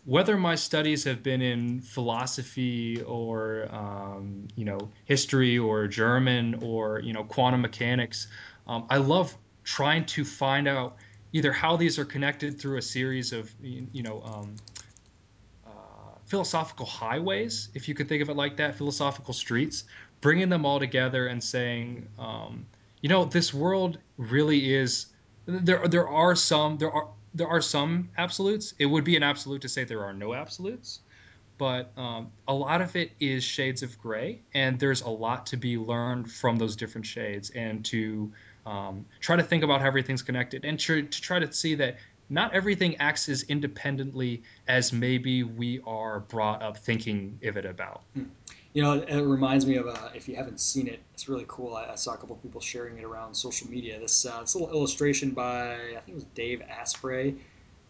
whether 0.06 0.36
my 0.36 0.54
studies 0.54 1.04
have 1.04 1.22
been 1.22 1.42
in 1.42 1.80
philosophy 1.80 3.02
or 3.02 3.68
um, 3.70 4.48
you 4.56 4.64
know 4.64 4.90
history 5.04 5.58
or 5.58 5.86
German 5.88 6.62
or 6.62 7.00
you 7.00 7.12
know 7.12 7.24
quantum 7.24 7.60
mechanics, 7.60 8.28
um, 8.66 8.86
I 8.88 8.96
love 8.96 9.36
trying 9.62 10.06
to 10.06 10.24
find 10.24 10.66
out 10.66 10.96
either 11.32 11.52
how 11.52 11.76
these 11.76 11.98
are 11.98 12.04
connected 12.04 12.58
through 12.60 12.78
a 12.78 12.82
series 12.82 13.32
of 13.32 13.52
you 13.62 14.02
know 14.02 14.22
um, 14.24 14.56
philosophical 16.30 16.86
highways, 16.86 17.68
if 17.74 17.88
you 17.88 17.94
could 17.94 18.08
think 18.08 18.22
of 18.22 18.28
it 18.28 18.36
like 18.36 18.58
that, 18.58 18.76
philosophical 18.78 19.34
streets, 19.34 19.82
bringing 20.20 20.48
them 20.48 20.64
all 20.64 20.78
together 20.78 21.26
and 21.26 21.42
saying, 21.42 22.06
um, 22.20 22.66
you 23.00 23.08
know, 23.08 23.24
this 23.24 23.52
world 23.52 23.98
really 24.16 24.72
is. 24.72 25.07
There, 25.46 25.88
there 25.88 26.09
are 26.09 26.36
some, 26.36 26.78
there 26.78 26.92
are, 26.92 27.09
there 27.34 27.48
are 27.48 27.61
some 27.61 28.11
absolutes. 28.16 28.74
It 28.78 28.86
would 28.86 29.02
be 29.02 29.16
an 29.16 29.24
absolute 29.24 29.62
to 29.62 29.68
say 29.68 29.82
there 29.82 30.05
are 30.05 30.12
no 30.12 30.32
absolutes, 30.32 31.00
but 31.59 31.90
um, 31.96 32.30
a 32.46 32.55
lot 32.55 32.80
of 32.80 32.94
it 32.94 33.11
is 33.18 33.42
shades 33.42 33.82
of 33.82 33.98
gray, 33.98 34.40
and 34.55 34.78
there's 34.78 35.00
a 35.00 35.11
lot 35.11 35.46
to 35.46 35.57
be 35.57 35.78
learned 35.78 36.30
from 36.30 36.59
those 36.59 36.76
different 36.76 37.07
shades, 37.07 37.50
and 37.50 37.84
to 37.86 38.32
um, 38.66 39.05
try 39.18 39.34
to 39.34 39.42
think 39.42 39.64
about 39.64 39.80
how 39.80 39.88
everything's 39.88 40.22
connected, 40.22 40.64
and 40.64 40.78
to 40.78 41.02
try 41.02 41.40
to 41.40 41.52
see 41.52 41.74
that 41.76 41.96
not 42.31 42.55
everything 42.55 42.97
acts 42.97 43.28
as 43.28 43.43
independently 43.43 44.43
as 44.68 44.93
maybe 44.93 45.43
we 45.43 45.81
are 45.87 46.20
brought 46.20 46.62
up 46.62 46.78
thinking 46.78 47.39
of 47.45 47.57
it 47.57 47.66
about. 47.66 48.03
You 48.72 48.83
know, 48.83 48.93
it 48.93 49.20
reminds 49.22 49.66
me 49.66 49.76
of 49.76 49.89
uh, 49.89 50.11
if 50.14 50.28
you 50.28 50.37
haven't 50.37 50.61
seen 50.61 50.87
it, 50.87 51.01
it's 51.12 51.28
really 51.28 51.45
cool. 51.49 51.74
I, 51.74 51.87
I 51.87 51.95
saw 51.97 52.14
a 52.14 52.16
couple 52.16 52.37
of 52.37 52.43
people 52.43 52.61
sharing 52.61 52.99
it 52.99 53.05
around 53.05 53.35
social 53.35 53.68
media. 53.68 53.99
This 53.99 54.24
uh, 54.24 54.41
this 54.41 54.55
little 54.55 54.70
illustration 54.70 55.33
by 55.33 55.74
I 55.74 56.01
think 56.05 56.11
it 56.11 56.14
was 56.14 56.24
Dave 56.35 56.62
Asprey, 56.62 57.35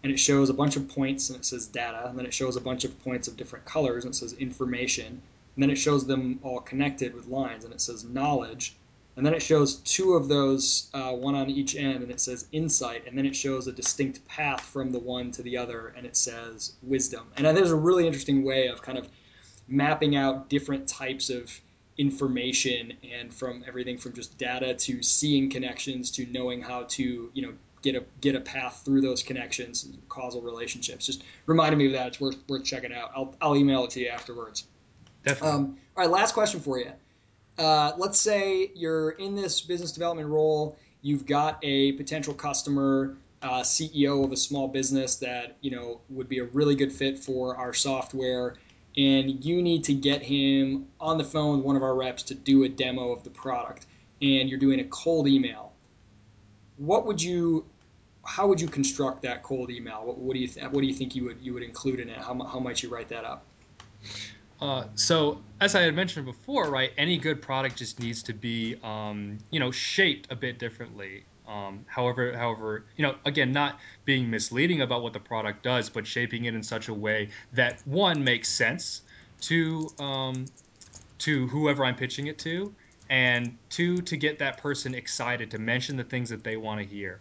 and 0.03 0.11
it 0.11 0.18
shows 0.18 0.49
a 0.49 0.55
bunch 0.55 0.76
of 0.76 0.88
points 0.88 1.28
and 1.28 1.38
it 1.38 1.45
says 1.45 1.66
data, 1.66 2.09
and 2.09 2.18
then 2.18 2.24
it 2.24 2.32
shows 2.32 2.57
a 2.57 2.61
bunch 2.62 2.84
of 2.84 2.99
points 3.05 3.28
of 3.28 3.36
different 3.36 3.66
colors 3.66 4.05
and 4.05 4.14
it 4.14 4.16
says 4.16 4.32
information, 4.34 5.07
and 5.07 5.62
then 5.62 5.68
it 5.68 5.76
shows 5.76 6.07
them 6.07 6.41
all 6.43 6.61
connected 6.61 7.14
with 7.14 7.26
lines 7.26 7.64
and 7.64 7.74
it 7.74 7.80
says 7.82 8.05
knowledge, 8.05 8.74
and 9.20 9.26
then 9.26 9.34
it 9.34 9.42
shows 9.42 9.74
two 9.80 10.14
of 10.14 10.28
those, 10.28 10.88
uh, 10.94 11.12
one 11.12 11.34
on 11.34 11.50
each 11.50 11.76
end, 11.76 12.02
and 12.02 12.10
it 12.10 12.18
says 12.18 12.46
insight, 12.52 13.06
and 13.06 13.18
then 13.18 13.26
it 13.26 13.36
shows 13.36 13.66
a 13.66 13.72
distinct 13.72 14.26
path 14.26 14.62
from 14.62 14.90
the 14.90 14.98
one 14.98 15.30
to 15.32 15.42
the 15.42 15.58
other, 15.58 15.92
and 15.94 16.06
it 16.06 16.16
says 16.16 16.72
wisdom. 16.82 17.26
And 17.36 17.44
there's 17.44 17.70
a 17.70 17.76
really 17.76 18.06
interesting 18.06 18.42
way 18.44 18.68
of 18.68 18.80
kind 18.80 18.96
of 18.96 19.10
mapping 19.68 20.16
out 20.16 20.48
different 20.48 20.88
types 20.88 21.28
of 21.28 21.60
information 21.98 22.94
and 23.12 23.30
from 23.34 23.62
everything 23.68 23.98
from 23.98 24.14
just 24.14 24.38
data 24.38 24.72
to 24.72 25.02
seeing 25.02 25.50
connections 25.50 26.10
to 26.12 26.24
knowing 26.32 26.62
how 26.62 26.84
to 26.84 27.30
you 27.34 27.42
know 27.42 27.52
get 27.82 27.96
a 27.96 28.02
get 28.22 28.34
a 28.34 28.40
path 28.40 28.80
through 28.86 29.02
those 29.02 29.22
connections 29.22 29.86
causal 30.08 30.40
relationships. 30.40 31.04
Just 31.04 31.24
reminded 31.44 31.76
me 31.76 31.88
of 31.88 31.92
that. 31.92 32.06
It's 32.06 32.20
worth 32.22 32.38
worth 32.48 32.64
checking 32.64 32.94
out. 32.94 33.12
I'll, 33.14 33.34
I'll 33.42 33.54
email 33.54 33.84
it 33.84 33.90
to 33.90 34.00
you 34.00 34.08
afterwards. 34.08 34.64
Definitely. 35.26 35.50
Um, 35.50 35.76
all 35.94 36.04
right 36.04 36.10
last 36.10 36.32
question 36.32 36.58
for 36.58 36.78
you 36.78 36.90
uh, 37.61 37.92
let's 37.96 38.20
say 38.20 38.72
you're 38.74 39.11
in 39.11 39.36
this 39.36 39.61
business 39.61 39.92
development 39.92 40.28
role 40.28 40.76
you've 41.02 41.26
got 41.26 41.58
a 41.62 41.92
potential 41.92 42.34
customer 42.34 43.16
uh, 43.42 43.61
ceo 43.61 44.24
of 44.24 44.32
a 44.32 44.36
small 44.36 44.66
business 44.66 45.16
that 45.16 45.56
you 45.61 45.70
know 45.70 46.00
would 46.08 46.28
be 46.28 46.38
a 46.38 46.44
really 46.44 46.74
good 46.74 46.92
fit 46.92 47.18
for 47.18 47.56
our 47.56 47.72
software 47.72 48.56
and 48.96 49.44
you 49.44 49.62
need 49.62 49.84
to 49.84 49.94
get 49.94 50.20
him 50.22 50.86
on 51.00 51.16
the 51.16 51.24
phone 51.24 51.58
with 51.58 51.66
one 51.66 51.76
of 51.76 51.82
our 51.82 51.94
reps 51.94 52.22
to 52.24 52.34
do 52.34 52.64
a 52.64 52.68
demo 52.68 53.12
of 53.12 53.22
the 53.22 53.30
product 53.30 53.86
and 54.22 54.48
you're 54.48 54.58
doing 54.58 54.80
a 54.80 54.84
cold 54.84 55.28
email. 55.28 55.72
What 56.76 57.06
would 57.06 57.22
you 57.22 57.64
how 58.24 58.46
would 58.46 58.61
you 58.61 58.68
construct 58.68 59.22
that 59.22 59.42
cold 59.42 59.70
email? 59.70 60.04
What, 60.04 60.18
what 60.18 60.34
do 60.34 60.40
you 60.40 60.48
th- 60.48 60.66
what 60.70 60.80
do 60.80 60.86
you 60.86 60.94
think 60.94 61.14
you 61.14 61.24
would 61.24 61.40
you 61.40 61.54
would 61.54 61.62
include 61.62 62.00
in 62.00 62.08
it? 62.08 62.18
How, 62.18 62.34
how 62.44 62.58
might 62.58 62.82
you 62.82 62.88
write 62.88 63.08
that 63.11 63.24
up 63.24 63.44
uh, 64.61 64.84
so 64.94 65.40
as 65.61 65.74
I 65.74 65.82
had 65.82 65.94
mentioned 65.94 66.26
before, 66.26 66.70
right, 66.70 66.90
any 66.96 67.18
good 67.18 67.40
product 67.40 67.76
just 67.76 67.98
needs 68.00 68.22
to 68.24 68.32
be, 68.32 68.76
um, 68.82 69.38
you 69.50 69.61
know, 69.61 69.70
shaped 69.70 70.30
a 70.30 70.36
bit 70.36 70.58
differently. 70.58 71.24
Um, 71.46 71.84
however, 71.86 72.36
however, 72.36 72.84
you 72.96 73.02
know, 73.02 73.16
again, 73.24 73.52
not 73.52 73.80
being 74.04 74.30
misleading 74.30 74.82
about 74.82 75.02
what 75.02 75.12
the 75.12 75.20
product 75.20 75.62
does, 75.62 75.90
but 75.90 76.06
shaping 76.06 76.44
it 76.44 76.54
in 76.54 76.62
such 76.62 76.88
a 76.88 76.94
way 76.94 77.30
that 77.54 77.78
one 77.86 78.22
makes 78.22 78.48
sense 78.48 79.02
to 79.42 79.92
um, 79.98 80.46
to 81.18 81.48
whoever 81.48 81.84
I'm 81.84 81.96
pitching 81.96 82.28
it 82.28 82.38
to, 82.40 82.72
and 83.08 83.56
two 83.68 84.00
to 84.02 84.16
get 84.16 84.38
that 84.38 84.58
person 84.58 84.94
excited 84.94 85.50
to 85.50 85.58
mention 85.58 85.96
the 85.96 86.04
things 86.04 86.28
that 86.30 86.44
they 86.44 86.56
want 86.56 86.80
to 86.80 86.86
hear. 86.86 87.20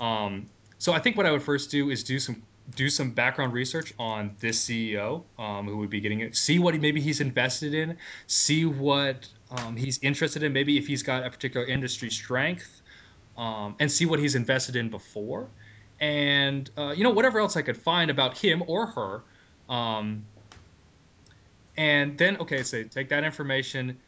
Um, 0.00 0.46
so 0.78 0.92
I 0.92 0.98
think 0.98 1.16
what 1.16 1.26
I 1.26 1.30
would 1.30 1.42
first 1.42 1.70
do 1.70 1.90
is 1.90 2.02
do 2.02 2.18
some 2.18 2.42
do 2.76 2.88
some 2.88 3.10
background 3.10 3.52
research 3.52 3.92
on 3.98 4.36
this 4.40 4.64
CEO 4.64 5.22
um, 5.38 5.66
who 5.66 5.78
would 5.78 5.90
be 5.90 6.00
getting 6.00 6.20
it. 6.20 6.36
See 6.36 6.58
what 6.58 6.74
he, 6.74 6.80
maybe 6.80 7.00
he's 7.00 7.20
invested 7.20 7.74
in. 7.74 7.96
See 8.26 8.64
what 8.64 9.28
um, 9.50 9.76
he's 9.76 9.98
interested 10.02 10.42
in. 10.42 10.52
Maybe 10.52 10.78
if 10.78 10.86
he's 10.86 11.02
got 11.02 11.26
a 11.26 11.30
particular 11.30 11.66
industry 11.66 12.10
strength, 12.10 12.82
um, 13.36 13.74
and 13.80 13.90
see 13.90 14.06
what 14.06 14.18
he's 14.18 14.34
invested 14.34 14.76
in 14.76 14.90
before. 14.90 15.48
And 16.00 16.70
uh, 16.76 16.94
you 16.96 17.04
know 17.04 17.10
whatever 17.10 17.40
else 17.40 17.56
I 17.56 17.62
could 17.62 17.76
find 17.76 18.10
about 18.10 18.38
him 18.38 18.62
or 18.66 18.86
her. 18.86 19.22
Um, 19.68 20.24
and 21.76 22.18
then 22.18 22.36
okay, 22.38 22.62
so 22.62 22.82
take 22.84 23.08
that 23.10 23.24
information, 23.24 23.98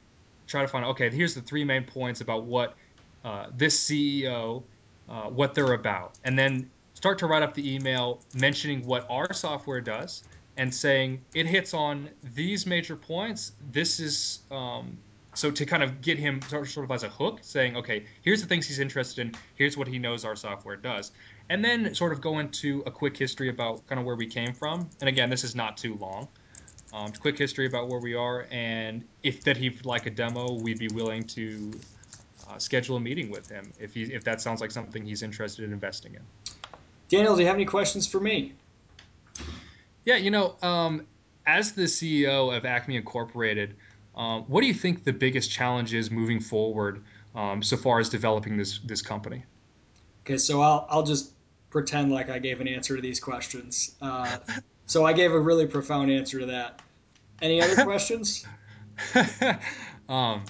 try 0.47 0.63
to 0.63 0.69
find 0.69 0.85
okay. 0.87 1.11
Here's 1.11 1.35
the 1.35 1.43
three 1.43 1.65
main 1.65 1.85
points 1.85 2.21
about 2.21 2.45
what 2.45 2.77
uh, 3.25 3.47
this 3.57 3.79
CEO, 3.79 4.63
uh, 5.09 5.23
what 5.25 5.55
they're 5.55 5.73
about, 5.73 6.19
and 6.25 6.39
then 6.39 6.71
start 7.03 7.19
to 7.19 7.27
write 7.27 7.43
up 7.43 7.53
the 7.55 7.75
email 7.75 8.21
mentioning 8.33 8.87
what 8.87 9.05
our 9.11 9.33
software 9.33 9.81
does 9.81 10.23
and 10.57 10.73
saying 10.73 11.21
it 11.35 11.47
hits 11.47 11.75
on 11.75 12.09
these 12.23 12.65
major 12.65 12.95
points. 12.95 13.51
This 13.73 13.99
is 13.99 14.39
um, 14.53 14.99
so 15.35 15.51
to 15.51 15.67
kind 15.67 15.83
of 15.83 16.01
get 16.01 16.17
him 16.17 16.41
sort 16.43 16.77
of 16.77 16.91
as 16.93 17.03
a 17.03 17.09
hook, 17.09 17.41
saying, 17.43 17.79
okay, 17.79 18.07
here's 18.23 18.41
the 18.41 18.47
things 18.47 18.69
he's 18.69 18.79
interested 18.79 19.27
in. 19.27 19.35
Here's 19.57 19.77
what 19.77 19.89
he 19.89 19.99
knows 19.99 20.25
our 20.25 20.37
software 20.37 20.77
does, 20.77 21.11
and 21.51 21.65
then 21.65 21.93
sort 21.97 22.13
of 22.13 22.21
go 22.21 22.39
into 22.39 22.85
a 22.87 22.93
quick 22.93 23.17
history 23.17 23.49
about 23.49 23.85
kind 23.89 23.99
of 23.99 24.07
where 24.07 24.15
we 24.15 24.29
came 24.29 24.53
from. 24.53 24.89
And 25.01 25.09
again, 25.09 25.29
this 25.29 25.43
is 25.43 25.57
not 25.57 25.79
too 25.79 25.97
long. 25.97 26.29
Um, 26.93 27.11
quick 27.11 27.37
history 27.37 27.67
about 27.67 27.89
where 27.89 27.99
we 27.99 28.15
are, 28.15 28.47
and 28.53 29.05
if 29.25 29.43
that 29.43 29.57
he'd 29.57 29.85
like 29.85 30.07
a 30.07 30.11
demo, 30.11 30.53
we'd 30.53 30.79
be 30.79 30.89
willing 30.95 31.25
to 31.25 31.73
uh, 32.49 32.59
schedule 32.59 32.95
a 32.95 33.01
meeting 33.01 33.29
with 33.29 33.49
him 33.49 33.73
if 33.81 33.93
he 33.95 34.05
if 34.05 34.23
that 34.23 34.41
sounds 34.41 34.61
like 34.61 34.71
something 34.71 35.05
he's 35.05 35.25
interested 35.25 35.65
in 35.65 35.73
investing 35.73 36.15
in. 36.15 36.62
Daniel, 37.13 37.37
do 37.37 37.43
you 37.43 37.47
have 37.47 37.57
any 37.57 37.67
questions 37.67 38.07
for 38.07 38.21
me? 38.21 38.55
Yeah, 40.07 40.17
you 40.17 40.31
know, 40.31 40.57
um, 40.63 41.07
as 41.47 41.73
the 41.73 41.83
CEO 41.83 42.57
of 42.57 42.65
Acme 42.65 42.97
Incorporated, 42.97 43.77
um, 44.17 44.45
what 44.45 44.63
do 44.63 44.67
you 44.67 44.73
think 44.73 45.05
the 45.05 45.13
biggest 45.13 45.51
challenge 45.51 45.93
is 45.93 46.11
moving 46.11 46.41
forward 46.41 47.05
um, 47.35 47.63
so 47.63 47.77
far 47.77 48.01
as 48.01 48.09
developing 48.09 48.57
this 48.57 48.79
this 48.79 49.03
company? 49.03 49.45
Okay, 50.25 50.39
so 50.39 50.63
I'll 50.63 50.87
I'll 50.89 51.03
just 51.03 51.33
pretend 51.69 52.11
like 52.11 52.31
I 52.31 52.39
gave 52.39 52.63
an 52.63 52.69
answer 52.69 52.97
to 52.97 53.03
these 53.03 53.21
questions. 53.21 53.95
Uh, 54.01 54.39
so 54.87 55.05
I 55.05 55.13
gave 55.13 55.33
a 55.33 55.41
really 55.41 55.67
profound 55.67 56.11
answer 56.11 56.41
to 56.41 56.47
that. 56.47 56.81
Any 57.43 57.61
other 57.61 57.85
questions? 57.85 58.47
um, 60.09 60.45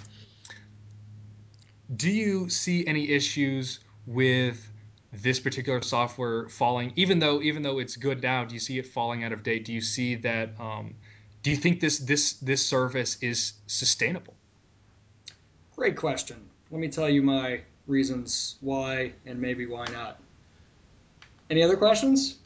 do 1.97 2.09
you 2.09 2.49
see 2.49 2.87
any 2.87 3.11
issues 3.11 3.81
with 4.07 4.72
this 5.13 5.39
particular 5.39 5.83
software 5.83 6.49
falling 6.49 6.93
even 6.97 7.19
though 7.19 7.43
even 7.43 7.63
though 7.63 7.79
it's 7.79 7.97
good 7.97 8.23
now 8.23 8.45
do 8.45 8.55
you 8.55 8.61
see 8.61 8.79
it 8.79 8.87
falling 8.87 9.25
out 9.25 9.33
of 9.33 9.43
date? 9.43 9.65
Do 9.65 9.73
you 9.73 9.81
see 9.81 10.15
that 10.17 10.51
um, 10.59 10.95
do 11.43 11.51
you 11.51 11.57
think 11.57 11.81
this 11.81 11.99
this 11.99 12.35
this 12.35 12.65
service 12.65 13.19
is 13.21 13.55
sustainable? 13.67 14.35
Great 15.77 15.97
question. 15.97 16.37
Let 16.71 16.81
me 16.81 16.89
tell 16.89 17.09
you 17.09 17.23
my 17.23 17.61
reasons 17.87 18.57
why 18.61 19.13
and 19.27 19.39
maybe 19.39 19.67
why 19.67 19.87
not. 19.93 20.19
Any 21.51 21.63
other 21.63 21.77
questions? 21.77 22.39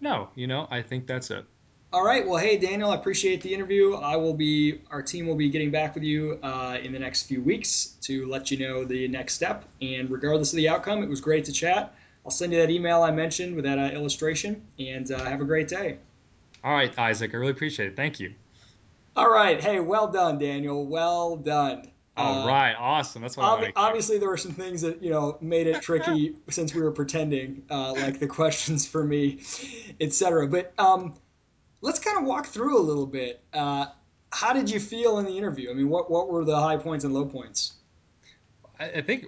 No 0.00 0.28
you 0.36 0.46
know 0.46 0.68
i 0.70 0.80
think 0.80 1.06
that's 1.06 1.30
it 1.32 1.44
all 1.92 2.04
right. 2.04 2.26
Well, 2.26 2.36
hey, 2.36 2.58
Daniel, 2.58 2.90
I 2.90 2.96
appreciate 2.96 3.40
the 3.40 3.54
interview. 3.54 3.94
I 3.94 4.16
will 4.16 4.34
be, 4.34 4.80
our 4.90 5.02
team 5.02 5.26
will 5.26 5.36
be 5.36 5.48
getting 5.48 5.70
back 5.70 5.94
with 5.94 6.02
you 6.02 6.38
uh, 6.42 6.78
in 6.82 6.92
the 6.92 6.98
next 6.98 7.22
few 7.24 7.40
weeks 7.40 7.94
to 8.02 8.26
let 8.26 8.50
you 8.50 8.58
know 8.58 8.84
the 8.84 9.08
next 9.08 9.34
step. 9.34 9.64
And 9.80 10.10
regardless 10.10 10.52
of 10.52 10.56
the 10.56 10.68
outcome, 10.68 11.02
it 11.02 11.08
was 11.08 11.20
great 11.20 11.44
to 11.46 11.52
chat. 11.52 11.94
I'll 12.24 12.32
send 12.32 12.52
you 12.52 12.58
that 12.58 12.70
email 12.70 13.02
I 13.02 13.12
mentioned 13.12 13.54
with 13.54 13.64
that 13.64 13.78
uh, 13.78 13.82
illustration, 13.82 14.60
and 14.80 15.10
uh, 15.12 15.24
have 15.24 15.40
a 15.40 15.44
great 15.44 15.68
day. 15.68 15.98
All 16.64 16.72
right, 16.72 16.96
Isaac. 16.98 17.32
I 17.32 17.36
really 17.36 17.52
appreciate 17.52 17.90
it. 17.90 17.96
Thank 17.96 18.18
you. 18.18 18.34
All 19.14 19.30
right. 19.30 19.62
Hey, 19.62 19.78
well 19.78 20.08
done, 20.08 20.38
Daniel. 20.38 20.84
Well 20.84 21.36
done. 21.36 21.88
All 22.16 22.42
uh, 22.42 22.46
right, 22.48 22.74
awesome. 22.78 23.22
That's 23.22 23.36
what 23.36 23.46
ob- 23.46 23.58
I 23.58 23.62
like. 23.62 23.72
Obviously, 23.76 24.18
there 24.18 24.28
were 24.28 24.36
some 24.38 24.52
things 24.52 24.80
that 24.80 25.02
you 25.02 25.10
know 25.10 25.38
made 25.40 25.66
it 25.66 25.82
tricky 25.82 26.34
since 26.48 26.74
we 26.74 26.82
were 26.82 26.90
pretending, 26.90 27.62
uh, 27.70 27.92
like 27.92 28.18
the 28.18 28.26
questions 28.26 28.86
for 28.86 29.04
me, 29.04 29.40
etc. 30.00 30.48
But 30.48 30.72
um, 30.78 31.14
let's 31.80 31.98
kind 31.98 32.18
of 32.18 32.24
walk 32.24 32.46
through 32.46 32.78
a 32.78 32.82
little 32.82 33.06
bit. 33.06 33.42
Uh, 33.52 33.86
how 34.32 34.52
did 34.52 34.70
you 34.70 34.80
feel 34.80 35.18
in 35.18 35.24
the 35.24 35.36
interview? 35.36 35.70
I 35.70 35.74
mean, 35.74 35.88
what 35.88 36.10
what 36.10 36.28
were 36.28 36.44
the 36.44 36.58
high 36.58 36.76
points 36.76 37.04
and 37.04 37.14
low 37.14 37.24
points? 37.24 37.74
I, 38.78 38.90
I 38.90 39.02
think, 39.02 39.26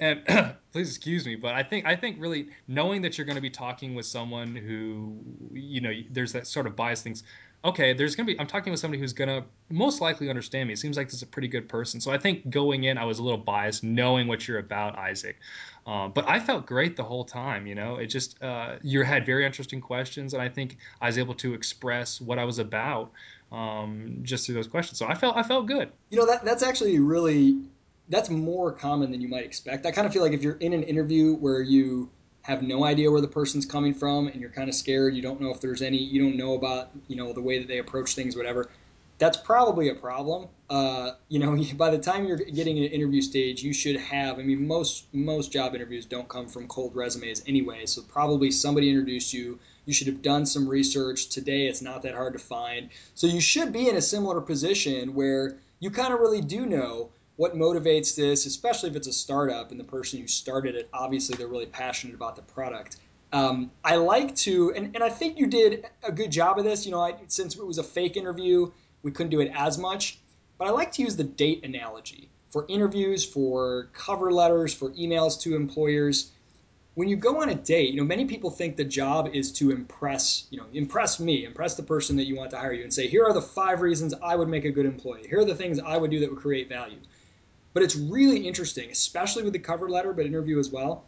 and 0.00 0.24
please 0.72 0.88
excuse 0.88 1.26
me, 1.26 1.36
but 1.36 1.54
I 1.54 1.62
think 1.62 1.86
I 1.86 1.96
think 1.96 2.16
really 2.18 2.48
knowing 2.68 3.02
that 3.02 3.18
you're 3.18 3.26
going 3.26 3.36
to 3.36 3.42
be 3.42 3.50
talking 3.50 3.94
with 3.94 4.06
someone 4.06 4.54
who 4.54 5.18
you 5.52 5.80
know 5.80 5.92
there's 6.10 6.32
that 6.32 6.46
sort 6.46 6.66
of 6.66 6.76
bias 6.76 7.02
things. 7.02 7.22
Okay, 7.64 7.94
there's 7.94 8.14
gonna 8.14 8.26
be. 8.26 8.38
I'm 8.38 8.46
talking 8.46 8.70
with 8.70 8.80
somebody 8.80 9.00
who's 9.00 9.14
gonna 9.14 9.42
most 9.70 10.02
likely 10.02 10.28
understand 10.28 10.66
me. 10.66 10.74
It 10.74 10.78
seems 10.78 10.98
like 10.98 11.06
this 11.06 11.14
is 11.14 11.22
a 11.22 11.26
pretty 11.26 11.48
good 11.48 11.66
person. 11.66 11.98
So 11.98 12.12
I 12.12 12.18
think 12.18 12.50
going 12.50 12.84
in, 12.84 12.98
I 12.98 13.04
was 13.04 13.18
a 13.18 13.22
little 13.22 13.38
biased, 13.38 13.82
knowing 13.82 14.28
what 14.28 14.46
you're 14.46 14.58
about, 14.58 14.98
Isaac. 14.98 15.38
Um, 15.86 16.12
but 16.12 16.26
I 16.28 16.40
felt 16.40 16.66
great 16.66 16.96
the 16.96 17.04
whole 17.04 17.24
time. 17.24 17.66
You 17.66 17.74
know, 17.74 17.96
it 17.96 18.06
just 18.06 18.42
uh, 18.42 18.76
you 18.82 19.02
had 19.02 19.26
very 19.26 19.44
interesting 19.44 19.80
questions, 19.80 20.32
and 20.32 20.42
I 20.42 20.48
think 20.48 20.78
I 21.00 21.06
was 21.06 21.18
able 21.18 21.34
to 21.34 21.54
express 21.54 22.20
what 22.20 22.38
I 22.38 22.44
was 22.44 22.58
about 22.58 23.12
um, 23.52 24.18
just 24.22 24.46
through 24.46 24.54
those 24.54 24.66
questions. 24.66 24.98
So 24.98 25.06
I 25.06 25.14
felt 25.14 25.36
I 25.36 25.42
felt 25.42 25.66
good. 25.66 25.90
You 26.10 26.18
know 26.18 26.26
that 26.26 26.44
that's 26.44 26.62
actually 26.62 26.98
really 27.00 27.58
that's 28.08 28.30
more 28.30 28.72
common 28.72 29.10
than 29.10 29.20
you 29.20 29.28
might 29.28 29.44
expect. 29.44 29.84
I 29.84 29.90
kind 29.90 30.06
of 30.06 30.12
feel 30.12 30.22
like 30.22 30.32
if 30.32 30.42
you're 30.42 30.56
in 30.56 30.72
an 30.72 30.82
interview 30.82 31.34
where 31.36 31.60
you 31.60 32.08
have 32.42 32.62
no 32.62 32.84
idea 32.84 33.10
where 33.10 33.22
the 33.22 33.28
person's 33.28 33.64
coming 33.64 33.94
from 33.94 34.28
and 34.28 34.38
you're 34.40 34.50
kind 34.50 34.68
of 34.68 34.74
scared, 34.74 35.14
you 35.14 35.22
don't 35.22 35.40
know 35.40 35.48
if 35.48 35.62
there's 35.62 35.80
any, 35.80 35.96
you 35.96 36.22
don't 36.22 36.36
know 36.36 36.54
about 36.54 36.90
you 37.08 37.16
know 37.16 37.32
the 37.32 37.42
way 37.42 37.58
that 37.58 37.68
they 37.68 37.78
approach 37.78 38.14
things, 38.14 38.36
whatever 38.36 38.70
that's 39.18 39.36
probably 39.36 39.88
a 39.88 39.94
problem. 39.94 40.48
Uh, 40.68 41.12
you 41.28 41.38
know, 41.38 41.56
by 41.76 41.90
the 41.90 41.98
time 41.98 42.26
you're 42.26 42.36
getting 42.36 42.78
an 42.78 42.84
interview 42.84 43.20
stage, 43.20 43.62
you 43.62 43.72
should 43.72 43.96
have. 43.96 44.38
I 44.38 44.42
mean, 44.42 44.66
most 44.66 45.06
most 45.12 45.52
job 45.52 45.74
interviews 45.74 46.06
don't 46.06 46.28
come 46.28 46.46
from 46.46 46.66
cold 46.68 46.94
resumes 46.94 47.42
anyway, 47.46 47.86
so 47.86 48.02
probably 48.02 48.50
somebody 48.50 48.90
introduced 48.90 49.32
you. 49.32 49.58
You 49.86 49.92
should 49.92 50.06
have 50.06 50.22
done 50.22 50.46
some 50.46 50.66
research. 50.66 51.28
Today, 51.28 51.66
it's 51.66 51.82
not 51.82 52.02
that 52.02 52.14
hard 52.14 52.32
to 52.32 52.38
find. 52.38 52.88
So 53.14 53.26
you 53.26 53.40
should 53.40 53.72
be 53.72 53.88
in 53.88 53.96
a 53.96 54.02
similar 54.02 54.40
position 54.40 55.14
where 55.14 55.58
you 55.78 55.90
kind 55.90 56.14
of 56.14 56.20
really 56.20 56.40
do 56.40 56.64
know 56.64 57.10
what 57.36 57.54
motivates 57.56 58.14
this, 58.14 58.46
especially 58.46 58.90
if 58.90 58.96
it's 58.96 59.08
a 59.08 59.12
startup 59.12 59.70
and 59.70 59.80
the 59.80 59.84
person 59.84 60.20
who 60.20 60.26
started 60.26 60.76
it, 60.76 60.88
obviously 60.92 61.36
they're 61.36 61.48
really 61.48 61.66
passionate 61.66 62.14
about 62.14 62.36
the 62.36 62.42
product. 62.42 62.96
Um, 63.32 63.72
I 63.84 63.96
like 63.96 64.34
to, 64.36 64.72
and, 64.74 64.94
and 64.94 65.02
I 65.02 65.08
think 65.08 65.38
you 65.38 65.48
did 65.48 65.86
a 66.04 66.12
good 66.12 66.30
job 66.30 66.58
of 66.58 66.64
this. 66.64 66.86
You 66.86 66.92
know, 66.92 67.00
I, 67.00 67.16
since 67.26 67.56
it 67.56 67.66
was 67.66 67.78
a 67.78 67.82
fake 67.82 68.16
interview, 68.16 68.70
we 69.04 69.12
couldn't 69.12 69.30
do 69.30 69.40
it 69.40 69.52
as 69.54 69.78
much. 69.78 70.18
But 70.58 70.66
I 70.66 70.70
like 70.70 70.90
to 70.92 71.02
use 71.02 71.14
the 71.14 71.24
date 71.24 71.64
analogy 71.64 72.30
for 72.50 72.64
interviews, 72.68 73.24
for 73.24 73.88
cover 73.92 74.32
letters, 74.32 74.74
for 74.74 74.90
emails 74.90 75.40
to 75.42 75.54
employers. 75.54 76.32
when 76.94 77.08
you 77.08 77.16
go 77.16 77.42
on 77.42 77.48
a 77.48 77.54
date, 77.54 77.90
you 77.92 78.00
know, 78.00 78.06
many 78.06 78.24
people 78.24 78.50
think 78.50 78.76
the 78.76 78.84
job 78.84 79.28
is 79.32 79.50
to 79.50 79.72
impress, 79.72 80.46
you 80.50 80.58
know, 80.58 80.66
impress 80.72 81.18
me, 81.18 81.44
impress 81.44 81.74
the 81.74 81.82
person 81.82 82.16
that 82.16 82.26
you 82.26 82.36
want 82.36 82.50
to 82.50 82.56
hire 82.56 82.72
you 82.72 82.84
and 82.84 82.94
say, 82.94 83.08
here 83.08 83.24
are 83.24 83.32
the 83.32 83.42
five 83.42 83.80
reasons 83.80 84.14
I 84.22 84.36
would 84.36 84.48
make 84.48 84.64
a 84.64 84.70
good 84.70 84.86
employee. 84.86 85.26
Here 85.28 85.40
are 85.40 85.44
the 85.44 85.56
things 85.56 85.80
I 85.80 85.96
would 85.96 86.12
do 86.12 86.20
that 86.20 86.30
would 86.30 86.38
create 86.38 86.68
value. 86.68 86.98
But 87.72 87.82
it's 87.82 87.96
really 87.96 88.46
interesting, 88.46 88.90
especially 88.90 89.42
with 89.42 89.52
the 89.52 89.58
cover 89.58 89.88
letter, 89.88 90.12
but 90.12 90.24
interview 90.24 90.60
as 90.60 90.70
well. 90.70 91.04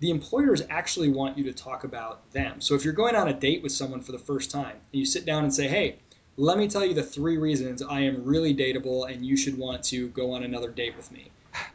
The 0.00 0.10
employers 0.10 0.62
actually 0.70 1.10
want 1.10 1.38
you 1.38 1.44
to 1.44 1.52
talk 1.52 1.84
about 1.84 2.28
them. 2.32 2.60
So 2.60 2.74
if 2.74 2.84
you're 2.84 2.92
going 2.92 3.14
on 3.14 3.28
a 3.28 3.32
date 3.32 3.62
with 3.62 3.72
someone 3.72 4.00
for 4.00 4.12
the 4.12 4.18
first 4.18 4.50
time 4.50 4.76
and 4.92 4.98
you 4.98 5.04
sit 5.04 5.24
down 5.24 5.44
and 5.44 5.54
say, 5.54 5.68
hey, 5.68 5.98
let 6.38 6.56
me 6.56 6.68
tell 6.68 6.86
you 6.86 6.94
the 6.94 7.02
three 7.02 7.36
reasons 7.36 7.82
I 7.82 8.02
am 8.02 8.22
really 8.24 8.54
dateable 8.54 9.12
and 9.12 9.26
you 9.26 9.36
should 9.36 9.58
want 9.58 9.82
to 9.86 10.06
go 10.10 10.32
on 10.32 10.44
another 10.44 10.70
date 10.70 10.96
with 10.96 11.10
me. 11.10 11.32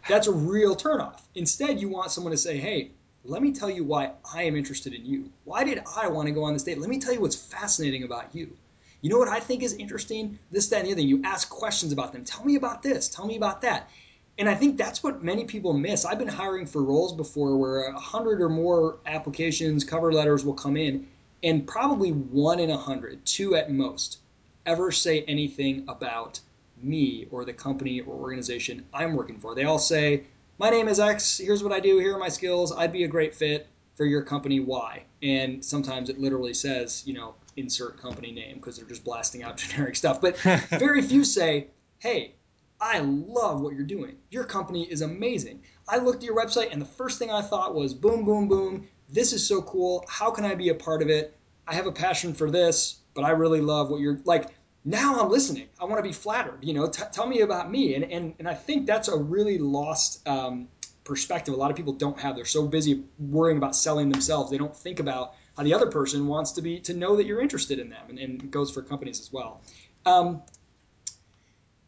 That's 0.07 0.27
a 0.27 0.31
real 0.31 0.73
turnoff. 0.73 1.19
Instead, 1.35 1.81
you 1.81 1.89
want 1.89 2.11
someone 2.11 2.31
to 2.31 2.37
say, 2.37 2.57
hey, 2.57 2.91
let 3.25 3.41
me 3.41 3.51
tell 3.51 3.69
you 3.69 3.83
why 3.83 4.11
I 4.33 4.43
am 4.43 4.55
interested 4.55 4.93
in 4.93 5.05
you. 5.05 5.29
Why 5.43 5.65
did 5.65 5.83
I 5.97 6.07
want 6.07 6.29
to 6.29 6.33
go 6.33 6.45
on 6.45 6.53
this 6.53 6.63
date? 6.63 6.77
Let 6.77 6.89
me 6.89 6.97
tell 6.97 7.13
you 7.13 7.19
what's 7.19 7.35
fascinating 7.35 8.03
about 8.03 8.33
you. 8.33 8.55
You 9.01 9.09
know 9.09 9.17
what 9.17 9.27
I 9.27 9.41
think 9.41 9.63
is 9.63 9.73
interesting? 9.73 10.39
This, 10.49 10.69
that, 10.69 10.79
and 10.79 10.87
the 10.87 10.91
other. 10.93 11.01
You 11.01 11.21
ask 11.25 11.49
questions 11.49 11.91
about 11.91 12.13
them. 12.13 12.23
Tell 12.23 12.45
me 12.45 12.55
about 12.55 12.81
this. 12.81 13.09
Tell 13.09 13.27
me 13.27 13.35
about 13.35 13.63
that. 13.63 13.89
And 14.37 14.47
I 14.47 14.55
think 14.55 14.77
that's 14.77 15.03
what 15.03 15.21
many 15.21 15.43
people 15.43 15.73
miss. 15.73 16.05
I've 16.05 16.19
been 16.19 16.29
hiring 16.29 16.67
for 16.67 16.81
roles 16.81 17.11
before 17.11 17.57
where 17.57 17.89
a 17.89 17.99
hundred 17.99 18.41
or 18.41 18.47
more 18.47 18.99
applications, 19.05 19.83
cover 19.83 20.13
letters 20.13 20.45
will 20.45 20.53
come 20.53 20.77
in, 20.77 21.07
and 21.43 21.67
probably 21.67 22.11
one 22.11 22.61
in 22.61 22.69
a 22.69 22.77
hundred, 22.77 23.25
two 23.25 23.55
at 23.55 23.69
most, 23.69 24.19
ever 24.65 24.91
say 24.91 25.23
anything 25.23 25.85
about 25.87 26.39
me 26.81 27.27
or 27.31 27.45
the 27.45 27.53
company 27.53 28.01
or 28.01 28.13
organization 28.13 28.85
I'm 28.93 29.13
working 29.13 29.39
for. 29.39 29.55
They 29.55 29.63
all 29.63 29.79
say, 29.79 30.23
my 30.59 30.69
name 30.69 30.87
is 30.87 30.99
X, 30.99 31.37
here's 31.37 31.63
what 31.63 31.71
I 31.71 31.79
do, 31.79 31.97
here 31.97 32.15
are 32.15 32.19
my 32.19 32.29
skills, 32.29 32.71
I'd 32.71 32.93
be 32.93 33.03
a 33.03 33.07
great 33.07 33.33
fit 33.33 33.67
for 33.95 34.05
your 34.05 34.21
company, 34.21 34.59
Y. 34.59 35.03
And 35.21 35.63
sometimes 35.63 36.09
it 36.09 36.19
literally 36.19 36.53
says, 36.53 37.03
you 37.05 37.13
know, 37.13 37.35
insert 37.57 38.01
company 38.01 38.31
name 38.31 38.57
because 38.57 38.77
they're 38.77 38.87
just 38.87 39.03
blasting 39.03 39.43
out 39.43 39.57
generic 39.57 39.95
stuff. 39.95 40.19
But 40.19 40.37
very 40.69 41.01
few 41.01 41.23
say, 41.23 41.67
hey, 41.99 42.35
I 42.81 42.99
love 42.99 43.61
what 43.61 43.75
you're 43.75 43.85
doing. 43.85 44.17
Your 44.29 44.43
company 44.43 44.83
is 44.91 45.01
amazing. 45.01 45.61
I 45.87 45.97
looked 45.97 46.17
at 46.17 46.23
your 46.23 46.35
website 46.35 46.71
and 46.71 46.81
the 46.81 46.85
first 46.85 47.19
thing 47.19 47.31
I 47.31 47.41
thought 47.41 47.75
was 47.75 47.93
boom, 47.93 48.25
boom, 48.25 48.47
boom. 48.47 48.87
This 49.09 49.31
is 49.31 49.45
so 49.45 49.61
cool. 49.61 50.03
How 50.09 50.31
can 50.31 50.43
I 50.43 50.55
be 50.55 50.69
a 50.69 50.75
part 50.75 51.01
of 51.01 51.09
it? 51.09 51.37
I 51.67 51.75
have 51.75 51.87
a 51.87 51.91
passion 51.91 52.33
for 52.33 52.51
this, 52.51 52.99
but 53.13 53.23
I 53.23 53.31
really 53.31 53.61
love 53.61 53.89
what 53.89 53.99
you're 53.99 54.19
like 54.25 54.49
now 54.85 55.21
I'm 55.21 55.29
listening. 55.29 55.67
I 55.79 55.85
want 55.85 55.97
to 55.97 56.03
be 56.03 56.11
flattered. 56.11 56.59
You 56.61 56.73
know, 56.73 56.89
t- 56.89 57.03
tell 57.11 57.25
me 57.25 57.41
about 57.41 57.71
me. 57.71 57.95
And, 57.95 58.03
and, 58.11 58.33
and 58.39 58.47
I 58.47 58.53
think 58.53 58.85
that's 58.85 59.07
a 59.07 59.17
really 59.17 59.57
lost 59.57 60.27
um, 60.27 60.67
perspective. 61.03 61.53
A 61.53 61.57
lot 61.57 61.71
of 61.71 61.77
people 61.77 61.93
don't 61.93 62.19
have. 62.19 62.35
They're 62.35 62.45
so 62.45 62.67
busy 62.67 63.03
worrying 63.17 63.57
about 63.57 63.75
selling 63.75 64.09
themselves. 64.09 64.51
They 64.51 64.57
don't 64.57 64.75
think 64.75 64.99
about 64.99 65.35
how 65.55 65.63
the 65.63 65.73
other 65.73 65.89
person 65.89 66.27
wants 66.27 66.53
to 66.53 66.61
be 66.61 66.79
to 66.81 66.93
know 66.93 67.15
that 67.15 67.25
you're 67.25 67.41
interested 67.41 67.79
in 67.79 67.89
them. 67.89 68.09
And, 68.09 68.19
and 68.19 68.43
it 68.43 68.51
goes 68.51 68.71
for 68.71 68.81
companies 68.81 69.19
as 69.21 69.31
well. 69.31 69.61
Um, 70.05 70.41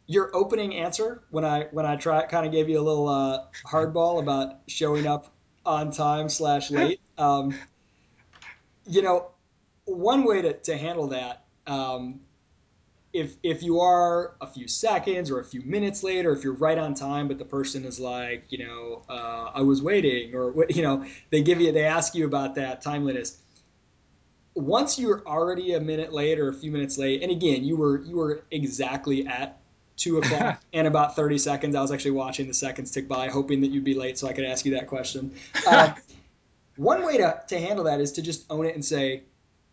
your 0.08 0.34
opening 0.36 0.76
answer 0.76 1.24
when 1.32 1.44
I 1.44 1.64
when 1.72 1.86
I 1.86 1.96
try 1.96 2.26
kind 2.28 2.46
of 2.46 2.52
gave 2.52 2.70
you 2.70 2.80
a 2.80 2.84
little 2.84 3.10
uh, 3.10 3.46
hardball 3.66 4.20
about 4.20 4.60
showing 4.68 5.08
up 5.08 5.34
on 5.66 5.92
time 5.92 6.30
slash 6.30 6.72
late. 6.72 7.02
Um, 7.18 7.56
you 8.86 9.02
know, 9.02 9.32
one 9.86 10.26
way 10.26 10.42
to, 10.42 10.54
to 10.54 10.78
handle 10.78 11.08
that 11.08 11.46
um, 11.68 12.20
if 13.16 13.38
if 13.44 13.64
you 13.64 13.80
are 13.80 14.36
a 14.42 14.48
few 14.48 14.68
seconds 14.68 15.32
or 15.32 15.40
a 15.40 15.46
few 15.46 15.62
minutes 15.62 16.04
late, 16.04 16.26
or 16.26 16.34
if 16.34 16.44
you're 16.44 16.54
right 16.54 16.78
on 16.78 16.94
time, 16.94 17.28
but 17.30 17.40
the 17.40 17.46
person 17.46 17.86
is 17.86 18.00
like, 18.00 18.46
you 18.50 18.66
know, 18.66 19.04
uh, 19.10 19.52
I 19.56 19.62
was 19.62 19.82
waiting, 19.82 20.36
or 20.36 20.66
you 20.70 20.84
know, 20.84 21.06
they 21.30 21.42
give 21.42 21.62
you, 21.62 21.72
they 21.72 21.86
ask 21.86 22.14
you 22.14 22.26
about 22.26 22.56
that 22.56 22.82
timeliness. 22.82 23.38
Once 24.54 25.00
you're 25.00 25.26
already 25.26 25.74
a 25.74 25.80
minute 25.80 26.14
late 26.14 26.40
or 26.40 26.50
a 26.50 26.54
few 26.54 26.72
minutes 26.72 26.98
late, 26.98 27.24
and 27.24 27.32
again, 27.32 27.64
you 27.64 27.78
were 27.78 28.04
you 28.04 28.18
were 28.18 28.44
exactly 28.52 29.26
at 29.26 29.60
two 29.96 30.18
o'clock 30.20 30.62
and 30.74 30.86
about 30.86 31.16
30 31.16 31.38
seconds. 31.38 31.74
I 31.74 31.82
was 31.82 31.92
actually 31.92 32.12
watching 32.12 32.48
the 32.48 32.54
seconds 32.54 32.92
tick 32.92 33.08
by, 33.08 33.30
hoping 33.30 33.62
that 33.62 33.72
you'd 33.72 33.86
be 33.86 33.96
late 33.96 34.18
so 34.18 34.28
I 34.28 34.34
could 34.34 34.46
ask 34.46 34.66
you 34.66 34.74
that 34.74 34.88
question. 34.88 35.34
Um, 35.66 35.96
one 36.76 37.06
way 37.06 37.18
to, 37.18 37.42
to 37.48 37.58
handle 37.58 37.86
that 37.86 38.02
is 38.02 38.12
to 38.14 38.22
just 38.22 38.46
own 38.50 38.66
it 38.66 38.76
and 38.76 38.84
say, 38.84 39.24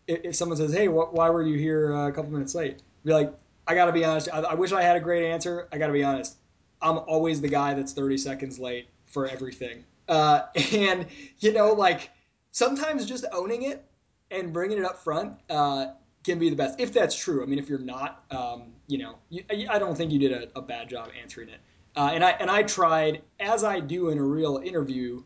if, 0.07 0.21
if 0.23 0.35
someone 0.35 0.57
says, 0.57 0.73
"Hey, 0.73 0.87
wh- 0.87 1.13
why 1.13 1.29
were 1.29 1.43
you 1.43 1.57
here 1.57 1.93
uh, 1.93 2.07
a 2.07 2.11
couple 2.11 2.31
minutes 2.31 2.55
late?" 2.55 2.81
Be 3.05 3.13
like, 3.13 3.33
I 3.67 3.75
got 3.75 3.85
to 3.85 3.91
be 3.91 4.03
honest. 4.03 4.29
I, 4.31 4.39
I, 4.39 4.53
wish 4.55 4.71
I 4.71 4.81
had 4.81 4.95
a 4.95 4.99
great 4.99 5.25
answer. 5.25 5.67
I 5.71 5.77
got 5.77 5.87
to 5.87 5.93
be 5.93 6.03
honest. 6.03 6.37
I'm 6.81 6.97
always 6.99 7.39
the 7.41 7.47
guy 7.47 7.73
that's 7.73 7.93
30 7.93 8.17
seconds 8.17 8.59
late 8.59 8.87
for 9.05 9.27
everything. 9.27 9.85
Uh, 10.07 10.43
and, 10.73 11.07
you 11.39 11.53
know, 11.53 11.73
like 11.73 12.09
sometimes 12.51 13.05
just 13.05 13.25
owning 13.31 13.63
it 13.63 13.85
and 14.31 14.51
bringing 14.51 14.77
it 14.77 14.85
up 14.85 15.03
front 15.03 15.33
uh, 15.49 15.87
can 16.23 16.39
be 16.39 16.49
the 16.49 16.55
best. 16.55 16.79
If 16.79 16.93
that's 16.93 17.17
true. 17.17 17.43
I 17.43 17.45
mean, 17.45 17.59
if 17.59 17.69
you're 17.69 17.79
not, 17.79 18.23
um, 18.31 18.73
you 18.87 18.97
know, 18.97 19.15
you, 19.29 19.43
I 19.69 19.79
don't 19.79 19.95
think 19.95 20.11
you 20.11 20.19
did 20.19 20.31
a, 20.31 20.47
a 20.57 20.61
bad 20.61 20.89
job 20.89 21.09
answering 21.21 21.49
it. 21.49 21.59
Uh, 21.95 22.09
and 22.13 22.23
I 22.23 22.31
and 22.31 22.49
I 22.49 22.63
tried, 22.63 23.21
as 23.39 23.63
I 23.63 23.79
do 23.79 24.09
in 24.09 24.17
a 24.17 24.23
real 24.23 24.57
interview, 24.57 25.21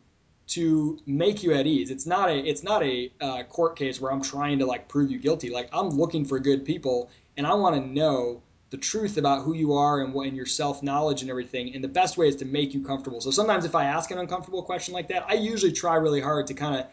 to 0.48 0.98
make 1.06 1.44
you 1.44 1.54
at 1.54 1.68
ease. 1.68 1.92
It's 1.92 2.06
not 2.06 2.30
a 2.30 2.38
it's 2.38 2.64
not 2.64 2.82
a 2.84 3.12
uh, 3.20 3.44
court 3.44 3.76
case 3.76 4.00
where 4.00 4.12
I'm 4.12 4.22
trying 4.22 4.60
to 4.60 4.66
like 4.66 4.88
prove 4.88 5.12
you 5.12 5.20
guilty. 5.20 5.50
Like 5.50 5.70
I'm 5.74 5.90
looking 5.90 6.26
for 6.26 6.40
good 6.40 6.66
people 6.66 7.10
and 7.36 7.46
I 7.46 7.54
want 7.54 7.76
to 7.76 7.82
know 7.82 8.42
the 8.70 8.78
truth 8.78 9.18
about 9.18 9.44
who 9.44 9.54
you 9.54 9.74
are 9.74 10.02
and 10.02 10.14
what 10.14 10.28
and 10.28 10.36
your 10.36 10.46
self 10.46 10.82
knowledge 10.84 11.22
and 11.22 11.30
everything. 11.30 11.74
And 11.76 11.84
the 11.84 11.90
best 11.90 12.18
way 12.18 12.28
is 12.28 12.36
to 12.38 12.46
make 12.46 12.74
you 12.74 12.84
comfortable. 12.84 13.22
So 13.22 13.32
sometimes 13.32 13.66
if 13.66 13.76
I 13.76 13.86
ask 13.86 14.12
an 14.12 14.18
uncomfortable 14.18 14.64
question 14.64 14.94
like 14.94 15.08
that, 15.10 15.26
I 15.30 15.34
usually 15.34 15.72
try 15.72 15.96
really 15.96 16.22
hard 16.22 16.48
to 16.48 16.54
kind 16.54 16.76
of 16.76 16.88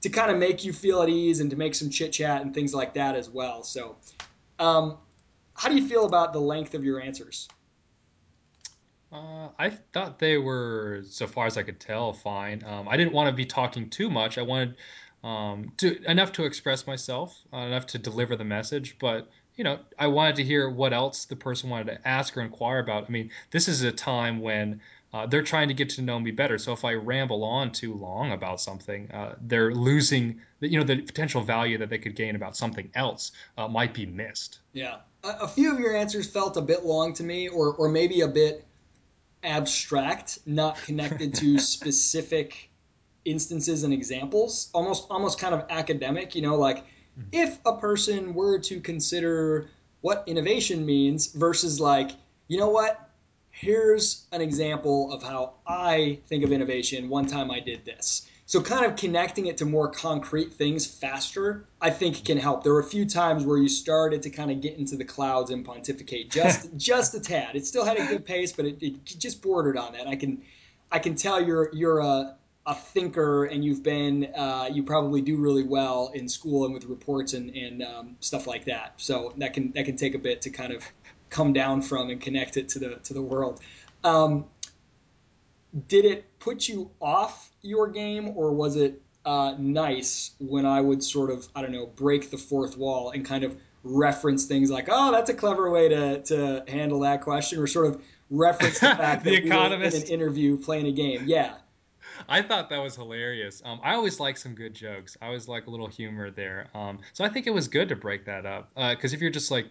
to 0.00 0.08
kind 0.08 0.30
of 0.30 0.38
make 0.38 0.64
you 0.64 0.72
feel 0.72 1.02
at 1.02 1.08
ease 1.08 1.40
and 1.40 1.50
to 1.50 1.56
make 1.56 1.74
some 1.74 1.90
chit 1.90 2.12
chat 2.12 2.42
and 2.42 2.54
things 2.54 2.74
like 2.74 2.94
that 2.94 3.16
as 3.16 3.28
well. 3.28 3.64
So, 3.64 3.96
um, 4.58 4.96
how 5.54 5.68
do 5.68 5.76
you 5.76 5.88
feel 5.88 6.06
about 6.06 6.32
the 6.32 6.40
length 6.40 6.74
of 6.74 6.84
your 6.84 7.00
answers? 7.00 7.48
Uh, 9.10 9.48
I 9.58 9.70
thought 9.70 10.18
they 10.18 10.36
were, 10.36 11.02
so 11.08 11.26
far 11.26 11.46
as 11.46 11.56
I 11.56 11.62
could 11.62 11.80
tell, 11.80 12.12
fine. 12.12 12.62
Um, 12.66 12.88
I 12.88 12.96
didn't 12.96 13.14
want 13.14 13.28
to 13.28 13.34
be 13.34 13.46
talking 13.46 13.88
too 13.88 14.10
much. 14.10 14.36
I 14.36 14.42
wanted 14.42 14.76
um, 15.24 15.72
to 15.78 16.02
enough 16.10 16.32
to 16.32 16.44
express 16.44 16.86
myself, 16.86 17.38
uh, 17.52 17.58
enough 17.58 17.86
to 17.88 17.98
deliver 17.98 18.36
the 18.36 18.44
message, 18.44 18.96
but 18.98 19.28
you 19.56 19.64
know, 19.64 19.80
I 19.98 20.06
wanted 20.06 20.36
to 20.36 20.44
hear 20.44 20.70
what 20.70 20.92
else 20.92 21.24
the 21.24 21.34
person 21.34 21.68
wanted 21.68 21.86
to 21.86 22.08
ask 22.08 22.36
or 22.36 22.42
inquire 22.42 22.78
about. 22.78 23.06
I 23.08 23.10
mean, 23.10 23.30
this 23.50 23.66
is 23.66 23.82
a 23.82 23.90
time 23.90 24.40
when 24.40 24.80
uh, 25.12 25.26
they're 25.26 25.42
trying 25.42 25.66
to 25.66 25.74
get 25.74 25.88
to 25.90 26.02
know 26.02 26.20
me 26.20 26.30
better. 26.30 26.58
So 26.58 26.72
if 26.72 26.84
I 26.84 26.94
ramble 26.94 27.42
on 27.42 27.72
too 27.72 27.94
long 27.94 28.30
about 28.30 28.60
something, 28.60 29.10
uh, 29.10 29.34
they're 29.40 29.74
losing, 29.74 30.40
the, 30.60 30.68
you 30.68 30.78
know, 30.78 30.84
the 30.84 31.00
potential 31.02 31.42
value 31.42 31.76
that 31.78 31.90
they 31.90 31.98
could 31.98 32.14
gain 32.14 32.36
about 32.36 32.56
something 32.56 32.88
else 32.94 33.32
uh, 33.56 33.66
might 33.66 33.94
be 33.94 34.06
missed. 34.06 34.60
Yeah, 34.74 34.98
a, 35.24 35.28
a, 35.40 35.48
few 35.48 35.72
of 35.72 35.80
your 35.80 35.96
answers 35.96 36.28
felt 36.28 36.56
a 36.56 36.62
bit 36.62 36.84
long 36.84 37.12
to 37.14 37.24
me, 37.24 37.48
or 37.48 37.74
or 37.74 37.88
maybe 37.88 38.20
a 38.20 38.28
bit 38.28 38.64
abstract, 39.42 40.38
not 40.46 40.76
connected 40.84 41.34
to 41.34 41.58
specific 41.58 42.70
instances 43.24 43.84
and 43.84 43.92
examples. 43.92 44.70
Almost 44.72 45.06
almost 45.10 45.38
kind 45.38 45.54
of 45.54 45.64
academic. 45.70 46.34
You 46.34 46.42
know, 46.42 46.56
like 46.56 46.78
mm-hmm. 46.78 47.22
if 47.32 47.58
a 47.66 47.76
person 47.76 48.34
were 48.34 48.58
to 48.60 48.80
consider 48.80 49.70
what 50.00 50.24
innovation 50.26 50.86
means 50.86 51.32
versus 51.32 51.80
like, 51.80 52.12
you 52.46 52.58
know 52.58 52.70
what? 52.70 53.07
Here's 53.60 54.26
an 54.30 54.40
example 54.40 55.12
of 55.12 55.22
how 55.22 55.54
I 55.66 56.20
think 56.26 56.44
of 56.44 56.52
innovation. 56.52 57.08
One 57.08 57.26
time 57.26 57.50
I 57.50 57.58
did 57.58 57.84
this. 57.84 58.28
So 58.46 58.62
kind 58.62 58.86
of 58.86 58.96
connecting 58.96 59.46
it 59.46 59.58
to 59.58 59.66
more 59.66 59.90
concrete 59.90 60.52
things 60.52 60.86
faster, 60.86 61.66
I 61.80 61.90
think 61.90 62.24
can 62.24 62.38
help. 62.38 62.62
There 62.62 62.72
were 62.72 62.80
a 62.80 62.84
few 62.84 63.04
times 63.04 63.44
where 63.44 63.58
you 63.58 63.68
started 63.68 64.22
to 64.22 64.30
kind 64.30 64.50
of 64.50 64.60
get 64.60 64.78
into 64.78 64.96
the 64.96 65.04
clouds 65.04 65.50
and 65.50 65.64
pontificate 65.64 66.30
just 66.30 66.68
just 66.76 67.14
a 67.14 67.20
tad. 67.20 67.56
It 67.56 67.66
still 67.66 67.84
had 67.84 67.98
a 67.98 68.06
good 68.06 68.24
pace, 68.24 68.52
but 68.52 68.64
it, 68.64 68.82
it 68.82 69.04
just 69.04 69.42
bordered 69.42 69.76
on 69.76 69.92
that. 69.92 70.06
I 70.06 70.14
can 70.14 70.40
I 70.92 71.00
can 71.00 71.16
tell 71.16 71.42
you're 71.42 71.68
you're 71.74 71.98
a 71.98 72.36
a 72.68 72.74
thinker 72.74 73.44
and 73.46 73.64
you've 73.64 73.82
been 73.82 74.30
uh, 74.36 74.68
you 74.70 74.82
probably 74.82 75.22
do 75.22 75.36
really 75.36 75.64
well 75.64 76.12
in 76.14 76.28
school 76.28 76.66
and 76.66 76.74
with 76.74 76.84
reports 76.84 77.32
and, 77.32 77.48
and 77.56 77.82
um, 77.82 78.16
stuff 78.20 78.46
like 78.46 78.66
that 78.66 78.92
so 78.98 79.32
that 79.38 79.54
can 79.54 79.72
that 79.72 79.86
can 79.86 79.96
take 79.96 80.14
a 80.14 80.18
bit 80.18 80.42
to 80.42 80.50
kind 80.50 80.72
of 80.72 80.84
come 81.30 81.52
down 81.52 81.82
from 81.82 82.10
and 82.10 82.20
connect 82.20 82.56
it 82.56 82.68
to 82.70 82.78
the 82.78 82.96
to 82.96 83.14
the 83.14 83.22
world 83.22 83.60
um, 84.04 84.44
did 85.88 86.04
it 86.04 86.38
put 86.38 86.68
you 86.68 86.90
off 87.00 87.50
your 87.62 87.88
game 87.88 88.32
or 88.36 88.52
was 88.52 88.76
it 88.76 89.02
uh, 89.24 89.54
nice 89.58 90.30
when 90.38 90.64
I 90.64 90.80
would 90.80 91.02
sort 91.02 91.30
of 91.30 91.46
I 91.54 91.62
don't 91.62 91.72
know 91.72 91.86
break 91.86 92.30
the 92.30 92.38
fourth 92.38 92.76
wall 92.76 93.10
and 93.10 93.24
kind 93.24 93.44
of 93.44 93.56
reference 93.84 94.46
things 94.46 94.70
like 94.70 94.88
oh 94.90 95.12
that's 95.12 95.30
a 95.30 95.34
clever 95.34 95.70
way 95.70 95.88
to, 95.88 96.22
to 96.22 96.64
handle 96.66 97.00
that 97.00 97.20
question 97.22 97.58
or 97.60 97.66
sort 97.66 97.86
of 97.86 98.02
reference 98.30 98.80
the 98.80 98.86
fact 98.96 99.24
the 99.24 99.32
that 99.32 99.44
economist. 99.44 99.94
we 99.94 100.00
were 100.00 100.06
in 100.06 100.12
an 100.12 100.20
interview 100.20 100.56
playing 100.56 100.86
a 100.86 100.92
game 100.92 101.24
yeah 101.26 101.54
I 102.28 102.42
thought 102.42 102.70
that 102.70 102.78
was 102.78 102.96
hilarious. 102.96 103.62
Um, 103.64 103.80
I 103.82 103.94
always 103.94 104.18
like 104.18 104.38
some 104.38 104.54
good 104.54 104.74
jokes. 104.74 105.16
I 105.20 105.26
always 105.26 105.46
like 105.46 105.66
a 105.66 105.70
little 105.70 105.86
humor 105.86 106.30
there. 106.30 106.68
Um, 106.74 106.98
so 107.12 107.24
I 107.24 107.28
think 107.28 107.46
it 107.46 107.50
was 107.50 107.68
good 107.68 107.90
to 107.90 107.96
break 107.96 108.24
that 108.24 108.46
up. 108.46 108.70
Because 108.74 109.12
uh, 109.12 109.14
if 109.14 109.20
you're 109.20 109.30
just 109.30 109.50
like, 109.50 109.66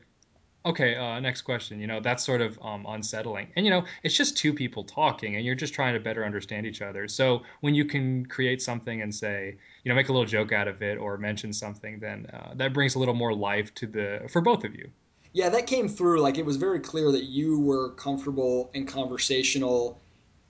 okay, 0.68 0.96
uh, 0.96 1.20
next 1.20 1.42
question. 1.42 1.80
You 1.80 1.88
know, 1.88 2.00
that's 2.00 2.24
sort 2.24 2.42
of 2.42 2.60
um, 2.62 2.86
unsettling. 2.88 3.48
And, 3.56 3.66
you 3.66 3.72
know, 3.72 3.84
it's 4.04 4.16
just 4.16 4.38
two 4.38 4.54
people 4.54 4.84
talking 4.84 5.36
and 5.36 5.46
you're 5.46 5.56
just 5.56 5.74
trying 5.74 5.94
to 5.94 6.00
better 6.00 6.26
understand 6.26 6.66
each 6.66 6.82
other. 6.82 7.08
So 7.08 7.42
when 7.62 7.74
you 7.74 7.86
can 7.86 8.26
create 8.26 8.62
something 8.62 9.02
and 9.02 9.14
say, 9.14 9.58
you 9.84 9.90
know, 9.90 9.96
make 9.96 10.10
a 10.10 10.12
little 10.12 10.28
joke 10.28 10.52
out 10.52 10.68
of 10.68 10.82
it 10.82 10.98
or 10.98 11.18
mention 11.18 11.54
something, 11.54 12.00
then 12.00 12.28
uh, 12.34 12.54
that 12.56 12.74
brings 12.74 12.96
a 12.96 13.00
little 13.00 13.14
more 13.14 13.34
life 13.34 13.74
to 13.76 13.88
the, 13.88 14.28
for 14.30 14.42
both 14.42 14.64
of 14.64 14.76
you. 14.76 14.90
Yeah, 15.34 15.50
that 15.50 15.68
came 15.68 15.88
through. 15.88 16.22
Like 16.22 16.38
it 16.38 16.46
was 16.46 16.58
very 16.58 16.80
clear 16.80 17.12
that 17.12 17.26
you 17.26 17.60
were 17.60 17.92
comfortable 17.92 18.70
and 18.74 18.88
conversational. 18.88 20.00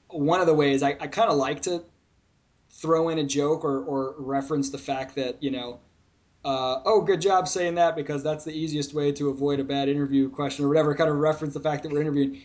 One 0.09 0.39
of 0.39 0.47
the 0.47 0.53
ways 0.53 0.83
I, 0.83 0.97
I 0.99 1.07
kind 1.07 1.29
of 1.29 1.37
like 1.37 1.61
to 1.63 1.83
throw 2.69 3.09
in 3.09 3.19
a 3.19 3.23
joke 3.23 3.63
or, 3.63 3.83
or 3.83 4.15
reference 4.17 4.69
the 4.69 4.77
fact 4.77 5.15
that, 5.15 5.41
you 5.41 5.51
know, 5.51 5.79
uh, 6.47 6.81
oh, 6.85 7.01
good 7.01 7.19
job 7.19 7.45
saying 7.45 7.75
that 7.75 7.93
because 7.93 8.23
that's 8.23 8.45
the 8.45 8.53
easiest 8.53 8.93
way 8.93 9.11
to 9.11 9.27
avoid 9.27 9.59
a 9.59 9.65
bad 9.65 9.89
interview 9.89 10.29
question 10.29 10.63
or 10.63 10.69
whatever, 10.69 10.95
kind 10.95 11.09
of 11.09 11.17
reference 11.17 11.53
the 11.53 11.59
fact 11.59 11.83
that 11.83 11.91
we're 11.91 11.99
interviewing. 11.99 12.41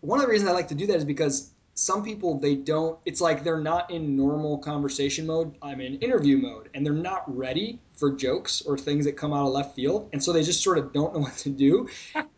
One 0.00 0.18
of 0.18 0.24
the 0.24 0.30
reasons 0.30 0.48
I 0.50 0.54
like 0.54 0.68
to 0.68 0.74
do 0.74 0.86
that 0.86 0.96
is 0.96 1.04
because 1.04 1.50
some 1.74 2.02
people 2.02 2.38
they 2.38 2.54
don't 2.54 2.98
it's 3.06 3.20
like 3.20 3.42
they're 3.42 3.60
not 3.60 3.90
in 3.90 4.14
normal 4.14 4.58
conversation 4.58 5.26
mode 5.26 5.54
i'm 5.62 5.80
in 5.80 5.94
interview 6.00 6.36
mode 6.36 6.68
and 6.74 6.84
they're 6.84 6.92
not 6.92 7.24
ready 7.34 7.80
for 7.96 8.12
jokes 8.12 8.60
or 8.62 8.76
things 8.76 9.06
that 9.06 9.16
come 9.16 9.32
out 9.32 9.46
of 9.46 9.52
left 9.52 9.74
field 9.74 10.06
and 10.12 10.22
so 10.22 10.34
they 10.34 10.42
just 10.42 10.62
sort 10.62 10.76
of 10.76 10.92
don't 10.92 11.14
know 11.14 11.20
what 11.26 11.36
to 11.38 11.48
do 11.48 11.88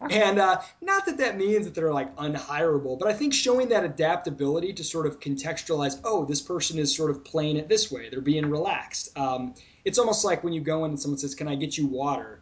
and 0.09 0.39
uh, 0.39 0.61
not 0.83 1.05
that 1.05 1.19
that 1.19 1.37
means 1.37 1.65
that 1.65 1.75
they're 1.75 1.93
like 1.93 2.15
unhirable 2.15 2.97
but 2.97 3.09
i 3.09 3.13
think 3.13 3.35
showing 3.35 3.69
that 3.69 3.83
adaptability 3.83 4.73
to 4.73 4.85
sort 4.85 5.05
of 5.05 5.19
contextualize 5.19 5.99
oh 6.05 6.25
this 6.25 6.41
person 6.41 6.79
is 6.79 6.95
sort 6.95 7.11
of 7.11 7.25
playing 7.25 7.57
it 7.57 7.69
this 7.69 7.91
way 7.91 8.09
they're 8.09 8.21
being 8.21 8.49
relaxed 8.49 9.17
um, 9.19 9.53
it's 9.85 9.99
almost 9.99 10.25
like 10.25 10.43
when 10.43 10.53
you 10.53 10.61
go 10.61 10.85
in 10.85 10.93
and 10.93 11.01
someone 11.01 11.19
says 11.19 11.35
can 11.35 11.49
i 11.49 11.55
get 11.55 11.77
you 11.77 11.87
water 11.87 12.41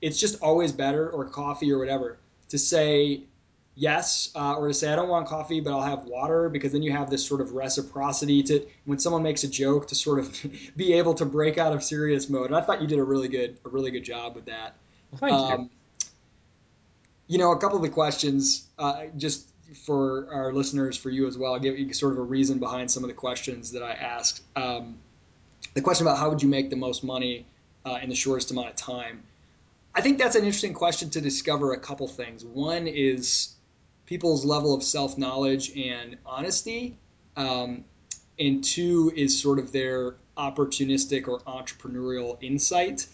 it's 0.00 0.20
just 0.20 0.40
always 0.42 0.72
better 0.72 1.10
or 1.10 1.24
coffee 1.24 1.72
or 1.72 1.78
whatever 1.78 2.18
to 2.48 2.58
say 2.58 3.22
yes, 3.76 4.30
uh, 4.34 4.54
or 4.54 4.68
to 4.68 4.74
say 4.74 4.92
I 4.92 4.96
don't 4.96 5.08
want 5.08 5.28
coffee, 5.28 5.60
but 5.60 5.70
I'll 5.72 5.82
have 5.82 6.04
water, 6.04 6.48
because 6.48 6.72
then 6.72 6.82
you 6.82 6.90
have 6.92 7.08
this 7.08 7.24
sort 7.24 7.40
of 7.40 7.52
reciprocity 7.52 8.42
to 8.44 8.66
when 8.86 8.98
someone 8.98 9.22
makes 9.22 9.44
a 9.44 9.48
joke 9.48 9.86
to 9.88 9.94
sort 9.94 10.18
of 10.18 10.36
be 10.76 10.94
able 10.94 11.14
to 11.14 11.24
break 11.24 11.58
out 11.58 11.72
of 11.72 11.84
serious 11.84 12.28
mode. 12.28 12.46
And 12.46 12.56
I 12.56 12.62
thought 12.62 12.80
you 12.80 12.88
did 12.88 12.98
a 12.98 13.04
really 13.04 13.28
good 13.28 13.56
a 13.64 13.68
really 13.68 13.92
good 13.92 14.04
job 14.04 14.34
with 14.34 14.46
that. 14.46 14.74
Well, 15.12 15.18
thank 15.20 15.32
um, 15.32 15.60
you. 15.60 15.70
You 17.28 17.38
know, 17.38 17.52
a 17.52 17.58
couple 17.58 17.76
of 17.76 17.82
the 17.82 17.88
questions, 17.88 18.66
uh, 18.78 19.04
just 19.16 19.48
for 19.84 20.28
our 20.32 20.52
listeners, 20.52 20.96
for 20.96 21.10
you 21.10 21.26
as 21.26 21.36
well, 21.36 21.54
I'll 21.54 21.60
give 21.60 21.76
you 21.78 21.92
sort 21.92 22.12
of 22.12 22.18
a 22.18 22.22
reason 22.22 22.58
behind 22.58 22.90
some 22.90 23.02
of 23.02 23.08
the 23.08 23.14
questions 23.14 23.72
that 23.72 23.82
I 23.82 23.92
asked. 23.92 24.42
Um, 24.54 24.96
the 25.76 25.82
question 25.82 26.06
about 26.06 26.18
how 26.18 26.30
would 26.30 26.42
you 26.42 26.48
make 26.48 26.70
the 26.70 26.76
most 26.76 27.04
money 27.04 27.44
uh, 27.84 27.98
in 28.02 28.08
the 28.08 28.14
shortest 28.14 28.50
amount 28.50 28.68
of 28.68 28.76
time. 28.76 29.22
I 29.94 30.00
think 30.00 30.18
that's 30.18 30.34
an 30.34 30.42
interesting 30.42 30.72
question 30.72 31.10
to 31.10 31.20
discover 31.20 31.74
a 31.74 31.78
couple 31.78 32.08
things. 32.08 32.44
One 32.46 32.86
is 32.86 33.54
people's 34.06 34.44
level 34.44 34.72
of 34.74 34.82
self 34.82 35.18
knowledge 35.18 35.76
and 35.76 36.16
honesty. 36.24 36.96
Um, 37.36 37.84
and 38.38 38.64
two 38.64 39.12
is 39.14 39.38
sort 39.38 39.58
of 39.58 39.70
their 39.70 40.16
opportunistic 40.38 41.28
or 41.28 41.40
entrepreneurial 41.40 42.42
insight. 42.42 43.06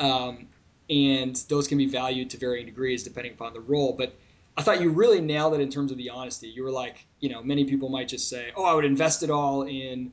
Um, 0.00 0.48
and 0.90 1.36
those 1.48 1.68
can 1.68 1.78
be 1.78 1.86
valued 1.86 2.30
to 2.30 2.36
varying 2.36 2.66
degrees 2.66 3.04
depending 3.04 3.32
upon 3.32 3.52
the 3.52 3.60
role. 3.60 3.92
But 3.92 4.12
I 4.56 4.62
thought 4.62 4.80
you 4.80 4.90
really 4.90 5.20
nailed 5.20 5.54
it 5.54 5.60
in 5.60 5.70
terms 5.70 5.92
of 5.92 5.98
the 5.98 6.10
honesty. 6.10 6.48
You 6.48 6.64
were 6.64 6.72
like, 6.72 7.06
you 7.20 7.28
know, 7.28 7.44
many 7.44 7.64
people 7.64 7.88
might 7.88 8.08
just 8.08 8.28
say, 8.28 8.50
oh, 8.56 8.64
I 8.64 8.74
would 8.74 8.84
invest 8.84 9.22
it 9.22 9.30
all 9.30 9.62
in 9.62 10.12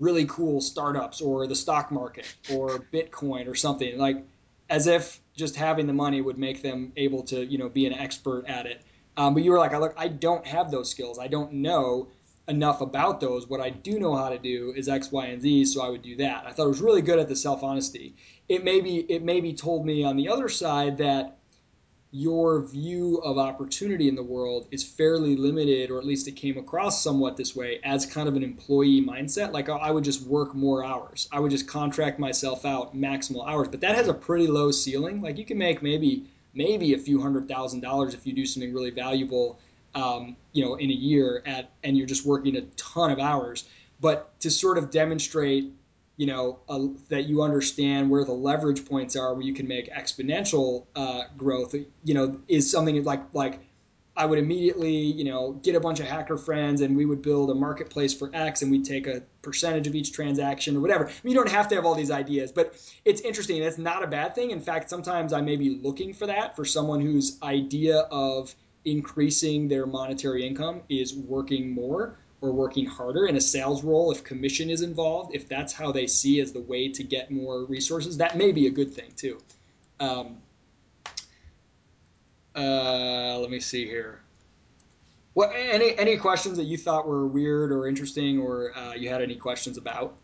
really 0.00 0.24
cool 0.26 0.60
startups 0.60 1.20
or 1.20 1.46
the 1.46 1.54
stock 1.54 1.90
market 1.90 2.34
or 2.52 2.78
Bitcoin 2.92 3.48
or 3.48 3.54
something 3.54 3.98
like 3.98 4.24
as 4.70 4.86
if 4.86 5.20
just 5.34 5.56
having 5.56 5.86
the 5.86 5.92
money 5.92 6.20
would 6.20 6.38
make 6.38 6.62
them 6.62 6.92
able 6.96 7.22
to, 7.22 7.44
you 7.44 7.58
know, 7.58 7.68
be 7.68 7.86
an 7.86 7.92
expert 7.92 8.44
at 8.46 8.66
it. 8.66 8.82
Um, 9.16 9.34
but 9.34 9.42
you 9.42 9.50
were 9.50 9.58
like, 9.58 9.72
I 9.72 9.78
look, 9.78 9.94
I 9.96 10.08
don't 10.08 10.46
have 10.46 10.70
those 10.70 10.90
skills. 10.90 11.18
I 11.18 11.26
don't 11.26 11.52
know 11.54 12.08
enough 12.48 12.80
about 12.80 13.20
those. 13.20 13.48
What 13.48 13.60
I 13.60 13.70
do 13.70 13.98
know 13.98 14.16
how 14.16 14.28
to 14.28 14.38
do 14.38 14.72
is 14.76 14.88
X, 14.88 15.10
Y, 15.12 15.26
and 15.26 15.40
Z, 15.40 15.66
so 15.66 15.82
I 15.82 15.88
would 15.88 16.02
do 16.02 16.16
that. 16.16 16.46
I 16.46 16.52
thought 16.52 16.66
it 16.66 16.68
was 16.68 16.80
really 16.80 17.02
good 17.02 17.18
at 17.18 17.28
the 17.28 17.36
self 17.36 17.62
honesty. 17.62 18.14
It 18.48 18.64
maybe 18.64 18.98
it 19.10 19.22
maybe 19.22 19.52
told 19.52 19.84
me 19.84 20.04
on 20.04 20.16
the 20.16 20.28
other 20.28 20.48
side 20.48 20.98
that 20.98 21.37
your 22.10 22.62
view 22.62 23.18
of 23.18 23.36
opportunity 23.36 24.08
in 24.08 24.14
the 24.14 24.22
world 24.22 24.66
is 24.70 24.82
fairly 24.82 25.36
limited, 25.36 25.90
or 25.90 25.98
at 25.98 26.06
least 26.06 26.26
it 26.26 26.32
came 26.32 26.56
across 26.56 27.02
somewhat 27.02 27.36
this 27.36 27.54
way 27.54 27.80
as 27.84 28.06
kind 28.06 28.28
of 28.28 28.34
an 28.34 28.42
employee 28.42 29.02
mindset. 29.02 29.52
Like 29.52 29.68
I 29.68 29.90
would 29.90 30.04
just 30.04 30.22
work 30.22 30.54
more 30.54 30.84
hours. 30.84 31.28
I 31.30 31.40
would 31.40 31.50
just 31.50 31.68
contract 31.68 32.18
myself 32.18 32.64
out 32.64 32.96
maximal 32.96 33.46
hours. 33.46 33.68
But 33.68 33.82
that 33.82 33.94
has 33.94 34.08
a 34.08 34.14
pretty 34.14 34.46
low 34.46 34.70
ceiling. 34.70 35.20
Like 35.20 35.36
you 35.36 35.44
can 35.44 35.58
make 35.58 35.82
maybe 35.82 36.24
maybe 36.54 36.94
a 36.94 36.98
few 36.98 37.20
hundred 37.20 37.46
thousand 37.46 37.80
dollars 37.80 38.14
if 38.14 38.26
you 38.26 38.32
do 38.32 38.46
something 38.46 38.72
really 38.72 38.90
valuable, 38.90 39.58
um, 39.94 40.34
you 40.52 40.64
know, 40.64 40.76
in 40.76 40.90
a 40.90 40.94
year 40.94 41.42
at, 41.44 41.70
and 41.84 41.96
you're 41.96 42.06
just 42.06 42.24
working 42.24 42.56
a 42.56 42.62
ton 42.76 43.10
of 43.10 43.18
hours. 43.18 43.68
But 44.00 44.38
to 44.40 44.50
sort 44.50 44.78
of 44.78 44.90
demonstrate, 44.90 45.72
you 46.18 46.26
know, 46.26 46.58
that 47.08 47.26
you 47.26 47.42
understand 47.42 48.10
where 48.10 48.24
the 48.24 48.32
leverage 48.32 48.84
points 48.84 49.14
are, 49.16 49.32
where 49.32 49.44
you 49.44 49.54
can 49.54 49.68
make 49.68 49.90
exponential 49.90 50.84
uh, 50.96 51.22
growth, 51.36 51.74
you 52.04 52.12
know, 52.12 52.38
is 52.48 52.70
something 52.70 53.02
like 53.04 53.22
like 53.32 53.60
I 54.16 54.26
would 54.26 54.40
immediately, 54.40 54.96
you 54.96 55.22
know, 55.22 55.52
get 55.62 55.76
a 55.76 55.80
bunch 55.80 56.00
of 56.00 56.06
hacker 56.06 56.36
friends 56.36 56.80
and 56.80 56.96
we 56.96 57.06
would 57.06 57.22
build 57.22 57.50
a 57.50 57.54
marketplace 57.54 58.12
for 58.12 58.30
X 58.34 58.62
and 58.62 58.70
we'd 58.70 58.84
take 58.84 59.06
a 59.06 59.22
percentage 59.42 59.86
of 59.86 59.94
each 59.94 60.12
transaction 60.12 60.76
or 60.76 60.80
whatever. 60.80 61.06
I 61.06 61.12
mean, 61.22 61.32
you 61.32 61.34
don't 61.34 61.48
have 61.48 61.68
to 61.68 61.76
have 61.76 61.86
all 61.86 61.94
these 61.94 62.10
ideas, 62.10 62.50
but 62.50 62.74
it's 63.04 63.20
interesting. 63.20 63.62
It's 63.62 63.78
not 63.78 64.02
a 64.02 64.08
bad 64.08 64.34
thing. 64.34 64.50
In 64.50 64.60
fact, 64.60 64.90
sometimes 64.90 65.32
I 65.32 65.40
may 65.40 65.54
be 65.54 65.78
looking 65.80 66.12
for 66.12 66.26
that 66.26 66.56
for 66.56 66.64
someone 66.64 67.00
whose 67.00 67.38
idea 67.44 68.00
of 68.10 68.52
increasing 68.84 69.68
their 69.68 69.86
monetary 69.86 70.44
income 70.44 70.82
is 70.88 71.14
working 71.14 71.70
more 71.70 72.18
or 72.40 72.52
working 72.52 72.86
harder 72.86 73.26
in 73.26 73.36
a 73.36 73.40
sales 73.40 73.82
role. 73.82 74.10
If 74.12 74.22
commission 74.24 74.70
is 74.70 74.82
involved, 74.82 75.34
if 75.34 75.48
that's 75.48 75.72
how 75.72 75.90
they 75.92 76.06
see 76.06 76.40
as 76.40 76.52
the 76.52 76.60
way 76.60 76.88
to 76.88 77.02
get 77.02 77.30
more 77.30 77.64
resources, 77.64 78.16
that 78.18 78.36
may 78.36 78.52
be 78.52 78.66
a 78.66 78.70
good 78.70 78.92
thing 78.92 79.12
too. 79.16 79.38
Um, 80.00 80.38
uh, 82.54 83.38
let 83.38 83.50
me 83.50 83.60
see 83.60 83.86
here. 83.86 84.20
What 85.34 85.52
any 85.54 85.96
any 85.98 86.16
questions 86.16 86.56
that 86.56 86.64
you 86.64 86.76
thought 86.76 87.06
were 87.06 87.26
weird 87.26 87.70
or 87.70 87.86
interesting, 87.86 88.40
or 88.40 88.76
uh, 88.76 88.94
you 88.94 89.08
had 89.08 89.22
any 89.22 89.36
questions 89.36 89.78
about? 89.78 90.16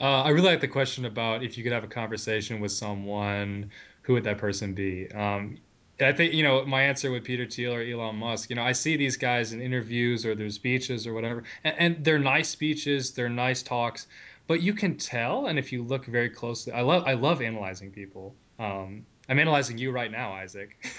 Uh, 0.00 0.22
I 0.22 0.30
really 0.30 0.46
like 0.48 0.60
the 0.60 0.68
question 0.68 1.04
about 1.04 1.42
if 1.42 1.56
you 1.56 1.64
could 1.64 1.72
have 1.72 1.84
a 1.84 1.88
conversation 1.88 2.60
with 2.60 2.72
someone, 2.72 3.70
who 4.02 4.14
would 4.14 4.24
that 4.24 4.38
person 4.38 4.74
be? 4.74 5.10
Um, 5.12 5.58
I 6.00 6.12
think 6.12 6.32
you 6.32 6.42
know 6.42 6.64
my 6.64 6.82
answer 6.82 7.10
with 7.10 7.24
Peter 7.24 7.46
Thiel 7.46 7.74
or 7.74 7.82
Elon 7.82 8.16
Musk. 8.16 8.50
You 8.50 8.56
know, 8.56 8.62
I 8.62 8.72
see 8.72 8.96
these 8.96 9.16
guys 9.16 9.52
in 9.52 9.60
interviews 9.60 10.24
or 10.24 10.34
their 10.34 10.50
speeches 10.50 11.06
or 11.06 11.12
whatever, 11.12 11.42
and, 11.64 11.74
and 11.78 12.04
they're 12.04 12.18
nice 12.18 12.48
speeches, 12.48 13.12
they're 13.12 13.28
nice 13.28 13.62
talks, 13.62 14.06
but 14.46 14.62
you 14.62 14.74
can 14.74 14.96
tell. 14.96 15.46
And 15.46 15.58
if 15.58 15.72
you 15.72 15.82
look 15.82 16.06
very 16.06 16.30
closely, 16.30 16.72
I 16.72 16.82
love 16.82 17.04
I 17.06 17.14
love 17.14 17.42
analyzing 17.42 17.90
people. 17.90 18.34
Um, 18.58 19.04
I'm 19.28 19.38
analyzing 19.38 19.76
you 19.78 19.90
right 19.90 20.10
now, 20.10 20.32
Isaac. 20.32 20.76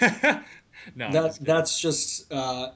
no, 0.94 1.10
that 1.10 1.12
just 1.12 1.44
that's 1.44 1.80
just 1.80 2.32
uh, 2.32 2.72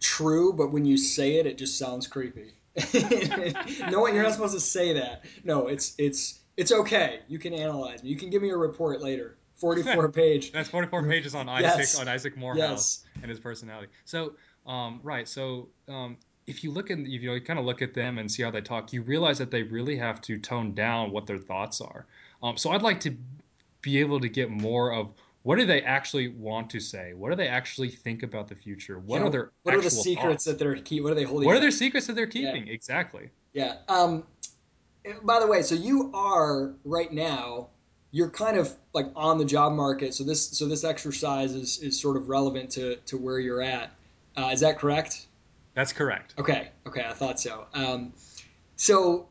true, 0.00 0.52
but 0.52 0.72
when 0.72 0.84
you 0.84 0.96
say 0.96 1.36
it, 1.36 1.46
it 1.46 1.58
just 1.58 1.78
sounds 1.78 2.06
creepy. 2.06 2.52
no, 3.90 4.06
you're 4.06 4.22
not 4.22 4.32
supposed 4.32 4.54
to 4.54 4.60
say 4.60 4.92
that. 4.94 5.24
No, 5.44 5.68
it's 5.68 5.94
it's 5.98 6.40
it's 6.56 6.72
okay. 6.72 7.20
You 7.28 7.38
can 7.38 7.54
analyze 7.54 8.02
me. 8.02 8.10
You 8.10 8.16
can 8.16 8.30
give 8.30 8.42
me 8.42 8.50
a 8.50 8.56
report 8.56 9.00
later. 9.00 9.36
44 9.56 10.08
page. 10.12 10.52
That's 10.52 10.68
44 10.68 11.04
pages 11.04 11.34
on 11.34 11.48
Isaac 11.48 11.78
yes. 11.78 12.00
on 12.00 12.08
Isaac 12.08 12.36
Morehouse 12.36 13.04
yes. 13.04 13.22
and 13.22 13.30
his 13.30 13.40
personality. 13.40 13.88
So, 14.04 14.34
um, 14.66 15.00
right. 15.02 15.28
So, 15.28 15.68
um, 15.88 16.16
if 16.46 16.62
you 16.62 16.70
look 16.70 16.90
if 16.90 16.98
you, 16.98 17.28
know, 17.28 17.34
you 17.34 17.40
kind 17.40 17.58
of 17.58 17.64
look 17.64 17.82
at 17.82 17.92
them 17.94 18.18
and 18.18 18.30
see 18.30 18.42
how 18.42 18.50
they 18.50 18.60
talk, 18.60 18.92
you 18.92 19.02
realize 19.02 19.38
that 19.38 19.50
they 19.50 19.62
really 19.62 19.96
have 19.96 20.20
to 20.22 20.38
tone 20.38 20.74
down 20.74 21.10
what 21.10 21.26
their 21.26 21.38
thoughts 21.38 21.80
are. 21.80 22.06
Um, 22.42 22.56
so, 22.56 22.70
I'd 22.70 22.82
like 22.82 23.00
to 23.00 23.16
be 23.80 23.98
able 23.98 24.20
to 24.20 24.28
get 24.28 24.50
more 24.50 24.92
of 24.92 25.12
what 25.46 25.58
do 25.60 25.64
they 25.64 25.80
actually 25.82 26.26
want 26.26 26.68
to 26.70 26.80
say? 26.80 27.14
What 27.14 27.30
do 27.30 27.36
they 27.36 27.46
actually 27.46 27.88
think 27.88 28.24
about 28.24 28.48
the 28.48 28.56
future? 28.56 28.98
What 28.98 29.22
are 29.22 29.30
their 29.30 29.52
what 29.62 29.76
are 29.76 29.80
the 29.80 29.88
secrets 29.88 30.24
thoughts? 30.24 30.44
that 30.46 30.58
they're 30.58 30.74
keep? 30.74 31.04
What 31.04 31.12
are 31.12 31.14
they 31.14 31.22
holding? 31.22 31.46
What 31.46 31.56
are 31.56 31.60
their 31.60 31.70
secrets 31.70 32.08
that 32.08 32.14
they're 32.14 32.26
keeping? 32.26 32.66
Yeah. 32.66 32.72
Exactly. 32.72 33.30
Yeah. 33.52 33.76
Um, 33.88 34.24
by 35.22 35.38
the 35.38 35.46
way, 35.46 35.62
so 35.62 35.76
you 35.76 36.10
are 36.14 36.74
right 36.84 37.12
now. 37.12 37.68
You're 38.16 38.30
kind 38.30 38.56
of 38.56 38.74
like 38.94 39.08
on 39.14 39.36
the 39.36 39.44
job 39.44 39.74
market. 39.74 40.14
So 40.14 40.24
this 40.24 40.48
so 40.48 40.66
this 40.66 40.84
exercise 40.84 41.54
is 41.54 41.78
is 41.80 42.00
sort 42.00 42.16
of 42.16 42.28
relevant 42.28 42.70
to 42.70 42.96
to 42.96 43.18
where 43.18 43.38
you're 43.38 43.62
at. 43.62 43.90
Uh, 44.36 44.50
is 44.52 44.60
that 44.60 44.78
correct? 44.78 45.26
That's 45.74 45.92
correct. 45.92 46.34
Okay. 46.38 46.70
Okay. 46.86 47.04
I 47.06 47.12
thought 47.12 47.38
so. 47.38 47.66
Um, 47.74 48.14
so 48.76 49.28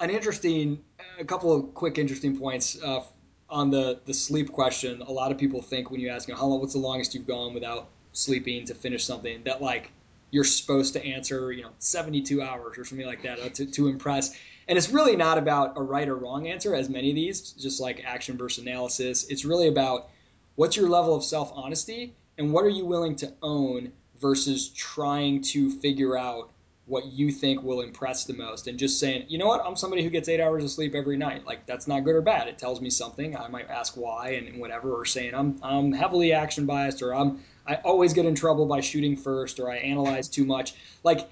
an 0.00 0.10
interesting, 0.10 0.82
a 1.20 1.24
couple 1.24 1.54
of 1.54 1.72
quick 1.74 1.98
interesting 1.98 2.36
points 2.36 2.82
uh, 2.82 3.04
on 3.48 3.70
the 3.70 4.00
the 4.06 4.14
sleep 4.14 4.50
question, 4.50 5.02
a 5.02 5.12
lot 5.12 5.30
of 5.30 5.38
people 5.38 5.62
think 5.62 5.90
when 5.92 6.00
you 6.00 6.08
ask 6.08 6.26
them 6.26 6.36
how 6.36 6.46
long, 6.46 6.60
what's 6.60 6.72
the 6.72 6.80
longest 6.80 7.14
you've 7.14 7.28
gone 7.28 7.54
without 7.54 7.88
sleeping 8.12 8.64
to 8.66 8.74
finish 8.74 9.04
something, 9.04 9.42
that 9.44 9.62
like 9.62 9.92
you're 10.32 10.44
supposed 10.44 10.92
to 10.94 11.04
answer, 11.04 11.52
you 11.52 11.62
know, 11.62 11.70
72 11.78 12.42
hours 12.42 12.78
or 12.78 12.84
something 12.84 13.06
like 13.06 13.22
that 13.22 13.38
uh, 13.40 13.48
to, 13.50 13.66
to 13.66 13.88
impress. 13.88 14.36
And 14.70 14.78
it's 14.78 14.90
really 14.90 15.16
not 15.16 15.36
about 15.36 15.76
a 15.76 15.82
right 15.82 16.08
or 16.08 16.14
wrong 16.14 16.46
answer, 16.46 16.76
as 16.76 16.88
many 16.88 17.10
of 17.10 17.16
these, 17.16 17.50
just 17.54 17.80
like 17.80 18.04
action 18.06 18.38
versus 18.38 18.62
analysis. 18.64 19.26
It's 19.28 19.44
really 19.44 19.66
about 19.66 20.10
what's 20.54 20.76
your 20.76 20.88
level 20.88 21.12
of 21.12 21.24
self 21.24 21.50
honesty 21.56 22.14
and 22.38 22.52
what 22.52 22.64
are 22.64 22.70
you 22.70 22.86
willing 22.86 23.16
to 23.16 23.32
own 23.42 23.90
versus 24.20 24.68
trying 24.68 25.42
to 25.42 25.72
figure 25.80 26.16
out 26.16 26.52
what 26.86 27.06
you 27.06 27.32
think 27.32 27.64
will 27.64 27.80
impress 27.80 28.24
the 28.24 28.32
most 28.32 28.68
and 28.68 28.78
just 28.78 29.00
saying, 29.00 29.24
you 29.26 29.38
know 29.38 29.48
what, 29.48 29.60
I'm 29.66 29.74
somebody 29.74 30.04
who 30.04 30.10
gets 30.10 30.28
eight 30.28 30.40
hours 30.40 30.62
of 30.62 30.70
sleep 30.70 30.94
every 30.94 31.16
night. 31.16 31.44
Like 31.44 31.66
that's 31.66 31.88
not 31.88 32.04
good 32.04 32.14
or 32.14 32.22
bad. 32.22 32.46
It 32.46 32.56
tells 32.56 32.80
me 32.80 32.90
something. 32.90 33.36
I 33.36 33.48
might 33.48 33.68
ask 33.70 33.96
why 33.96 34.30
and 34.30 34.60
whatever, 34.60 34.94
or 34.94 35.04
saying 35.04 35.34
I'm 35.34 35.58
I'm 35.64 35.90
heavily 35.90 36.32
action 36.32 36.64
biased 36.64 37.02
or 37.02 37.12
I'm 37.12 37.40
I 37.66 37.74
always 37.84 38.12
get 38.12 38.24
in 38.24 38.36
trouble 38.36 38.66
by 38.66 38.80
shooting 38.82 39.16
first 39.16 39.58
or 39.58 39.68
I 39.68 39.78
analyze 39.78 40.28
too 40.28 40.44
much. 40.44 40.74
Like 41.02 41.28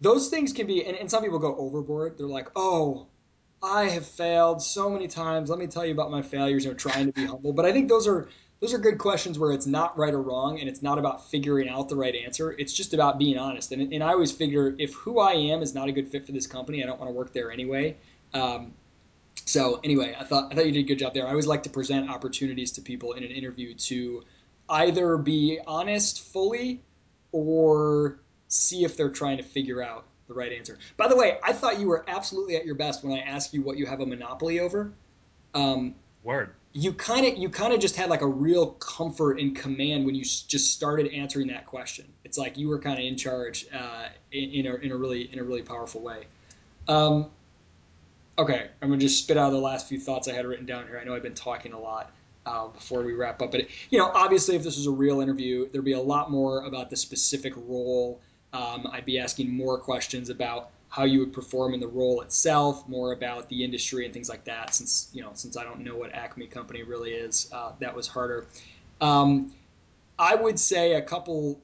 those 0.00 0.28
things 0.28 0.52
can 0.52 0.66
be 0.66 0.84
and, 0.84 0.96
and 0.96 1.10
some 1.10 1.22
people 1.22 1.38
go 1.38 1.56
overboard. 1.56 2.18
They're 2.18 2.26
like, 2.26 2.48
oh, 2.56 3.06
I 3.62 3.84
have 3.84 4.06
failed 4.06 4.62
so 4.62 4.90
many 4.90 5.08
times. 5.08 5.50
Let 5.50 5.58
me 5.58 5.66
tell 5.66 5.84
you 5.84 5.92
about 5.92 6.10
my 6.10 6.22
failures. 6.22 6.64
You 6.64 6.70
know, 6.70 6.76
trying 6.76 7.06
to 7.06 7.12
be 7.12 7.26
humble. 7.26 7.52
But 7.52 7.64
I 7.64 7.72
think 7.72 7.88
those 7.88 8.06
are 8.06 8.28
those 8.60 8.72
are 8.72 8.78
good 8.78 8.98
questions 8.98 9.38
where 9.38 9.52
it's 9.52 9.66
not 9.66 9.96
right 9.98 10.14
or 10.14 10.22
wrong 10.22 10.60
and 10.60 10.68
it's 10.68 10.82
not 10.82 10.98
about 10.98 11.30
figuring 11.30 11.68
out 11.68 11.88
the 11.88 11.96
right 11.96 12.14
answer. 12.14 12.52
It's 12.52 12.72
just 12.72 12.94
about 12.94 13.18
being 13.18 13.36
honest. 13.36 13.72
And, 13.72 13.92
and 13.92 14.02
I 14.02 14.12
always 14.12 14.32
figure 14.32 14.74
if 14.78 14.94
who 14.94 15.18
I 15.18 15.32
am 15.32 15.62
is 15.62 15.74
not 15.74 15.88
a 15.88 15.92
good 15.92 16.08
fit 16.08 16.24
for 16.24 16.32
this 16.32 16.46
company, 16.46 16.82
I 16.82 16.86
don't 16.86 16.98
want 16.98 17.10
to 17.10 17.14
work 17.14 17.32
there 17.32 17.50
anyway. 17.50 17.96
Um, 18.32 18.72
so 19.44 19.80
anyway, 19.84 20.16
I 20.18 20.24
thought 20.24 20.52
I 20.52 20.56
thought 20.56 20.66
you 20.66 20.72
did 20.72 20.80
a 20.80 20.88
good 20.88 20.98
job 20.98 21.14
there. 21.14 21.26
I 21.26 21.30
always 21.30 21.46
like 21.46 21.62
to 21.64 21.70
present 21.70 22.08
opportunities 22.10 22.72
to 22.72 22.80
people 22.80 23.12
in 23.12 23.24
an 23.24 23.30
interview 23.30 23.74
to 23.74 24.24
either 24.68 25.16
be 25.18 25.60
honest 25.66 26.22
fully 26.32 26.82
or 27.32 28.18
see 28.48 28.84
if 28.84 28.96
they're 28.96 29.10
trying 29.10 29.36
to 29.36 29.42
figure 29.42 29.82
out 29.82 30.04
the 30.28 30.34
right 30.34 30.52
answer. 30.52 30.78
By 30.96 31.08
the 31.08 31.16
way, 31.16 31.38
I 31.42 31.52
thought 31.52 31.78
you 31.78 31.86
were 31.86 32.04
absolutely 32.08 32.56
at 32.56 32.66
your 32.66 32.74
best 32.74 33.04
when 33.04 33.16
I 33.16 33.20
asked 33.20 33.54
you 33.54 33.62
what 33.62 33.76
you 33.76 33.86
have 33.86 34.00
a 34.00 34.06
monopoly 34.06 34.60
over. 34.60 34.92
Um, 35.54 35.94
Word 36.24 36.50
you 36.76 36.92
kind 36.92 37.24
of 37.24 37.38
you 37.38 37.48
kind 37.48 37.72
of 37.72 37.80
just 37.80 37.96
had 37.96 38.10
like 38.10 38.20
a 38.20 38.26
real 38.26 38.72
comfort 38.72 39.40
and 39.40 39.56
command 39.56 40.04
when 40.04 40.14
you 40.14 40.22
just 40.22 40.74
started 40.74 41.10
answering 41.10 41.46
that 41.46 41.64
question. 41.64 42.04
It's 42.22 42.36
like 42.36 42.58
you 42.58 42.68
were 42.68 42.78
kind 42.78 42.98
of 42.98 43.04
in 43.06 43.16
charge 43.16 43.66
uh, 43.72 44.08
in, 44.30 44.50
in, 44.50 44.66
a, 44.66 44.74
in 44.74 44.92
a 44.92 44.96
really 44.96 45.32
in 45.32 45.38
a 45.38 45.42
really 45.42 45.62
powerful 45.62 46.02
way. 46.02 46.26
Um, 46.86 47.30
okay, 48.36 48.68
I'm 48.82 48.90
gonna 48.90 49.00
just 49.00 49.22
spit 49.22 49.38
out 49.38 49.50
the 49.50 49.56
last 49.56 49.88
few 49.88 49.98
thoughts 49.98 50.28
I 50.28 50.34
had 50.34 50.44
written 50.44 50.66
down 50.66 50.86
here. 50.86 50.98
I 51.00 51.04
know 51.04 51.16
I've 51.16 51.22
been 51.22 51.34
talking 51.34 51.72
a 51.72 51.80
lot 51.80 52.12
uh, 52.44 52.68
before 52.68 53.02
we 53.02 53.14
wrap 53.14 53.40
up, 53.40 53.52
but 53.52 53.60
it, 53.60 53.70
you 53.88 53.98
know, 53.98 54.10
obviously, 54.12 54.54
if 54.54 54.62
this 54.62 54.76
was 54.76 54.86
a 54.86 54.90
real 54.90 55.22
interview, 55.22 55.70
there'd 55.70 55.82
be 55.82 55.92
a 55.92 56.00
lot 56.00 56.30
more 56.30 56.66
about 56.66 56.90
the 56.90 56.96
specific 56.96 57.54
role. 57.56 58.20
Um, 58.56 58.88
I'd 58.90 59.04
be 59.04 59.18
asking 59.18 59.54
more 59.54 59.76
questions 59.76 60.30
about 60.30 60.70
how 60.88 61.04
you 61.04 61.18
would 61.18 61.32
perform 61.32 61.74
in 61.74 61.80
the 61.80 61.88
role 61.88 62.22
itself, 62.22 62.88
more 62.88 63.12
about 63.12 63.48
the 63.50 63.62
industry 63.62 64.06
and 64.06 64.14
things 64.14 64.30
like 64.30 64.44
that. 64.44 64.74
Since 64.74 65.10
you 65.12 65.20
know, 65.20 65.30
since 65.34 65.58
I 65.58 65.64
don't 65.64 65.80
know 65.80 65.94
what 65.96 66.14
Acme 66.14 66.46
Company 66.46 66.82
really 66.82 67.12
is, 67.12 67.50
uh, 67.52 67.72
that 67.80 67.94
was 67.94 68.08
harder. 68.08 68.46
Um, 69.02 69.52
I 70.18 70.34
would 70.34 70.58
say 70.58 70.94
a 70.94 71.02
couple. 71.02 71.60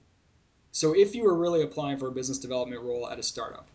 So 0.73 0.95
if 0.95 1.15
you 1.15 1.23
were 1.25 1.35
really 1.35 1.63
applying 1.63 1.97
for 1.99 2.09
a 2.09 2.13
business 2.13 2.39
development 2.39 2.83
role 2.83 3.09
at 3.09 3.19
a 3.19 3.23
startup, 3.23 3.67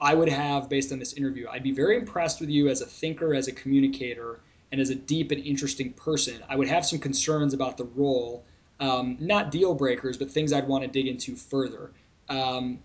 I 0.00 0.14
would 0.14 0.28
have, 0.28 0.68
based 0.68 0.92
on 0.92 0.98
this 0.98 1.14
interview, 1.14 1.46
I'd 1.50 1.62
be 1.62 1.72
very 1.72 1.96
impressed 1.96 2.40
with 2.40 2.50
you 2.50 2.68
as 2.68 2.82
a 2.82 2.86
thinker, 2.86 3.34
as 3.34 3.48
a 3.48 3.52
communicator, 3.52 4.40
and 4.72 4.80
as 4.80 4.90
a 4.90 4.94
deep 4.94 5.30
and 5.30 5.42
interesting 5.44 5.92
person. 5.94 6.42
I 6.48 6.56
would 6.56 6.68
have 6.68 6.84
some 6.84 6.98
concerns 6.98 7.54
about 7.54 7.78
the 7.78 7.84
role, 7.84 8.44
um, 8.80 9.16
not 9.18 9.50
deal 9.50 9.74
breakers, 9.74 10.18
but 10.18 10.30
things 10.30 10.52
I'd 10.52 10.68
want 10.68 10.84
to 10.84 10.88
dig 10.88 11.06
into 11.06 11.36
further. 11.36 11.90
Um, 12.28 12.80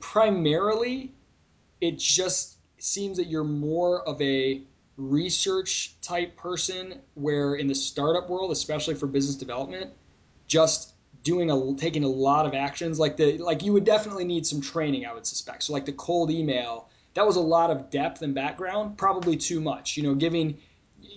primarily, 0.00 1.12
it 1.80 1.98
just 1.98 2.56
seems 2.78 3.16
that 3.18 3.26
you're 3.26 3.44
more 3.44 4.02
of 4.02 4.20
a 4.20 4.62
research 4.96 5.94
type 6.00 6.36
person 6.36 7.00
where 7.14 7.54
in 7.54 7.68
the 7.68 7.74
startup 7.74 8.28
world 8.28 8.50
especially 8.50 8.96
for 8.96 9.06
business 9.06 9.36
development 9.36 9.92
just 10.48 10.94
doing 11.22 11.52
a 11.52 11.74
taking 11.76 12.02
a 12.02 12.08
lot 12.08 12.46
of 12.46 12.54
actions. 12.54 12.98
Like 12.98 13.16
the 13.16 13.38
like 13.38 13.62
you 13.62 13.72
would 13.72 13.84
definitely 13.84 14.24
need 14.24 14.46
some 14.46 14.60
training 14.60 15.06
i 15.06 15.12
would 15.12 15.26
suspect. 15.26 15.64
So 15.64 15.72
like 15.72 15.84
the 15.84 15.92
cold 15.92 16.30
email 16.30 16.88
that 17.14 17.26
was 17.26 17.36
a 17.36 17.40
lot 17.40 17.70
of 17.70 17.90
depth 17.90 18.22
and 18.22 18.34
background 18.34 18.96
probably 18.96 19.36
too 19.36 19.60
much 19.60 19.96
you 19.96 20.02
know 20.02 20.14
giving 20.14 20.56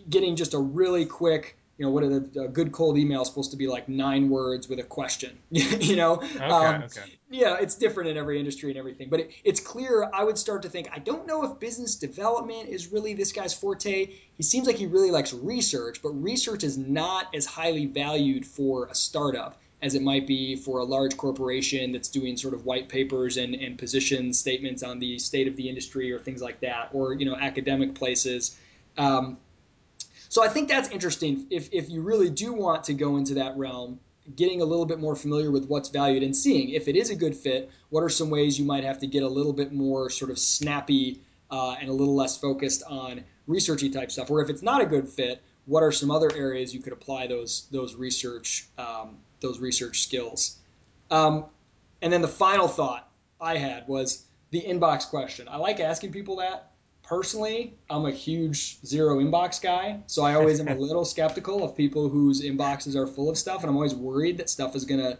getting 0.09 0.35
just 0.35 0.53
a 0.53 0.59
really 0.59 1.05
quick 1.05 1.57
you 1.81 1.87
know, 1.87 1.93
what 1.93 2.03
are 2.03 2.19
the 2.19 2.47
good 2.47 2.71
cold 2.71 2.95
email 2.99 3.25
supposed 3.25 3.49
to 3.49 3.57
be 3.57 3.65
like 3.65 3.89
nine 3.89 4.29
words 4.29 4.69
with 4.69 4.77
a 4.77 4.83
question, 4.83 5.35
you 5.49 5.95
know? 5.95 6.21
Okay, 6.21 6.43
um, 6.43 6.83
okay. 6.83 7.01
Yeah, 7.31 7.57
it's 7.59 7.73
different 7.73 8.11
in 8.11 8.17
every 8.17 8.37
industry 8.37 8.69
and 8.69 8.77
everything, 8.77 9.09
but 9.09 9.21
it, 9.21 9.31
it's 9.43 9.59
clear. 9.59 10.07
I 10.13 10.23
would 10.23 10.37
start 10.37 10.61
to 10.61 10.69
think, 10.69 10.89
I 10.93 10.99
don't 10.99 11.25
know 11.25 11.43
if 11.43 11.59
business 11.59 11.95
development 11.95 12.69
is 12.69 12.91
really 12.91 13.15
this 13.15 13.31
guy's 13.31 13.55
forte. 13.55 14.11
He 14.35 14.43
seems 14.43 14.67
like 14.67 14.75
he 14.75 14.85
really 14.85 15.09
likes 15.09 15.33
research, 15.33 16.03
but 16.03 16.09
research 16.09 16.63
is 16.63 16.77
not 16.77 17.33
as 17.33 17.47
highly 17.47 17.87
valued 17.87 18.45
for 18.45 18.85
a 18.85 18.93
startup 18.93 19.59
as 19.81 19.95
it 19.95 20.03
might 20.03 20.27
be 20.27 20.55
for 20.55 20.77
a 20.77 20.83
large 20.83 21.17
corporation 21.17 21.93
that's 21.93 22.09
doing 22.09 22.37
sort 22.37 22.53
of 22.53 22.63
white 22.63 22.89
papers 22.89 23.37
and, 23.37 23.55
and 23.55 23.79
position 23.79 24.33
statements 24.33 24.83
on 24.83 24.99
the 24.99 25.17
state 25.17 25.47
of 25.47 25.55
the 25.55 25.67
industry 25.67 26.11
or 26.11 26.19
things 26.19 26.43
like 26.43 26.59
that, 26.59 26.89
or, 26.93 27.15
you 27.15 27.25
know, 27.25 27.35
academic 27.35 27.95
places. 27.95 28.55
Um, 28.99 29.39
so 30.31 30.41
I 30.41 30.47
think 30.47 30.69
that's 30.69 30.87
interesting. 30.87 31.45
If, 31.49 31.67
if 31.73 31.89
you 31.89 32.01
really 32.01 32.29
do 32.29 32.53
want 32.53 32.85
to 32.85 32.93
go 32.93 33.17
into 33.17 33.33
that 33.33 33.57
realm, 33.57 33.99
getting 34.33 34.61
a 34.61 34.63
little 34.63 34.85
bit 34.85 34.97
more 34.97 35.13
familiar 35.13 35.51
with 35.51 35.65
what's 35.65 35.89
valued 35.89 36.23
and 36.23 36.33
seeing 36.33 36.69
if 36.69 36.87
it 36.87 36.95
is 36.95 37.09
a 37.09 37.15
good 37.17 37.35
fit, 37.35 37.69
what 37.89 38.01
are 38.01 38.07
some 38.07 38.29
ways 38.29 38.57
you 38.57 38.63
might 38.63 38.85
have 38.85 38.99
to 38.99 39.07
get 39.07 39.23
a 39.23 39.27
little 39.27 39.51
bit 39.51 39.73
more 39.73 40.09
sort 40.09 40.31
of 40.31 40.39
snappy 40.39 41.19
uh, 41.51 41.75
and 41.81 41.89
a 41.89 41.91
little 41.91 42.15
less 42.15 42.37
focused 42.37 42.81
on 42.87 43.25
researchy 43.45 43.91
type 43.91 44.09
stuff. 44.09 44.31
Or 44.31 44.41
if 44.41 44.49
it's 44.49 44.61
not 44.61 44.79
a 44.79 44.85
good 44.85 45.09
fit, 45.09 45.41
what 45.65 45.83
are 45.83 45.91
some 45.91 46.09
other 46.09 46.33
areas 46.33 46.73
you 46.73 46.79
could 46.79 46.93
apply 46.93 47.27
those 47.27 47.67
those 47.69 47.95
research 47.95 48.69
um, 48.77 49.17
those 49.41 49.59
research 49.59 50.01
skills? 50.01 50.59
Um, 51.09 51.47
and 52.01 52.13
then 52.13 52.21
the 52.21 52.29
final 52.29 52.69
thought 52.69 53.11
I 53.41 53.57
had 53.57 53.85
was 53.85 54.23
the 54.51 54.61
inbox 54.61 55.09
question. 55.09 55.49
I 55.49 55.57
like 55.57 55.81
asking 55.81 56.13
people 56.13 56.37
that 56.37 56.70
personally, 57.11 57.73
I'm 57.89 58.05
a 58.05 58.11
huge 58.11 58.79
zero 58.85 59.17
inbox 59.17 59.61
guy, 59.61 59.99
so 60.07 60.23
I 60.23 60.35
always 60.35 60.61
am 60.61 60.69
a 60.69 60.75
little 60.87 61.03
skeptical 61.03 61.61
of 61.61 61.75
people 61.75 62.07
whose 62.07 62.41
inboxes 62.41 62.95
are 62.95 63.05
full 63.05 63.29
of 63.29 63.37
stuff, 63.37 63.63
and 63.63 63.69
I'm 63.69 63.75
always 63.75 63.93
worried 63.93 64.37
that 64.37 64.49
stuff 64.49 64.77
is 64.77 64.85
gonna 64.85 65.17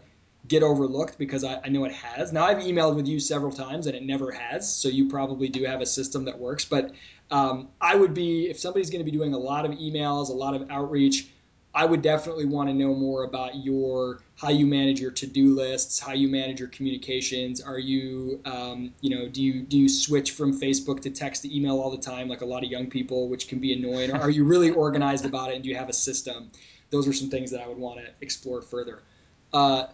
get 0.48 0.62
overlooked 0.62 1.18
because 1.18 1.44
I, 1.44 1.60
I, 1.62 1.68
know 1.68 1.84
it 1.84 1.92
has. 1.92 2.32
Now 2.32 2.44
I've 2.44 2.62
emailed 2.62 2.96
with 2.96 3.06
you 3.06 3.20
several 3.20 3.52
times 3.52 3.86
and 3.86 3.94
it 3.94 4.02
never 4.04 4.32
has, 4.32 4.74
so 4.74 4.88
you 4.88 5.10
probably 5.10 5.50
do 5.50 5.64
have 5.64 5.82
a 5.82 5.86
system 5.86 6.24
that 6.24 6.38
works. 6.38 6.64
But 6.64 6.92
um, 7.30 7.68
I 7.78 7.94
would 7.94 8.14
be 8.14 8.48
if 8.48 8.58
somebody's 8.58 8.88
going 8.88 9.04
to 9.04 9.10
be 9.10 9.16
doing 9.16 9.34
a 9.34 9.38
lot 9.38 9.66
of 9.66 9.72
emails, 9.72 10.30
a 10.30 10.32
lot 10.32 10.54
of 10.54 10.70
outreach. 10.70 11.28
I 11.74 11.86
would 11.86 12.02
definitely 12.02 12.44
want 12.44 12.68
to 12.68 12.74
know 12.74 12.94
more 12.94 13.24
about 13.24 13.56
your 13.56 14.20
how 14.36 14.50
you 14.50 14.66
manage 14.66 15.00
your 15.00 15.10
to-do 15.10 15.54
lists, 15.54 15.98
how 15.98 16.12
you 16.12 16.28
manage 16.28 16.60
your 16.60 16.68
communications. 16.68 17.62
Are 17.62 17.78
you, 17.78 18.40
um, 18.44 18.92
you 19.00 19.16
know, 19.16 19.28
do 19.28 19.42
you 19.42 19.62
do 19.62 19.78
you 19.78 19.88
switch 19.88 20.32
from 20.32 20.58
Facebook 20.58 21.00
to 21.02 21.10
text 21.10 21.42
to 21.42 21.56
email 21.56 21.80
all 21.80 21.90
the 21.90 22.02
time, 22.02 22.28
like 22.28 22.42
a 22.42 22.46
lot 22.46 22.62
of 22.62 22.70
young 22.70 22.88
people, 22.88 23.28
which 23.28 23.48
can 23.48 23.58
be 23.58 23.72
annoying? 23.72 24.10
Or 24.10 24.20
are 24.20 24.30
you 24.30 24.44
really 24.44 24.70
organized 24.84 25.24
about 25.24 25.50
it 25.50 25.54
and 25.54 25.62
do 25.62 25.70
you 25.70 25.76
have 25.76 25.88
a 25.88 25.94
system? 25.94 26.50
Those 26.90 27.08
are 27.08 27.12
some 27.12 27.30
things 27.30 27.50
that 27.52 27.62
I 27.62 27.68
would 27.68 27.78
want 27.78 28.00
to 28.00 28.10
explore 28.20 28.60
further. 28.60 29.02
Uh, 29.52 29.86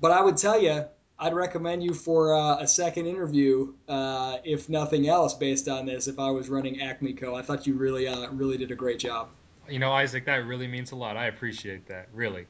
but 0.00 0.10
I 0.10 0.20
would 0.20 0.36
tell 0.36 0.60
you, 0.60 0.84
I'd 1.18 1.32
recommend 1.32 1.82
you 1.82 1.94
for 1.94 2.34
uh, 2.34 2.58
a 2.58 2.68
second 2.68 3.06
interview, 3.06 3.72
uh, 3.88 4.38
if 4.44 4.68
nothing 4.68 5.08
else, 5.08 5.32
based 5.32 5.68
on 5.68 5.86
this. 5.86 6.08
If 6.08 6.18
I 6.18 6.30
was 6.30 6.50
running 6.50 6.82
Acme 6.82 7.14
Co, 7.14 7.34
I 7.34 7.42
thought 7.42 7.66
you 7.66 7.74
really, 7.74 8.06
uh, 8.06 8.30
really 8.32 8.58
did 8.58 8.70
a 8.70 8.74
great 8.74 8.98
job 8.98 9.28
you 9.72 9.78
know, 9.78 9.92
Isaac, 9.92 10.26
that 10.26 10.46
really 10.46 10.66
means 10.66 10.92
a 10.92 10.96
lot. 10.96 11.16
I 11.16 11.26
appreciate 11.26 11.86
that, 11.86 12.08
really. 12.12 12.46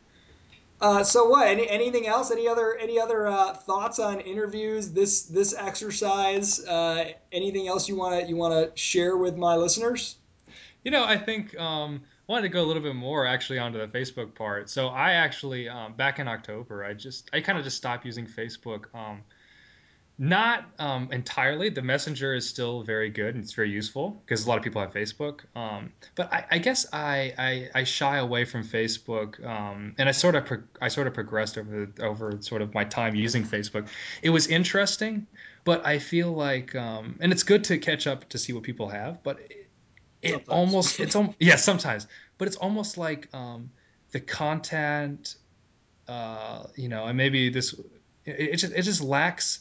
Uh, 0.80 1.04
so 1.04 1.24
what? 1.28 1.46
Any 1.46 1.68
anything 1.68 2.08
else? 2.08 2.32
Any 2.32 2.48
other 2.48 2.76
any 2.76 2.98
other 2.98 3.28
uh, 3.28 3.54
thoughts 3.54 4.00
on 4.00 4.18
interviews? 4.20 4.90
This 4.90 5.22
this 5.22 5.54
exercise? 5.56 6.66
Uh, 6.66 7.12
anything 7.30 7.68
else 7.68 7.88
you 7.88 7.94
want 7.94 8.20
to 8.20 8.28
you 8.28 8.34
want 8.34 8.52
to 8.52 8.76
share 8.76 9.16
with 9.16 9.36
my 9.36 9.54
listeners? 9.54 10.16
You 10.84 10.90
know, 10.90 11.04
I 11.04 11.16
think 11.16 11.56
um, 11.56 12.02
I 12.28 12.32
wanted 12.32 12.42
to 12.42 12.48
go 12.48 12.62
a 12.62 12.66
little 12.66 12.82
bit 12.82 12.96
more 12.96 13.24
actually 13.28 13.60
onto 13.60 13.78
the 13.78 13.86
Facebook 13.86 14.34
part. 14.34 14.68
So 14.68 14.88
I 14.88 15.12
actually 15.12 15.68
um, 15.68 15.92
back 15.92 16.18
in 16.18 16.26
October, 16.26 16.84
I 16.84 16.94
just 16.94 17.30
I 17.32 17.40
kind 17.40 17.56
of 17.56 17.62
just 17.62 17.76
stopped 17.76 18.04
using 18.04 18.26
Facebook. 18.26 18.92
Um, 18.92 19.22
not 20.22 20.64
um, 20.78 21.08
entirely. 21.10 21.68
The 21.68 21.82
Messenger 21.82 22.32
is 22.32 22.48
still 22.48 22.84
very 22.84 23.10
good 23.10 23.34
and 23.34 23.42
it's 23.42 23.54
very 23.54 23.70
useful 23.70 24.22
because 24.24 24.46
a 24.46 24.48
lot 24.48 24.56
of 24.56 24.62
people 24.62 24.80
have 24.80 24.92
Facebook. 24.92 25.40
Um, 25.56 25.92
but 26.14 26.32
I, 26.32 26.44
I 26.48 26.58
guess 26.58 26.86
I, 26.92 27.34
I, 27.36 27.70
I, 27.74 27.82
shy 27.82 28.18
away 28.18 28.44
from 28.44 28.62
Facebook, 28.62 29.44
um, 29.44 29.96
and 29.98 30.08
I 30.08 30.12
sort 30.12 30.36
of 30.36 30.46
pro- 30.46 30.62
I 30.80 30.88
sort 30.88 31.08
of 31.08 31.14
progressed 31.14 31.58
over 31.58 31.88
over 32.00 32.38
sort 32.40 32.62
of 32.62 32.72
my 32.72 32.84
time 32.84 33.16
using 33.16 33.42
Facebook. 33.42 33.88
It 34.22 34.30
was 34.30 34.46
interesting, 34.46 35.26
but 35.64 35.84
I 35.84 35.98
feel 35.98 36.30
like 36.30 36.76
um, 36.76 37.16
and 37.20 37.32
it's 37.32 37.42
good 37.42 37.64
to 37.64 37.78
catch 37.78 38.06
up 38.06 38.28
to 38.28 38.38
see 38.38 38.52
what 38.52 38.62
people 38.62 38.90
have, 38.90 39.24
but 39.24 39.40
it, 39.40 39.66
it 40.22 40.48
almost 40.48 41.00
it's 41.04 41.16
almost 41.16 41.36
yeah 41.40 41.56
sometimes, 41.56 42.06
but 42.38 42.46
it's 42.46 42.56
almost 42.56 42.96
like 42.96 43.28
um, 43.34 43.72
the 44.12 44.20
content, 44.20 45.34
uh, 46.06 46.62
you 46.76 46.88
know, 46.88 47.06
and 47.06 47.16
maybe 47.16 47.50
this 47.50 47.72
it, 48.24 48.38
it 48.38 48.56
just 48.58 48.72
it 48.72 48.82
just 48.82 49.02
lacks 49.02 49.58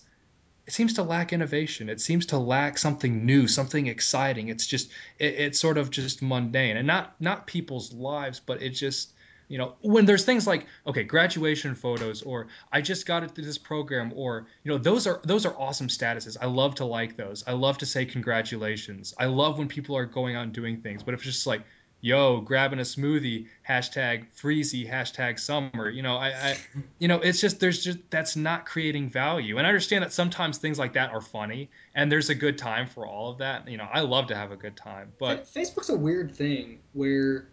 it 0.67 0.73
seems 0.73 0.93
to 0.93 1.03
lack 1.03 1.33
innovation. 1.33 1.89
It 1.89 1.99
seems 1.99 2.27
to 2.27 2.37
lack 2.37 2.77
something 2.77 3.25
new, 3.25 3.47
something 3.47 3.87
exciting. 3.87 4.49
It's 4.49 4.67
just 4.67 4.89
it, 5.19 5.33
it's 5.35 5.59
sort 5.59 5.77
of 5.77 5.89
just 5.89 6.21
mundane, 6.21 6.77
and 6.77 6.87
not 6.87 7.15
not 7.19 7.47
people's 7.47 7.93
lives, 7.93 8.39
but 8.39 8.61
it 8.61 8.69
just 8.69 9.11
you 9.51 9.57
know 9.57 9.73
when 9.81 10.05
there's 10.05 10.23
things 10.23 10.47
like 10.47 10.65
okay 10.87 11.03
graduation 11.03 11.75
photos 11.75 12.21
or 12.21 12.47
i 12.71 12.79
just 12.79 13.05
got 13.05 13.21
into 13.21 13.41
this 13.41 13.57
program 13.57 14.13
or 14.15 14.47
you 14.63 14.71
know 14.71 14.77
those 14.77 15.07
are 15.07 15.19
those 15.25 15.45
are 15.45 15.53
awesome 15.59 15.89
statuses 15.89 16.37
i 16.41 16.45
love 16.45 16.75
to 16.75 16.85
like 16.85 17.17
those 17.17 17.43
i 17.45 17.51
love 17.51 17.77
to 17.77 17.85
say 17.85 18.05
congratulations 18.05 19.13
i 19.19 19.25
love 19.25 19.57
when 19.57 19.67
people 19.67 19.97
are 19.97 20.05
going 20.05 20.37
out 20.37 20.43
and 20.43 20.53
doing 20.53 20.77
things 20.77 21.03
but 21.03 21.13
if 21.13 21.19
it's 21.19 21.35
just 21.35 21.47
like 21.47 21.63
yo 22.01 22.41
grabbing 22.41 22.79
a 22.79 22.83
smoothie 22.83 23.47
hashtag 23.67 24.25
freezy 24.35 24.89
hashtag 24.89 25.39
summer 25.39 25.89
you 25.89 26.01
know 26.01 26.17
I, 26.17 26.27
I 26.29 26.57
you 26.99 27.07
know 27.07 27.19
it's 27.19 27.39
just 27.39 27.59
there's 27.59 27.83
just 27.83 27.99
that's 28.09 28.35
not 28.35 28.65
creating 28.65 29.09
value 29.09 29.57
and 29.57 29.65
i 29.65 29.69
understand 29.69 30.03
that 30.03 30.11
sometimes 30.11 30.57
things 30.57 30.79
like 30.79 30.93
that 30.93 31.11
are 31.11 31.21
funny 31.21 31.69
and 31.95 32.11
there's 32.11 32.29
a 32.29 32.35
good 32.35 32.57
time 32.57 32.87
for 32.87 33.05
all 33.05 33.31
of 33.31 33.37
that 33.37 33.67
you 33.67 33.77
know 33.77 33.87
i 33.91 34.01
love 34.01 34.27
to 34.27 34.35
have 34.35 34.51
a 34.51 34.57
good 34.57 34.75
time 34.75 35.13
but 35.19 35.45
facebook's 35.45 35.89
a 35.89 35.95
weird 35.95 36.35
thing 36.35 36.79
where 36.93 37.47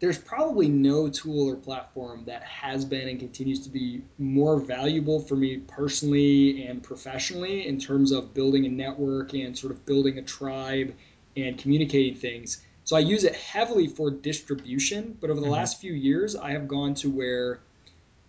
there's 0.00 0.18
probably 0.18 0.68
no 0.68 1.08
tool 1.08 1.48
or 1.48 1.56
platform 1.56 2.22
that 2.26 2.42
has 2.44 2.84
been 2.84 3.08
and 3.08 3.18
continues 3.18 3.60
to 3.60 3.68
be 3.68 4.02
more 4.18 4.60
valuable 4.60 5.18
for 5.20 5.34
me 5.34 5.58
personally 5.58 6.66
and 6.66 6.82
professionally 6.82 7.66
in 7.66 7.80
terms 7.80 8.12
of 8.12 8.32
building 8.32 8.64
a 8.64 8.68
network 8.68 9.34
and 9.34 9.58
sort 9.58 9.72
of 9.72 9.84
building 9.84 10.18
a 10.18 10.22
tribe 10.22 10.94
and 11.36 11.58
communicating 11.58 12.14
things. 12.14 12.62
So 12.88 12.96
I 12.96 13.00
use 13.00 13.24
it 13.24 13.36
heavily 13.36 13.86
for 13.86 14.10
distribution, 14.10 15.18
but 15.20 15.28
over 15.28 15.40
the 15.40 15.44
mm-hmm. 15.44 15.56
last 15.56 15.78
few 15.78 15.92
years, 15.92 16.34
I 16.34 16.52
have 16.52 16.66
gone 16.66 16.94
to 16.94 17.10
where 17.10 17.60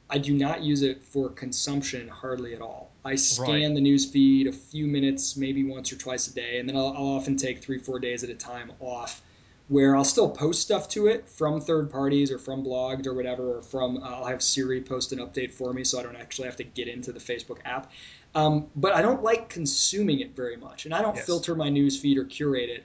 I 0.09 0.17
do 0.17 0.33
not 0.33 0.63
use 0.63 0.81
it 0.81 1.01
for 1.01 1.29
consumption 1.29 2.09
hardly 2.09 2.53
at 2.55 2.61
all. 2.61 2.91
I 3.05 3.15
scan 3.15 3.47
right. 3.47 3.73
the 3.73 3.79
news 3.79 4.05
feed 4.05 4.47
a 4.47 4.51
few 4.51 4.85
minutes, 4.85 5.37
maybe 5.37 5.63
once 5.63 5.93
or 5.93 5.95
twice 5.95 6.27
a 6.27 6.33
day, 6.33 6.59
and 6.59 6.67
then 6.67 6.75
I'll, 6.75 6.89
I'll 6.89 7.07
often 7.15 7.37
take 7.37 7.61
three, 7.61 7.79
four 7.79 7.99
days 7.99 8.21
at 8.25 8.29
a 8.29 8.33
time 8.33 8.73
off 8.81 9.21
where 9.69 9.95
I'll 9.95 10.03
still 10.03 10.29
post 10.29 10.61
stuff 10.61 10.89
to 10.89 11.07
it 11.07 11.29
from 11.29 11.61
third 11.61 11.89
parties 11.89 12.29
or 12.29 12.37
from 12.37 12.61
blogs 12.61 13.07
or 13.07 13.13
whatever, 13.13 13.59
or 13.59 13.61
from 13.61 14.03
uh, 14.03 14.07
I'll 14.09 14.25
have 14.25 14.43
Siri 14.43 14.81
post 14.81 15.13
an 15.13 15.19
update 15.19 15.53
for 15.53 15.71
me 15.71 15.85
so 15.85 16.01
I 16.01 16.03
don't 16.03 16.17
actually 16.17 16.47
have 16.49 16.57
to 16.57 16.65
get 16.65 16.89
into 16.89 17.13
the 17.13 17.19
Facebook 17.21 17.59
app. 17.63 17.93
Um, 18.35 18.67
but 18.75 18.93
I 18.93 19.01
don't 19.01 19.23
like 19.23 19.47
consuming 19.47 20.19
it 20.19 20.35
very 20.35 20.57
much, 20.57 20.83
and 20.83 20.93
I 20.93 21.01
don't 21.01 21.15
yes. 21.15 21.25
filter 21.25 21.55
my 21.55 21.69
news 21.69 21.97
feed 21.97 22.17
or 22.17 22.25
curate 22.25 22.69
it. 22.69 22.83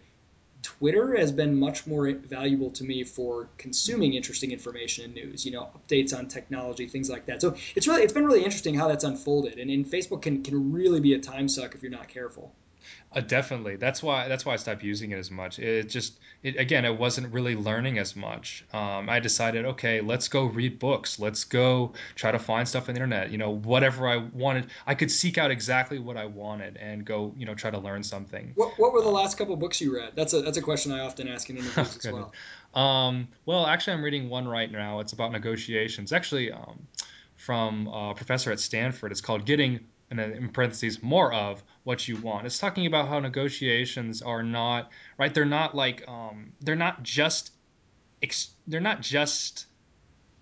Twitter 0.64 1.14
has 1.14 1.30
been 1.30 1.58
much 1.60 1.86
more 1.86 2.10
valuable 2.10 2.70
to 2.70 2.84
me 2.84 3.04
for 3.04 3.48
consuming 3.58 4.14
interesting 4.14 4.50
information 4.50 5.04
and 5.04 5.14
news, 5.14 5.44
you 5.44 5.52
know, 5.52 5.68
updates 5.76 6.16
on 6.16 6.26
technology, 6.26 6.88
things 6.88 7.10
like 7.10 7.26
that. 7.26 7.42
So 7.42 7.54
it's 7.76 7.86
really 7.86 8.02
it's 8.02 8.14
been 8.14 8.24
really 8.24 8.42
interesting 8.42 8.74
how 8.74 8.88
that's 8.88 9.04
unfolded. 9.04 9.58
And, 9.58 9.70
and 9.70 9.84
Facebook 9.84 10.22
can 10.22 10.42
can 10.42 10.72
really 10.72 11.00
be 11.00 11.12
a 11.12 11.18
time 11.18 11.48
suck 11.48 11.74
if 11.74 11.82
you're 11.82 11.92
not 11.92 12.08
careful. 12.08 12.50
Uh, 13.12 13.20
definitely. 13.20 13.76
That's 13.76 14.02
why. 14.02 14.28
That's 14.28 14.44
why 14.44 14.54
I 14.54 14.56
stopped 14.56 14.82
using 14.82 15.12
it 15.12 15.18
as 15.18 15.30
much. 15.30 15.58
It 15.58 15.88
just, 15.88 16.18
it, 16.42 16.58
again, 16.58 16.84
it 16.84 16.98
wasn't 16.98 17.32
really 17.32 17.54
learning 17.54 17.98
as 17.98 18.16
much. 18.16 18.64
Um, 18.72 19.08
I 19.08 19.20
decided, 19.20 19.64
okay, 19.64 20.00
let's 20.00 20.28
go 20.28 20.44
read 20.44 20.78
books. 20.78 21.18
Let's 21.18 21.44
go 21.44 21.92
try 22.14 22.32
to 22.32 22.38
find 22.38 22.66
stuff 22.68 22.88
on 22.88 22.94
the 22.94 23.00
internet. 23.00 23.30
You 23.30 23.38
know, 23.38 23.50
whatever 23.50 24.08
I 24.08 24.16
wanted, 24.16 24.68
I 24.86 24.94
could 24.94 25.10
seek 25.10 25.38
out 25.38 25.50
exactly 25.50 25.98
what 25.98 26.16
I 26.16 26.26
wanted 26.26 26.76
and 26.76 27.04
go, 27.04 27.32
you 27.36 27.46
know, 27.46 27.54
try 27.54 27.70
to 27.70 27.78
learn 27.78 28.02
something. 28.02 28.52
What, 28.56 28.78
what 28.78 28.92
were 28.92 29.02
the 29.02 29.10
last 29.10 29.38
couple 29.38 29.56
books 29.56 29.80
you 29.80 29.94
read? 29.94 30.12
That's 30.14 30.32
a 30.32 30.42
that's 30.42 30.58
a 30.58 30.62
question 30.62 30.92
I 30.92 31.00
often 31.00 31.28
ask 31.28 31.48
in 31.50 31.58
interviews 31.58 31.96
as 32.04 32.12
well. 32.12 32.32
Um, 32.74 33.28
well, 33.46 33.66
actually, 33.66 33.94
I'm 33.94 34.02
reading 34.02 34.28
one 34.28 34.48
right 34.48 34.70
now. 34.70 35.00
It's 35.00 35.12
about 35.12 35.30
negotiations. 35.30 36.12
Actually, 36.12 36.50
um, 36.50 36.86
from 37.44 37.86
a 37.88 38.14
professor 38.14 38.50
at 38.52 38.58
Stanford. 38.58 39.12
It's 39.12 39.20
called 39.20 39.44
Getting 39.44 39.80
and 40.10 40.18
then 40.18 40.32
in 40.32 40.48
parentheses 40.48 41.02
more 41.02 41.32
of 41.32 41.62
what 41.84 42.06
you 42.08 42.16
want. 42.16 42.46
It's 42.46 42.58
talking 42.58 42.86
about 42.86 43.08
how 43.08 43.20
negotiations 43.20 44.22
are 44.22 44.42
not 44.42 44.90
right 45.18 45.32
they're 45.32 45.44
not 45.44 45.74
like 45.74 46.06
um, 46.08 46.52
they're 46.60 46.76
not 46.76 47.02
just 47.02 47.52
ex- 48.22 48.54
they're 48.66 48.80
not 48.80 49.00
just 49.00 49.66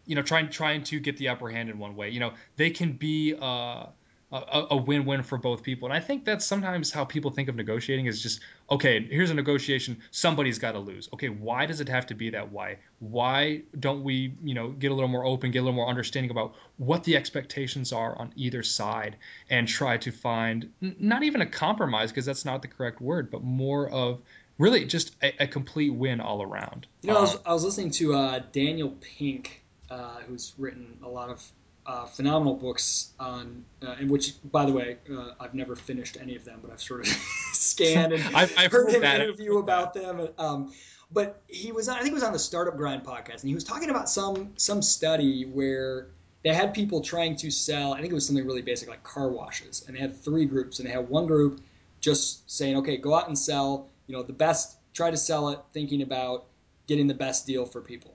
you 0.06 0.14
know 0.14 0.22
trying 0.22 0.48
trying 0.50 0.82
to 0.84 1.00
get 1.00 1.16
the 1.16 1.28
upper 1.28 1.48
hand 1.48 1.70
in 1.70 1.78
one 1.78 1.96
way. 1.96 2.10
You 2.10 2.20
know 2.20 2.32
they 2.56 2.70
can 2.70 2.92
be 2.92 3.34
uh, 3.40 3.86
a, 4.32 4.66
a 4.70 4.76
win-win 4.76 5.22
for 5.22 5.36
both 5.36 5.62
people. 5.62 5.86
And 5.86 5.94
I 5.94 6.00
think 6.00 6.24
that's 6.24 6.44
sometimes 6.44 6.90
how 6.90 7.04
people 7.04 7.30
think 7.30 7.48
of 7.48 7.56
negotiating 7.56 8.06
is 8.06 8.22
just 8.22 8.40
okay, 8.70 9.06
here's 9.10 9.30
a 9.30 9.34
negotiation, 9.34 10.00
somebody's 10.10 10.58
got 10.58 10.72
to 10.72 10.78
lose. 10.78 11.08
Okay, 11.12 11.28
why 11.28 11.66
does 11.66 11.80
it 11.80 11.88
have 11.88 12.06
to 12.06 12.14
be 12.14 12.30
that 12.30 12.50
way? 12.50 12.78
Why 13.00 13.62
don't 13.78 14.02
we, 14.02 14.34
you 14.42 14.54
know, 14.54 14.70
get 14.70 14.90
a 14.90 14.94
little 14.94 15.08
more 15.08 15.24
open, 15.24 15.50
get 15.50 15.58
a 15.58 15.62
little 15.62 15.76
more 15.76 15.88
understanding 15.88 16.30
about 16.30 16.54
what 16.78 17.04
the 17.04 17.16
expectations 17.16 17.92
are 17.92 18.18
on 18.18 18.32
either 18.34 18.62
side 18.62 19.16
and 19.50 19.68
try 19.68 19.98
to 19.98 20.10
find 20.10 20.70
not 20.80 21.22
even 21.22 21.42
a 21.42 21.46
compromise 21.46 22.10
because 22.10 22.24
that's 22.24 22.46
not 22.46 22.62
the 22.62 22.68
correct 22.68 23.02
word, 23.02 23.30
but 23.30 23.42
more 23.42 23.88
of 23.90 24.22
really 24.58 24.86
just 24.86 25.14
a, 25.22 25.42
a 25.42 25.46
complete 25.46 25.92
win 25.92 26.20
all 26.20 26.42
around. 26.42 26.86
You 27.02 27.10
know, 27.10 27.16
um, 27.16 27.18
I, 27.18 27.22
was, 27.22 27.38
I 27.46 27.52
was 27.52 27.64
listening 27.64 27.90
to 27.92 28.14
uh, 28.14 28.42
Daniel 28.52 28.96
Pink, 29.00 29.62
uh, 29.90 30.20
who's 30.26 30.54
written 30.56 30.98
a 31.02 31.08
lot 31.08 31.28
of 31.28 31.42
uh, 31.86 32.06
phenomenal 32.06 32.54
books 32.54 33.10
on, 33.18 33.64
uh, 33.86 33.96
in 34.00 34.08
which, 34.08 34.34
by 34.50 34.64
the 34.64 34.72
way, 34.72 34.98
uh, 35.12 35.32
I've 35.40 35.54
never 35.54 35.74
finished 35.74 36.16
any 36.20 36.36
of 36.36 36.44
them, 36.44 36.60
but 36.62 36.70
I've 36.70 36.80
sort 36.80 37.00
of 37.00 37.06
scanned 37.52 38.12
and 38.12 38.22
I've, 38.36 38.52
I've 38.56 38.72
heard, 38.72 38.90
him 38.90 39.02
interview 39.02 39.58
about 39.58 39.94
them. 39.94 40.28
Um, 40.38 40.72
but 41.10 41.42
he 41.48 41.72
was, 41.72 41.88
I 41.88 41.98
think, 41.98 42.12
it 42.12 42.14
was 42.14 42.22
on 42.22 42.32
the 42.32 42.38
Startup 42.38 42.76
Grind 42.76 43.04
podcast, 43.04 43.40
and 43.40 43.48
he 43.48 43.54
was 43.54 43.64
talking 43.64 43.90
about 43.90 44.08
some 44.08 44.52
some 44.56 44.80
study 44.80 45.44
where 45.44 46.08
they 46.42 46.54
had 46.54 46.72
people 46.72 47.00
trying 47.00 47.36
to 47.36 47.50
sell. 47.50 47.92
I 47.92 48.00
think 48.00 48.12
it 48.12 48.14
was 48.14 48.26
something 48.26 48.46
really 48.46 48.62
basic 48.62 48.88
like 48.88 49.02
car 49.02 49.28
washes, 49.28 49.84
and 49.86 49.96
they 49.96 50.00
had 50.00 50.16
three 50.16 50.46
groups, 50.46 50.78
and 50.78 50.88
they 50.88 50.92
had 50.92 51.08
one 51.08 51.26
group 51.26 51.60
just 52.00 52.50
saying, 52.50 52.76
okay, 52.78 52.96
go 52.96 53.14
out 53.14 53.28
and 53.28 53.38
sell, 53.38 53.88
you 54.06 54.16
know, 54.16 54.22
the 54.22 54.32
best, 54.32 54.76
try 54.92 55.10
to 55.10 55.16
sell 55.16 55.50
it, 55.50 55.60
thinking 55.72 56.02
about 56.02 56.46
getting 56.86 57.06
the 57.06 57.14
best 57.14 57.46
deal 57.46 57.64
for 57.64 57.80
people. 57.80 58.14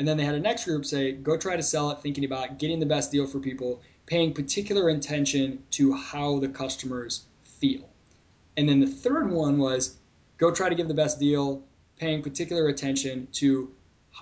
And 0.00 0.08
then 0.08 0.16
they 0.16 0.24
had 0.24 0.34
a 0.34 0.40
next 0.40 0.64
group 0.64 0.86
say, 0.86 1.12
go 1.12 1.36
try 1.36 1.56
to 1.56 1.62
sell 1.62 1.90
it, 1.90 2.00
thinking 2.00 2.24
about 2.24 2.58
getting 2.58 2.80
the 2.80 2.86
best 2.86 3.12
deal 3.12 3.26
for 3.26 3.38
people, 3.38 3.82
paying 4.06 4.32
particular 4.32 4.88
attention 4.88 5.62
to 5.72 5.92
how 5.92 6.38
the 6.38 6.48
customers 6.48 7.26
feel. 7.44 7.86
And 8.56 8.66
then 8.66 8.80
the 8.80 8.86
third 8.86 9.30
one 9.30 9.58
was, 9.58 9.98
go 10.38 10.50
try 10.54 10.70
to 10.70 10.74
give 10.74 10.88
the 10.88 10.94
best 10.94 11.20
deal, 11.20 11.62
paying 11.98 12.22
particular 12.22 12.68
attention 12.68 13.28
to 13.32 13.70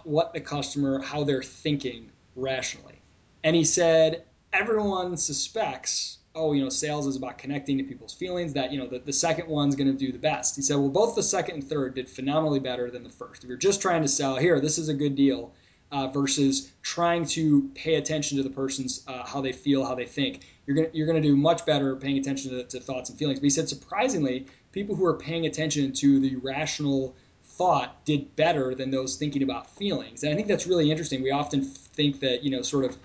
what 0.03 0.33
the 0.35 0.41
customer, 0.41 1.01
how 1.01 1.22
they're 1.22 1.45
thinking 1.45 2.11
rationally. 2.35 3.01
And 3.45 3.55
he 3.55 3.62
said, 3.62 4.24
everyone 4.53 5.16
suspects, 5.16 6.18
oh, 6.35 6.55
you 6.55 6.64
know, 6.64 6.70
sales 6.70 7.07
is 7.07 7.14
about 7.14 7.39
connecting 7.39 7.79
to 7.79 7.85
people's 7.85 8.14
feelings, 8.14 8.53
that, 8.55 8.72
you 8.72 8.81
know, 8.81 8.89
the, 8.89 8.99
the 8.99 9.12
second 9.12 9.47
one's 9.47 9.76
going 9.76 9.93
to 9.93 9.97
do 9.97 10.11
the 10.11 10.18
best. 10.18 10.57
He 10.57 10.62
said, 10.62 10.74
well, 10.74 10.89
both 10.89 11.14
the 11.14 11.22
second 11.22 11.55
and 11.55 11.64
third 11.64 11.95
did 11.95 12.11
phenomenally 12.11 12.59
better 12.59 12.91
than 12.91 13.05
the 13.05 13.11
first. 13.11 13.45
If 13.45 13.49
you're 13.49 13.57
just 13.57 13.81
trying 13.81 14.03
to 14.03 14.09
sell, 14.09 14.35
here, 14.35 14.59
this 14.59 14.76
is 14.76 14.89
a 14.89 14.95
good 14.95 15.14
deal, 15.14 15.53
uh, 15.91 16.09
versus 16.09 16.72
trying 16.82 17.24
to 17.24 17.70
pay 17.74 17.95
attention 17.95 18.36
to 18.36 18.43
the 18.43 18.51
person's 18.51 19.05
uh, 19.07 19.26
how 19.26 19.41
they 19.41 19.53
feel, 19.53 19.84
how 19.84 19.95
they 19.95 20.07
think. 20.07 20.47
You're 20.66 20.76
gonna 20.76 20.89
you're 20.93 21.07
gonna 21.07 21.20
do 21.20 21.36
much 21.36 21.64
better 21.64 21.97
paying 21.97 22.18
attention 22.18 22.51
to, 22.51 22.64
to 22.64 22.80
thoughts 22.80 23.11
and 23.11 23.18
feelings. 23.18 23.41
But 23.41 23.45
he 23.45 23.51
said 23.51 23.68
surprisingly, 23.68 24.47
people 24.72 24.95
who 24.95 25.05
are 25.07 25.14
paying 25.14 25.47
attention 25.47 25.93
to 25.95 26.20
the 26.20 26.36
rational 26.36 27.16
thought 27.45 28.05
did 28.05 28.36
better 28.36 28.74
than 28.74 28.91
those 28.91 29.16
thinking 29.16 29.43
about 29.43 29.68
feelings. 29.70 30.22
And 30.22 30.32
I 30.32 30.36
think 30.36 30.47
that's 30.47 30.66
really 30.66 30.91
interesting. 30.91 31.22
We 31.22 31.30
often 31.30 31.62
think 31.62 32.20
that 32.20 32.45
you 32.45 32.51
know 32.51 32.62
sort 32.62 32.84
of 32.84 32.97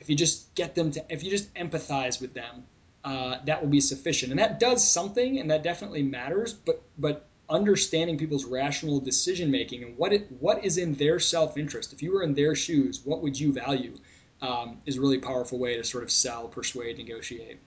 if 0.00 0.10
you 0.10 0.16
just 0.16 0.54
get 0.54 0.74
them 0.74 0.90
to 0.92 1.04
if 1.08 1.22
you 1.22 1.30
just 1.30 1.52
empathize 1.54 2.20
with 2.20 2.34
them, 2.34 2.64
uh, 3.04 3.38
that 3.44 3.62
will 3.62 3.70
be 3.70 3.80
sufficient. 3.80 4.32
And 4.32 4.38
that 4.40 4.58
does 4.58 4.86
something, 4.86 5.38
and 5.38 5.50
that 5.50 5.62
definitely 5.62 6.02
matters. 6.02 6.52
But 6.52 6.82
but 6.98 7.28
understanding 7.48 8.18
people's 8.18 8.44
rational 8.44 9.00
decision 9.00 9.50
making 9.50 9.84
and 9.84 9.96
what 9.96 10.12
it 10.12 10.30
what 10.40 10.64
is 10.64 10.78
in 10.78 10.94
their 10.94 11.18
self 11.18 11.56
interest. 11.56 11.92
If 11.92 12.02
you 12.02 12.12
were 12.12 12.22
in 12.22 12.34
their 12.34 12.54
shoes, 12.54 13.02
what 13.04 13.22
would 13.22 13.38
you 13.38 13.52
value? 13.52 13.98
Um, 14.42 14.82
is 14.84 14.98
a 14.98 15.00
really 15.00 15.18
powerful 15.18 15.58
way 15.58 15.76
to 15.76 15.84
sort 15.84 16.04
of 16.04 16.10
sell, 16.10 16.46
persuade, 16.46 16.98
negotiate. 16.98 17.58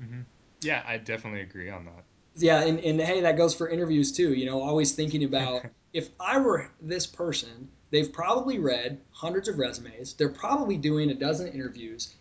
Mm-hmm. 0.00 0.20
Yeah, 0.62 0.82
I 0.86 0.96
definitely 0.96 1.42
agree 1.42 1.68
on 1.68 1.84
that. 1.84 2.04
Yeah, 2.36 2.62
and, 2.62 2.78
and 2.80 2.98
hey, 3.00 3.20
that 3.20 3.36
goes 3.36 3.54
for 3.54 3.68
interviews 3.68 4.10
too. 4.10 4.32
You 4.32 4.46
know, 4.46 4.62
always 4.62 4.92
thinking 4.92 5.24
about 5.24 5.66
if 5.92 6.10
I 6.18 6.38
were 6.38 6.70
this 6.80 7.06
person, 7.06 7.68
they've 7.90 8.10
probably 8.10 8.58
read 8.58 9.00
hundreds 9.10 9.48
of 9.48 9.58
resumes, 9.58 10.14
they're 10.14 10.28
probably 10.28 10.76
doing 10.76 11.10
a 11.10 11.14
dozen 11.14 11.48
interviews. 11.48 12.14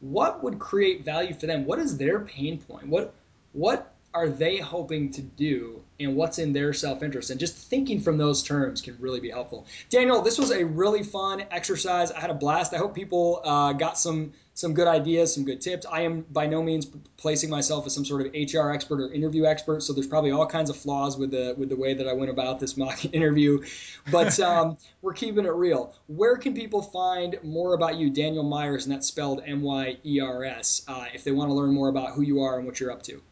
What 0.00 0.42
would 0.42 0.58
create 0.58 1.04
value 1.04 1.32
for 1.32 1.46
them? 1.46 1.64
What 1.64 1.78
is 1.78 1.96
their 1.96 2.20
pain 2.20 2.58
point? 2.58 2.88
What 2.88 3.14
what 3.52 3.91
are 4.14 4.28
they 4.28 4.58
hoping 4.58 5.10
to 5.10 5.22
do 5.22 5.82
and 5.98 6.16
what's 6.16 6.38
in 6.38 6.52
their 6.52 6.72
self-interest? 6.72 7.30
And 7.30 7.40
just 7.40 7.56
thinking 7.56 8.00
from 8.00 8.18
those 8.18 8.42
terms 8.42 8.82
can 8.82 8.96
really 9.00 9.20
be 9.20 9.30
helpful. 9.30 9.66
Daniel 9.88 10.20
this 10.20 10.38
was 10.38 10.50
a 10.50 10.64
really 10.64 11.02
fun 11.02 11.44
exercise. 11.50 12.10
I 12.12 12.20
had 12.20 12.30
a 12.30 12.34
blast. 12.34 12.74
I 12.74 12.78
hope 12.78 12.94
people 12.94 13.40
uh, 13.44 13.72
got 13.72 13.98
some 13.98 14.32
some 14.54 14.74
good 14.74 14.86
ideas 14.86 15.32
some 15.32 15.44
good 15.44 15.62
tips. 15.62 15.86
I 15.90 16.02
am 16.02 16.26
by 16.30 16.46
no 16.46 16.62
means 16.62 16.86
placing 17.16 17.48
myself 17.48 17.86
as 17.86 17.94
some 17.94 18.04
sort 18.04 18.26
of 18.26 18.32
hr 18.34 18.70
expert 18.70 19.00
or 19.00 19.10
interview 19.10 19.46
expert 19.46 19.82
so 19.82 19.94
there's 19.94 20.06
probably 20.06 20.30
all 20.30 20.46
kinds 20.46 20.68
of 20.68 20.76
flaws 20.76 21.16
with 21.16 21.30
the 21.30 21.54
with 21.56 21.70
the 21.70 21.76
way 21.76 21.94
that 21.94 22.06
i 22.06 22.12
went 22.12 22.30
about 22.30 22.60
this 22.60 22.76
mock 22.76 23.04
interview. 23.14 23.62
But 24.10 24.38
um, 24.50 24.76
we're 25.00 25.14
keeping 25.14 25.46
it 25.46 25.54
real. 25.54 25.94
Where 26.06 26.36
can 26.36 26.52
people 26.52 26.82
find 26.82 27.38
more 27.42 27.72
about 27.72 27.96
you 27.96 28.10
daniel 28.10 28.44
myers 28.44 28.84
and 28.84 28.94
that's 28.94 29.06
spelled 29.06 29.42
m-y-e-r-s 29.46 30.82
uh, 30.86 31.06
if 31.14 31.24
they 31.24 31.32
want 31.32 31.48
to 31.48 31.54
learn 31.54 31.72
more 31.72 31.88
about 31.88 32.10
who 32.10 32.22
you 32.22 32.42
are 32.42 32.58
and 32.58 32.66
what 32.66 32.78
you're 32.78 32.92
up 32.92 33.02
to 33.04 33.22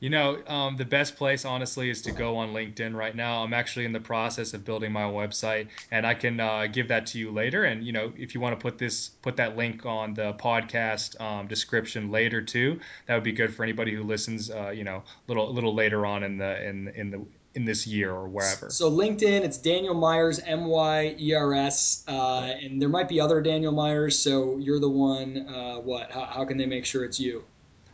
You 0.00 0.10
know, 0.10 0.40
um, 0.46 0.76
the 0.76 0.84
best 0.84 1.16
place, 1.16 1.44
honestly, 1.44 1.90
is 1.90 2.02
to 2.02 2.12
go 2.12 2.36
on 2.36 2.50
LinkedIn 2.50 2.94
right 2.94 3.16
now. 3.16 3.42
I'm 3.42 3.52
actually 3.52 3.84
in 3.84 3.92
the 3.92 4.00
process 4.00 4.54
of 4.54 4.64
building 4.64 4.92
my 4.92 5.02
website, 5.02 5.66
and 5.90 6.06
I 6.06 6.14
can 6.14 6.38
uh, 6.38 6.68
give 6.68 6.86
that 6.88 7.06
to 7.06 7.18
you 7.18 7.32
later. 7.32 7.64
And 7.64 7.84
you 7.84 7.92
know, 7.92 8.12
if 8.16 8.32
you 8.32 8.40
want 8.40 8.58
to 8.58 8.62
put 8.62 8.78
this, 8.78 9.08
put 9.22 9.36
that 9.36 9.56
link 9.56 9.84
on 9.84 10.14
the 10.14 10.34
podcast 10.34 11.20
um, 11.20 11.48
description 11.48 12.12
later 12.12 12.40
too. 12.40 12.78
That 13.06 13.14
would 13.14 13.24
be 13.24 13.32
good 13.32 13.52
for 13.52 13.64
anybody 13.64 13.92
who 13.92 14.04
listens. 14.04 14.50
Uh, 14.50 14.70
you 14.70 14.84
know, 14.84 15.02
little 15.26 15.52
little 15.52 15.74
later 15.74 16.06
on 16.06 16.22
in 16.22 16.38
the 16.38 16.64
in 16.64 16.88
in 16.88 17.10
the 17.10 17.24
in 17.54 17.64
this 17.64 17.86
year 17.86 18.12
or 18.12 18.28
wherever. 18.28 18.70
So 18.70 18.88
LinkedIn, 18.88 19.42
it's 19.42 19.58
Daniel 19.58 19.94
Myers, 19.94 20.38
M 20.46 20.66
Y 20.66 21.16
E 21.18 21.34
R 21.34 21.54
S, 21.54 22.04
uh, 22.06 22.52
and 22.62 22.80
there 22.80 22.88
might 22.88 23.08
be 23.08 23.20
other 23.20 23.40
Daniel 23.40 23.72
Myers. 23.72 24.16
So 24.16 24.58
you're 24.58 24.78
the 24.78 24.88
one. 24.88 25.48
Uh, 25.48 25.76
what? 25.78 26.12
How, 26.12 26.24
how, 26.24 26.44
can 26.44 26.56
they 26.56 26.66
make 26.66 26.84
sure 26.84 27.04
it's 27.04 27.18
you? 27.18 27.42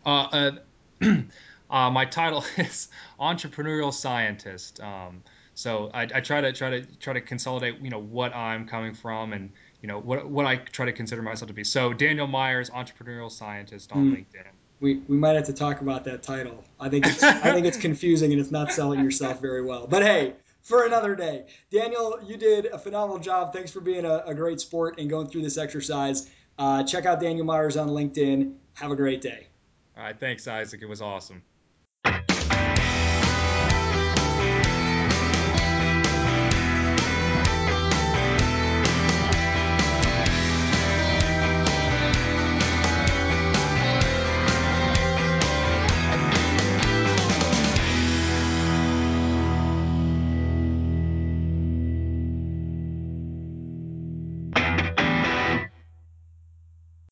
Uh, 0.04 0.50
uh 1.00 1.16
Uh, 1.70 1.90
my 1.90 2.04
title 2.04 2.44
is 2.56 2.88
entrepreneurial 3.18 3.92
scientist. 3.92 4.80
Um, 4.80 5.22
so 5.54 5.90
I, 5.94 6.02
I, 6.02 6.20
try 6.20 6.40
to 6.40 6.52
try 6.52 6.70
to 6.70 6.82
try 6.96 7.12
to 7.12 7.20
consolidate, 7.20 7.80
you 7.80 7.90
know, 7.90 8.00
what 8.00 8.34
I'm 8.34 8.66
coming 8.66 8.92
from 8.92 9.32
and 9.32 9.50
you 9.80 9.88
know 9.88 10.00
what 10.00 10.28
what 10.28 10.46
I 10.46 10.56
try 10.56 10.86
to 10.86 10.92
consider 10.92 11.22
myself 11.22 11.48
to 11.48 11.54
be. 11.54 11.64
So 11.64 11.92
Daniel 11.92 12.26
Myers, 12.26 12.70
entrepreneurial 12.70 13.30
scientist 13.30 13.92
on 13.92 14.10
mm. 14.10 14.16
LinkedIn. 14.16 14.46
We, 14.80 14.96
we 15.08 15.16
might 15.16 15.36
have 15.36 15.46
to 15.46 15.52
talk 15.52 15.80
about 15.80 16.04
that 16.04 16.22
title. 16.22 16.62
I 16.80 16.88
think 16.88 17.06
it's, 17.06 17.22
I 17.22 17.52
think 17.52 17.64
it's 17.64 17.76
confusing 17.88 18.32
and 18.32 18.40
it's 18.40 18.50
not 18.50 18.72
selling 18.72 19.02
yourself 19.02 19.40
very 19.40 19.62
well. 19.62 19.86
But 19.86 20.02
hey, 20.02 20.34
for 20.62 20.84
another 20.84 21.14
day, 21.14 21.46
Daniel, 21.70 22.18
you 22.26 22.36
did 22.36 22.66
a 22.66 22.78
phenomenal 22.78 23.18
job. 23.18 23.52
Thanks 23.52 23.70
for 23.70 23.80
being 23.80 24.04
a, 24.04 24.22
a 24.26 24.34
great 24.34 24.60
sport 24.60 24.98
and 24.98 25.08
going 25.08 25.28
through 25.28 25.42
this 25.42 25.56
exercise. 25.58 26.28
Uh, 26.58 26.82
check 26.82 27.06
out 27.06 27.20
Daniel 27.20 27.46
Myers 27.46 27.76
on 27.76 27.88
LinkedIn. 27.88 28.54
Have 28.74 28.90
a 28.90 28.96
great 28.96 29.20
day. 29.20 29.46
All 29.96 30.02
right, 30.02 30.18
thanks, 30.18 30.48
Isaac. 30.48 30.82
It 30.82 30.88
was 30.88 31.00
awesome. 31.00 31.42